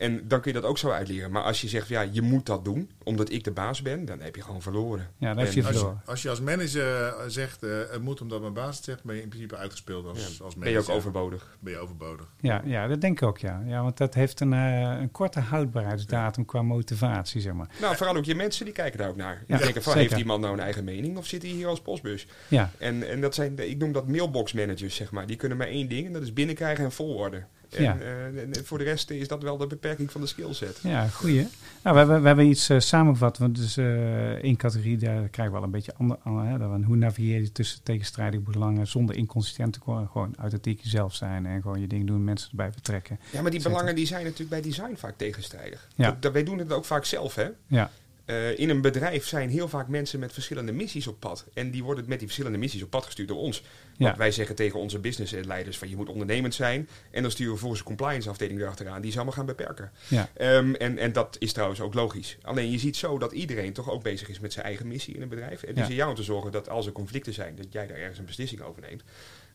[0.00, 1.30] En dan kun je dat ook zo uitleren.
[1.30, 4.20] Maar als je zegt, ja, je moet dat doen, omdat ik de baas ben, dan
[4.20, 5.08] heb je gewoon verloren.
[5.18, 6.02] Ja, dan heb je Als je, verloren.
[6.04, 9.16] als je als manager eh, zegt, eh, het moet omdat mijn baas het zegt, ben
[9.16, 10.60] je in principe uitgespeeld als, Ja, als manager.
[10.60, 11.56] ben je ook overbodig.
[11.60, 12.26] Ben je overbodig.
[12.40, 13.62] Ja, ja, dat denk ik ook, ja.
[13.66, 17.68] ja want dat heeft een, eh, een korte houdbaarheidsdatum qua motivatie, zeg maar.
[17.80, 19.42] Nou, vooral ook je mensen, die kijken daar ook naar.
[19.46, 20.00] Ja, die denken van, zeker.
[20.00, 22.26] heeft die man nou een eigen mening of zit hij hier als postbus?
[22.48, 25.26] Ja, En, en dat zijn, ik noem dat mailbox managers, zeg maar.
[25.26, 27.46] Die kunnen maar één ding, en dat is binnenkrijgen en forwarden.
[27.70, 27.98] En, Ja.
[27.98, 30.78] eh, en voor de rest is dat wel de beperking van de skillset.
[30.82, 31.46] ja goeie.
[31.82, 33.38] Nou, we hebben, we hebben iets eh, samengevat.
[33.38, 36.58] Want dus eh één categorie, daar krijgen we al een beetje ander.
[36.58, 40.08] dan hoe navigeer je tussen tegenstrijdige belangen zonder inconsistent te worden.
[40.08, 43.18] Gewoon authentiek jezelf zijn en gewoon je ding doen, mensen erbij betrekken.
[43.32, 45.88] Ja, maar die belangen die zijn natuurlijk bij design vaak tegenstrijdig.
[45.94, 46.06] Ja.
[46.10, 47.48] Dat, dat- wij doen het ook vaak zelf, hè.
[47.66, 47.90] Ja,
[48.30, 51.46] Eh, in een bedrijf zijn heel vaak mensen met verschillende missies op pad.
[51.54, 53.60] En die worden met die verschillende missies op pad gestuurd door ons.
[53.60, 54.16] Want Ja.
[54.16, 56.88] wij zeggen tegen onze businessleiders van je moet ondernemend zijn.
[57.10, 59.90] En dan sturen we volgens een compliance afdeling erachteraan die ze allemaal gaan beperken.
[60.08, 60.28] Ja.
[60.36, 62.36] Ehm, en, en dat is trouwens ook logisch.
[62.42, 65.22] Alleen je ziet zo dat iedereen toch ook bezig is met zijn eigen missie in
[65.22, 65.62] een bedrijf.
[65.62, 65.94] En is Ja.
[65.94, 68.82] jou te zorgen dat als er conflicten zijn, dat jij daar ergens een beslissing over
[68.82, 69.02] neemt.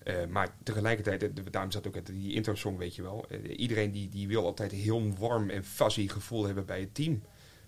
[0.04, 3.26] Eh, maar tegelijkertijd, eh, daarom zat ook het, die intro-song, weet je wel.
[3.56, 7.22] iedereen die, die wil altijd heel warm en fuzzy gevoel hebben bij het team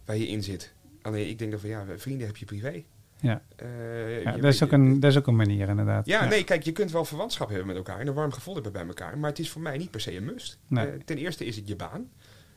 [0.05, 0.73] waar je in zit.
[1.07, 2.83] Alleen ik denk dat van ja, vrienden heb je privé.
[3.19, 3.41] Ja.
[3.55, 6.05] Eh, Ja, dat, is ook een, dat is ook een manier inderdaad.
[6.05, 8.71] ja, nee, kijk, je kunt wel verwantschap hebben met elkaar en een warm gevoel hebben
[8.71, 10.57] bij elkaar, maar het is voor mij niet per se een must.
[10.67, 10.87] Nee.
[10.87, 12.09] Eh, ten eerste is het je baan.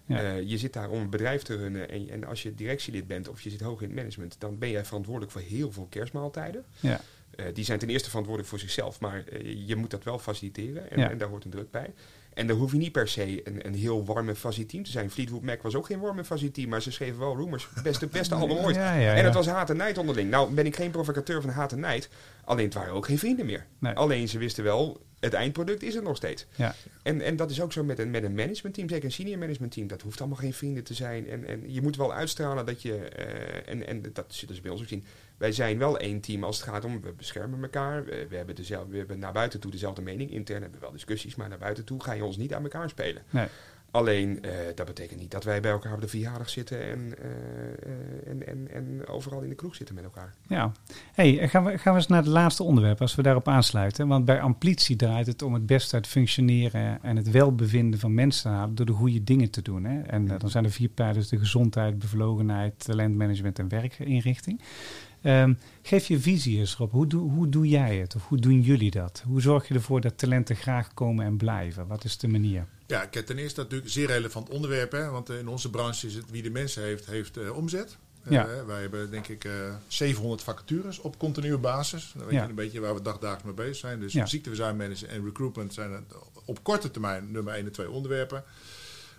[0.06, 0.22] Ja.
[0.22, 3.28] Eh, je zit daar om een bedrijf te runnen en, en als je directielid bent
[3.28, 6.64] of je zit hoog in het management, dan ben jij verantwoordelijk voor heel veel kerstmaaltijden.
[6.80, 7.00] Ja.
[7.52, 11.18] Die zijn ten eerste verantwoordelijk voor zichzelf, maar je moet dat wel faciliteren en, en
[11.18, 11.92] daar hoort een druk bij.
[12.40, 14.90] En dan hoef je niet per se een, een heel warm en fuzzy team te
[14.90, 15.10] zijn.
[15.10, 17.68] Fleetwood Mac was ook geen warm en fuzzy team, maar ze schreven wel Rumors.
[17.82, 18.76] Beste, beste album ooit.
[18.76, 20.30] Ja, ja, En het was haat en nijd onderling.
[20.30, 22.08] Nou ben ik geen provocateur van haat en nijd.
[22.44, 23.66] Alleen het waren ook geen vrienden meer.
[23.78, 23.92] Nee.
[23.92, 26.46] Alleen ze wisten wel, het eindproduct is er nog steeds.
[26.54, 26.74] Ja.
[27.02, 29.86] En, en dat is ook zo met een, met een managementteam, zeker een senior managementteam.
[29.86, 31.28] Dat hoeft allemaal geen vrienden te zijn.
[31.28, 34.70] En, en je moet wel uitstralen dat je, eh, en, en dat zit dus bij
[34.70, 35.04] ons ook zien.
[35.36, 38.04] Wij zijn wel één team als het gaat om, we beschermen elkaar.
[38.04, 40.30] We, we hebben, dezelfde, we hebben naar buiten toe dezelfde mening.
[40.30, 42.88] Intern hebben we wel discussies, maar naar buiten toe ga je ons niet aan elkaar
[42.88, 43.22] spelen.
[43.30, 43.46] Nee.
[43.90, 47.30] Alleen, eh, dat betekent niet dat wij bij elkaar op de verjaardag zitten en, eh,
[47.30, 50.34] eh, en, en, en overal in de kroeg zitten met elkaar.
[50.46, 50.72] Ja.
[51.12, 54.08] Hey, gaan, we, gaan we eens naar het laatste onderwerp, als we daarop aansluiten.
[54.08, 58.74] Want bij amplitie draait het om het beste uit functioneren en het welbevinden van mensen
[58.74, 59.84] door de goede dingen te doen.
[59.84, 60.00] Hè?
[60.00, 64.60] En dan zijn er vier pijlers, de gezondheid, bevlogenheid, talentmanagement en werkinrichting.
[65.22, 66.92] Ehm, geef je visie eens, Rob.
[66.92, 68.14] Hoe doe, hoe doe jij het?
[68.14, 69.22] Of hoe doen jullie dat?
[69.26, 71.86] Hoe zorg je ervoor dat talenten graag komen en blijven?
[71.86, 72.66] Wat is de manier?
[72.86, 74.92] Ja, kijk, ten eerste natuurlijk een zeer relevant onderwerp.
[74.92, 77.96] Hè, want in onze branche is het wie de mensen heeft, heeft eh, omzet.
[78.24, 78.64] Eh, Ja.
[78.66, 79.52] wij hebben denk ik eh
[79.88, 82.12] 700 vacatures op continue basis.
[82.16, 82.42] Dan weet Ja.
[82.42, 84.00] je een beetje waar we dagdagelijks mee bezig zijn.
[84.00, 84.26] Dus Ja.
[84.26, 86.04] ziekteverzuimmanagement en recruitment zijn
[86.44, 88.44] op korte termijn nummer 1 en 2 onderwerpen.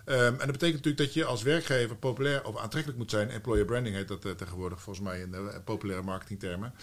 [0.04, 3.30] Ehm, en dat betekent natuurlijk dat je als werkgever populair of aantrekkelijk moet zijn.
[3.30, 6.74] Employer branding heet dat eh, tegenwoordig volgens mij in de populaire marketingtermen.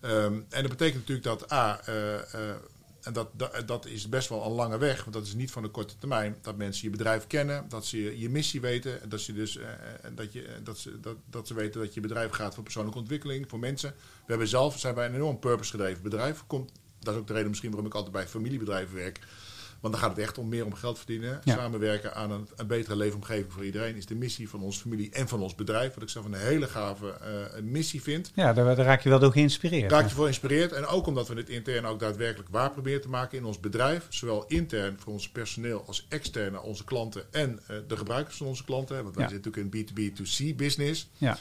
[0.00, 2.56] Ehm, en dat betekent natuurlijk dat A, eh, eh,
[3.02, 5.62] en dat, dat, dat is best wel een lange weg, want dat is niet van
[5.62, 6.36] de korte termijn.
[6.42, 9.02] Dat mensen je bedrijf kennen, dat ze je, je missie weten.
[9.02, 9.68] en Dat ze, dus, eh,
[10.14, 13.48] dat, je, dat, ze, dat, dat ze weten dat je bedrijf gaat voor persoonlijke ontwikkeling,
[13.48, 13.90] voor mensen.
[13.90, 16.44] We hebben zelf, zijn wij een enorm purpose gedreven bedrijf.
[16.46, 19.20] Komt, dat is ook de reden misschien waarom ik altijd bij familiebedrijven werk.
[19.80, 21.40] Want dan gaat het echt om meer om geld verdienen.
[21.44, 21.54] Ja.
[21.54, 25.28] Samenwerken aan een, een betere leefomgeving voor iedereen is de missie van onze familie en
[25.28, 25.94] van ons bedrijf.
[25.94, 28.30] Wat ik zelf een hele gave eh, missie vind.
[28.34, 29.90] Ja, daar, daar raak je wel door geïnspireerd.
[29.90, 30.72] Raak je voor geïnspireerd.
[30.72, 34.06] En ook omdat we dit intern ook daadwerkelijk waar proberen te maken in ons bedrijf.
[34.08, 38.46] Zowel intern voor ons personeel als extern naar onze klanten en eh, de gebruikers van
[38.46, 39.02] onze klanten.
[39.02, 39.30] Want wij Ja.
[39.30, 41.08] zitten natuurlijk in B2B2C business.
[41.16, 41.38] Ja,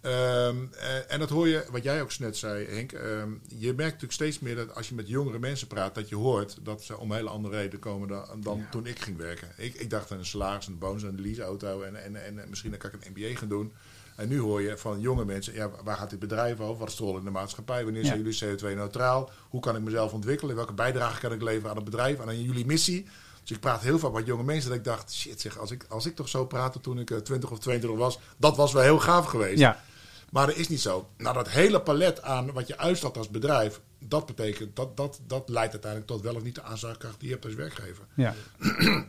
[0.00, 2.92] Ehm, eh, en dat hoor je, wat jij ook net zei, Henk.
[2.92, 6.14] ehm, je merkt natuurlijk steeds meer dat als je met jongere mensen praat, dat je
[6.16, 9.48] hoort dat ze om hele andere redenen komen dan, dan toen ik ging werken.
[9.56, 12.90] Ik, ik dacht aan een salaris, een bonus, een leaseauto en, en, en misschien kan
[12.92, 13.72] ik een MBA gaan doen.
[14.16, 16.78] En nu hoor je van jonge mensen, ja, waar gaat dit bedrijf over?
[16.78, 17.84] Wat is de rol in de maatschappij?
[17.84, 18.30] Wanneer zijn Ja.
[18.30, 19.30] jullie CO2-neutraal?
[19.48, 20.56] Hoe kan ik mezelf ontwikkelen?
[20.56, 23.06] Welke bijdrage kan ik leveren aan het bedrijf en aan jullie missie?
[23.42, 25.84] Dus ik praat heel vaak met jonge mensen dat ik dacht, shit zeg, als ik,
[25.88, 28.82] als ik toch zo praatte toen ik eh, 20 of 22 was, dat was wel
[28.82, 29.58] heel gaaf geweest.
[29.58, 29.82] ja,
[30.30, 31.10] Maar dat is niet zo.
[31.16, 35.48] Nou, dat hele palet aan wat je uitstaat als bedrijf, dat betekent, dat, dat, dat
[35.48, 38.04] leidt uiteindelijk tot wel of niet de aanzaakkracht die je hebt als werkgever.
[38.14, 38.34] ja.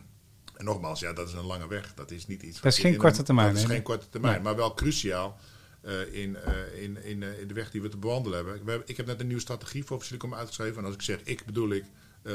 [0.57, 1.93] En nogmaals, ja, dat is een lange weg.
[1.93, 2.61] Dat is niet iets.
[2.61, 4.43] Dat is geen in korte een- termijn, Dat is geen korte termijn, Nee.
[4.43, 5.39] maar wel cruciaal
[5.82, 8.63] eh, in, eh, in, in, eh, in de weg die we te bewandelen hebben.
[8.63, 10.78] We hebben- Ik heb net een nieuwe strategie voor Facilicom uitgeschreven.
[10.78, 11.84] En als ik zeg ik, bedoel ik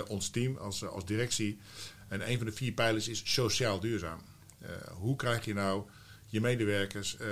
[0.08, 1.58] ons team als, als directie.
[2.08, 4.18] En een van de vier pijlers is sociaal duurzaam.
[4.92, 5.82] Hoe krijg je nou
[6.28, 7.26] je medewerkers, eh,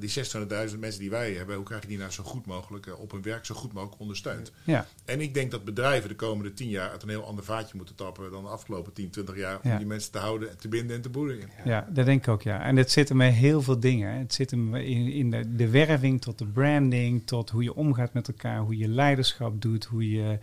[0.00, 3.00] die 600.000 mensen die wij hebben, hoe krijg je die nou zo goed mogelijk eh,
[3.00, 4.52] op hun werk zo goed mogelijk ondersteund?
[4.64, 4.86] ja.
[5.04, 7.94] En ik denk dat bedrijven de komende 10 jaar uit een heel ander vaatje moeten
[7.94, 9.60] tappen dan de afgelopen 10, 20 jaar.
[9.62, 9.76] Om Ja.
[9.76, 11.48] die mensen te houden, te binden en te boeien.
[11.64, 12.62] Ja, dat denk ik ook, ja.
[12.62, 14.18] En het zit hem met heel veel dingen.
[14.18, 18.12] Het zit hem in, in de, de werving tot de branding, tot hoe je omgaat
[18.12, 20.38] met elkaar, hoe je leiderschap doet, hoe je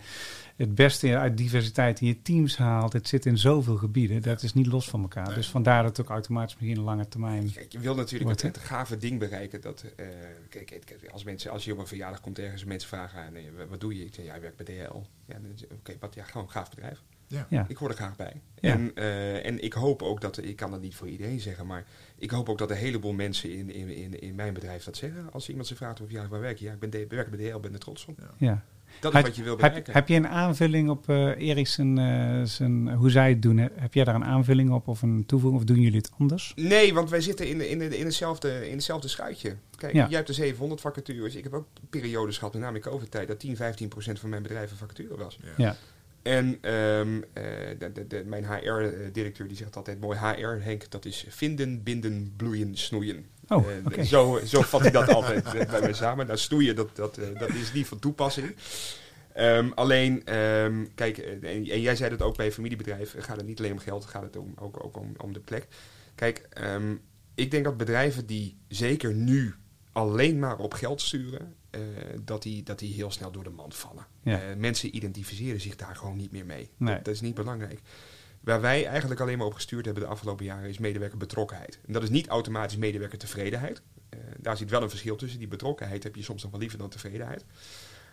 [0.60, 2.92] het beste uit diversiteit in je teams haalt.
[2.92, 4.22] Het zit in zoveel gebieden.
[4.22, 5.26] Dat is niet los van elkaar.
[5.26, 5.34] Nee.
[5.34, 7.52] Dus vandaar dat het ook automatisch misschien een lange termijn.
[7.52, 9.60] Kijk, je wil natuurlijk Wordt, het, het gave ding bereiken.
[9.60, 10.06] Dat, eh,
[10.48, 13.20] kijk, kijk, kijk, als, mensen, als je op een verjaardag komt ergens en mensen vragen,
[13.22, 14.04] aan, eh, wat- doe je?
[14.04, 15.00] Ik zeg, ja, ik werk bij DHL.
[15.26, 15.36] Ja,
[15.72, 16.14] Oké, wat?
[16.14, 17.02] Ja, gewoon een gaaf bedrijf.
[17.26, 17.46] Ja.
[17.50, 18.40] Ja, Ik hoor er graag bij.
[18.60, 18.72] Ja.
[18.72, 21.84] En, eh, en ik hoop ook dat, ik kan dat niet voor iedereen zeggen, maar
[22.18, 25.32] ik hoop ook dat een heleboel mensen in, in, in, in mijn bedrijf dat zeggen.
[25.32, 26.64] Als iemand ze vraagt of ja, waar werk je?
[26.64, 28.18] Ja, ik ben de, werk bij DHL, ben er trots op.
[28.38, 28.64] ja.
[29.00, 29.92] Dat is Heb- wat je wil bereiken.
[29.92, 33.56] heb je een aanvulling op eh Erik zijn, eh, zijn, hoe zij het doen?
[33.58, 35.60] Heb jij daar een aanvulling op of een toevoeging?
[35.62, 36.52] Of doen jullie het anders?
[36.56, 39.56] Nee, want wij zitten in, de- in, de- in, hetzelfde, in hetzelfde schuitje.
[39.76, 40.06] Kijk, Ja.
[40.06, 41.34] jij hebt de 700 vacatures.
[41.34, 44.42] Ik heb ook periodes gehad, met name in COVID-tijd, dat 10, 15 procent van mijn
[44.42, 45.38] bedrijf een vacature was.
[45.56, 45.76] Ja.
[46.22, 47.42] En ehm, eh,
[47.78, 52.32] de, de, de- mijn HR-directeur die zegt altijd mooi HR, Henk, dat is vinden, binden,
[52.36, 53.24] bloeien, snoeien.
[53.52, 56.26] Oh, Eh, zo, zo vat hij dat altijd eh, bij mij samen.
[56.26, 58.54] Nou, snoeien, dat, dat, eh, dat is niet van toepassing.
[59.32, 63.46] Ehm, alleen, ehm, kijk, en, en jij zei dat ook bij een familiebedrijf, gaat het
[63.46, 65.66] niet alleen om geld, gaat het om, ook, ook om, om de plek.
[66.14, 66.94] Kijk, ehm,
[67.34, 69.54] ik denk dat bedrijven die zeker nu
[69.92, 71.54] alleen maar op geld sturen,
[72.24, 74.06] dat, die, dat die heel snel door de mand vallen.
[74.22, 74.40] Ja.
[74.56, 76.70] Mensen identificeren zich daar gewoon niet meer mee.
[76.76, 76.94] Nee.
[76.94, 77.80] Dat, dat is niet belangrijk.
[78.40, 81.78] Waar wij eigenlijk alleen maar op gestuurd hebben de afgelopen jaren is medewerker betrokkenheid.
[81.86, 83.82] En dat is niet automatisch medewerker tevredenheid.
[84.08, 85.38] Eh, daar zit wel een verschil tussen.
[85.38, 87.44] Die betrokkenheid heb je soms nog wel liever dan tevredenheid.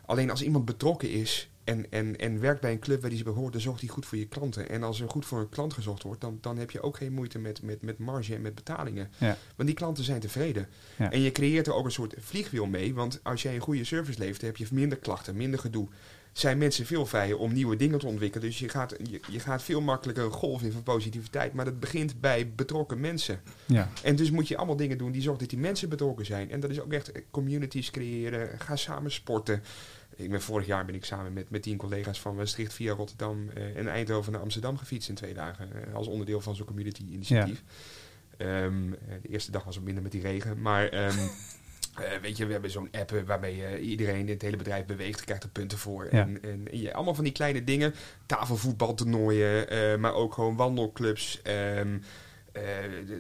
[0.06, 3.28] Alleen als iemand betrokken is en, en, en werkt bij een club waar die zich
[3.28, 4.70] behoort, dan zorgt hij goed voor je klanten.
[4.70, 7.14] En als er goed voor een klant gezorgd wordt, dan, dan heb je ook geen
[7.14, 9.12] moeite met, met, met marge en met betalingen.
[9.18, 9.38] Ja.
[9.56, 10.68] Want die klanten zijn tevreden.
[10.98, 11.12] Ja.
[11.12, 12.94] En je creëert er ook een soort vliegwiel mee.
[12.94, 15.88] Want als jij een goede service levert, heb je minder klachten, minder gedoe.
[16.38, 18.48] Zijn mensen veel vrijer om nieuwe dingen te ontwikkelen.
[18.48, 21.54] Dus je gaat, je, je gaat veel makkelijker een golf in van positiviteit.
[21.54, 23.42] Maar dat begint bij betrokken mensen.
[23.66, 23.90] Ja.
[24.04, 26.52] En dus moet je allemaal dingen doen die zorgen dat die mensen betrokken zijn.
[26.52, 28.60] En dat is ook echt communities creëren.
[28.60, 29.64] Ga samen sporten.
[30.16, 33.50] Ik ben vorig jaar ben ik samen met, met tien collega's van Maastricht via Rotterdam
[33.50, 35.88] eh, en Eindhoven naar Amsterdam gefietst in twee dagen.
[35.88, 37.64] eh, als onderdeel van zo'n community initiatief.
[38.38, 40.62] Ehm, eh, de eerste dag was wat minder met die regen.
[40.62, 41.18] Maar ehm,
[42.00, 44.86] eh, weet je, we hebben zo'n app eh, waarmee je iedereen in het hele bedrijf
[44.86, 45.24] beweegt.
[45.24, 46.04] krijgt er punten voor.
[46.12, 46.22] Ja.
[46.22, 47.94] En, en ja, allemaal van die kleine dingen.
[48.26, 51.42] Tafelvoetbaltoernooien, eh, maar ook gewoon wandelclubs.
[51.42, 51.98] ehm,
[52.52, 52.64] eh,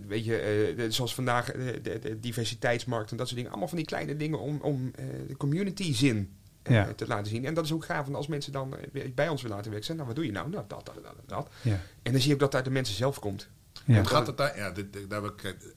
[0.08, 0.38] weet je,
[0.78, 3.52] eh, zoals vandaag eh, de, de diversiteitsmarkt en dat soort dingen.
[3.52, 6.32] Allemaal van die kleine dingen om, om eh, de community zin
[6.64, 6.94] eh, Ja.
[6.94, 7.46] te laten zien.
[7.46, 8.04] En dat is ook gaaf.
[8.04, 10.32] Want als mensen dan eh, bij ons willen laten werken, zeggen, nou wat doe je
[10.32, 10.50] nou?
[10.50, 11.50] Nou, dat, dat, dat, dat.
[12.04, 13.50] En dan zie je ook dat uit de mensen zelf komt.
[13.88, 13.94] Ja.
[13.96, 15.22] Het gaat, het, ja, dit- daar,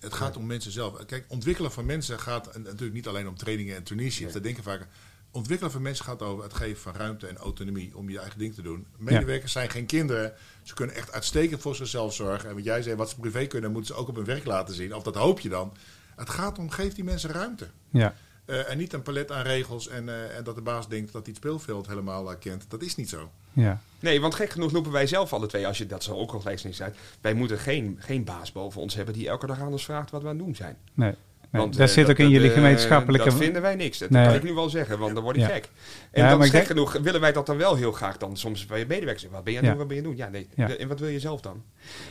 [0.01, 1.05] het gaat om mensen zelf.
[1.07, 4.33] Kijk, ontwikkelen van mensen gaat natuurlijk niet alleen om trainingen en traineeships.
[4.33, 4.87] Dat denken vaak.
[5.33, 8.55] Ontwikkelen van mensen gaat over het geven van ruimte en autonomie om je eigen ding
[8.55, 8.87] te doen.
[8.97, 10.33] Medewerkers zijn geen kinderen.
[10.63, 12.49] Ze kunnen echt uitstekend voor zichzelf zorgen.
[12.49, 14.75] En wat jij zei, wat ze privé kunnen, moeten ze ook op hun werk laten
[14.75, 14.95] zien.
[14.95, 15.73] Of dat hoop je dan.
[16.17, 17.69] Het gaat om, geef die mensen ruimte.
[17.91, 18.15] Ja.
[18.51, 21.23] Eh, en niet een palet aan regels en, eh, en dat de baas denkt dat
[21.27, 22.65] hij het speelveld helemaal eh, kent.
[22.69, 23.31] Dat is niet zo.
[23.53, 23.81] Ja.
[24.01, 26.41] Nee, want gek genoeg lopen wij zelf alle twee, als je dat zo ook al
[26.41, 26.97] gelijk niet uit.
[27.21, 30.23] Wij moeten geen, geen baas boven ons hebben die elke dag aan ons vraagt wat
[30.23, 30.77] we aan het doen zijn.
[30.95, 31.09] Nee.
[31.51, 31.63] nee.
[31.63, 33.29] Want, dat eh, zit ook in jullie gemeenschappelijke...
[33.29, 33.99] Dat vinden wij niks.
[33.99, 34.27] Dat Nee.
[34.27, 35.49] kan ik nu wel zeggen, want dan word ik Ja.
[35.49, 35.69] gek.
[36.11, 38.67] En Ja, dan gek denk- genoeg, willen wij dat dan wel heel graag dan soms
[38.67, 39.27] bij je medewerkers.
[39.31, 39.79] Wat ben je aan het Ja.
[39.79, 40.43] doen, wat ben je aan het doen?
[40.43, 40.69] Ja, nee.
[40.69, 40.77] Ja.
[40.77, 41.63] En wat wil je zelf dan?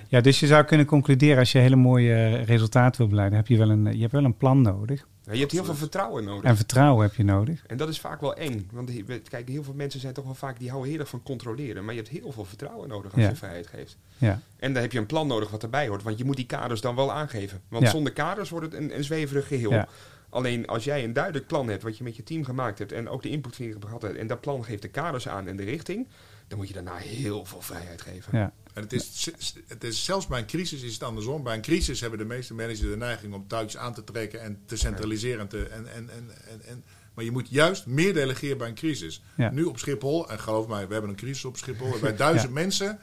[0.07, 3.57] Ja, dus je zou kunnen concluderen, als je hele mooie resultaten wil beleiden, heb je
[3.57, 5.07] wel een, je hebt wel een plan nodig.
[5.29, 6.43] Ja, je hebt heel veel vertrouwen nodig.
[6.43, 7.63] En vertrouwen heb je nodig.
[7.67, 8.69] En dat is vaak wel eng.
[8.71, 8.91] Want
[9.29, 11.85] kijk, heel veel mensen zijn toch wel vaak, die houden heel erg van controleren.
[11.85, 13.29] Maar je hebt heel veel vertrouwen nodig als Ja.
[13.29, 13.97] je vrijheid geeft.
[14.17, 14.39] Ja.
[14.59, 16.03] En dan heb je een plan nodig wat erbij hoort.
[16.03, 17.61] Want je moet die kaders dan wel aangeven.
[17.67, 17.89] Want Ja.
[17.89, 19.71] zonder kaders wordt het een, een zweverig geheel.
[19.71, 19.87] Ja.
[20.29, 22.91] Alleen als jij een duidelijk plan hebt wat je met je team gemaakt hebt.
[22.91, 24.17] En ook de input die je gehad hebt.
[24.17, 26.07] En dat plan geeft de kaders aan en de richting.
[26.47, 28.37] Dan moet je daarna heel veel vrijheid geven.
[28.37, 28.51] Ja.
[28.79, 29.29] En het is,
[29.67, 31.43] het is zelfs bij een crisis is het andersom.
[31.43, 34.61] Bij een crisis hebben de meeste managers de neiging om touwtjes aan te trekken en
[34.65, 35.39] te centraliseren.
[35.39, 36.83] En te, en, en, en, en,
[37.13, 39.23] maar je moet juist meer delegeren bij een crisis.
[39.37, 39.51] Ja.
[39.51, 41.99] Nu op Schiphol, en geloof mij, we hebben een crisis op Schiphol.
[41.99, 42.99] Bij duizend mensen.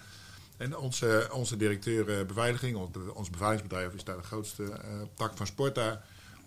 [0.57, 5.37] En onze, onze directeur eh, beveiliging, ons, ons beveiligingsbedrijf is daar de grootste eh, tak
[5.37, 6.05] van sport daar.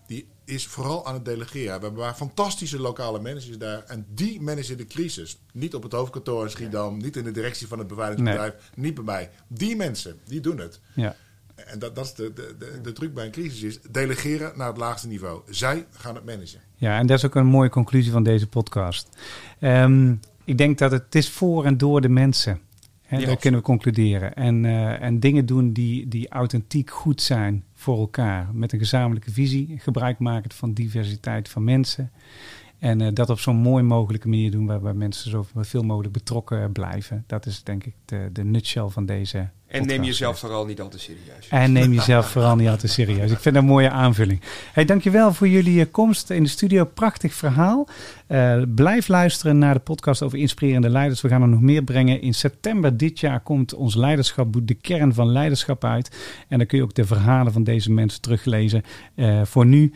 [0.10, 1.65] Die is vooral aan het delegeren.
[1.65, 3.84] We hebben maar fantastische lokale managers daar.
[3.84, 5.40] En die managen de crisis.
[5.53, 6.98] Niet op het hoofdkantoor in Schiedam.
[6.98, 8.53] Niet in de directie van het beveiligingsbedrijf.
[8.76, 9.30] Niet bij mij.
[9.48, 10.80] Die mensen, die doen het.
[10.94, 11.15] Ja.
[11.56, 14.68] En dat, dat is de, de, de, de truc bij een crisis is delegeren naar
[14.68, 15.41] het laagste niveau.
[15.49, 16.60] Zij gaan het managen.
[16.76, 19.18] ja, en dat is ook een mooie conclusie van deze podcast.
[19.60, 22.60] Ehm, ik denk dat het, het is voor en door de mensen.
[23.10, 24.34] Hè, Ja, dat kunnen we concluderen.
[24.36, 28.49] En, eh, en dingen doen die, die authentiek goed zijn voor elkaar.
[28.53, 29.76] Met een gezamenlijke visie.
[29.77, 32.11] Gebruik maken van diversiteit van mensen.
[32.80, 37.23] En eh, dat op zo'n mooi mogelijke manier doen waarbij mensen zoveel mogelijk betrokken blijven.
[37.27, 40.89] Dat is denk ik de, de nutshell van deze En neem jezelf vooral niet al
[40.89, 41.47] te serieus.
[41.49, 43.31] En neem jezelf vooral niet al te serieus.
[43.31, 44.41] Ik vind dat een mooie aanvulling.
[44.73, 46.85] Hey, dankjewel voor jullie eh, komst in de studio.
[46.85, 47.88] Prachtig verhaal.
[48.27, 51.22] Eh, blijf luisteren naar de podcast over inspirerende leiders.
[51.22, 52.22] We gaan er nog meer brengen.
[52.22, 56.18] In september dit jaar komt ons leiderschapboek De Kern van Leiderschap uit.
[56.47, 58.84] En dan kun je ook de verhalen van deze mensen teruglezen.
[59.43, 59.93] Voor nu,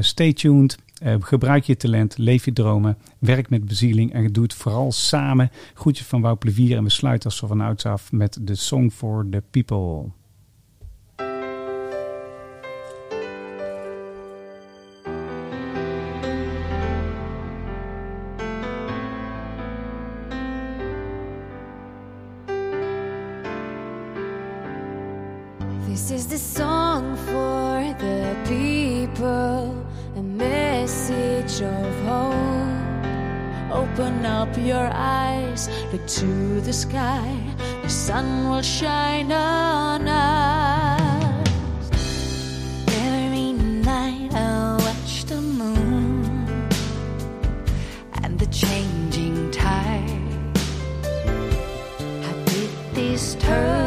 [0.00, 0.78] stay tuned.
[1.00, 5.50] Eh, gebruik je talent, leef je dromen, werk met bezieling en doe het vooral samen.
[5.74, 9.26] Groetjes van Wouw Plevier en we sluiten als van ouds af met de Song for
[9.30, 10.10] the People.
[34.18, 37.40] Open up your eyes, look to the sky,
[37.82, 41.90] the sun will shine on us.
[42.88, 46.68] Every night I watch the moon
[48.24, 50.10] and the changing tide.
[52.24, 53.77] How did this turn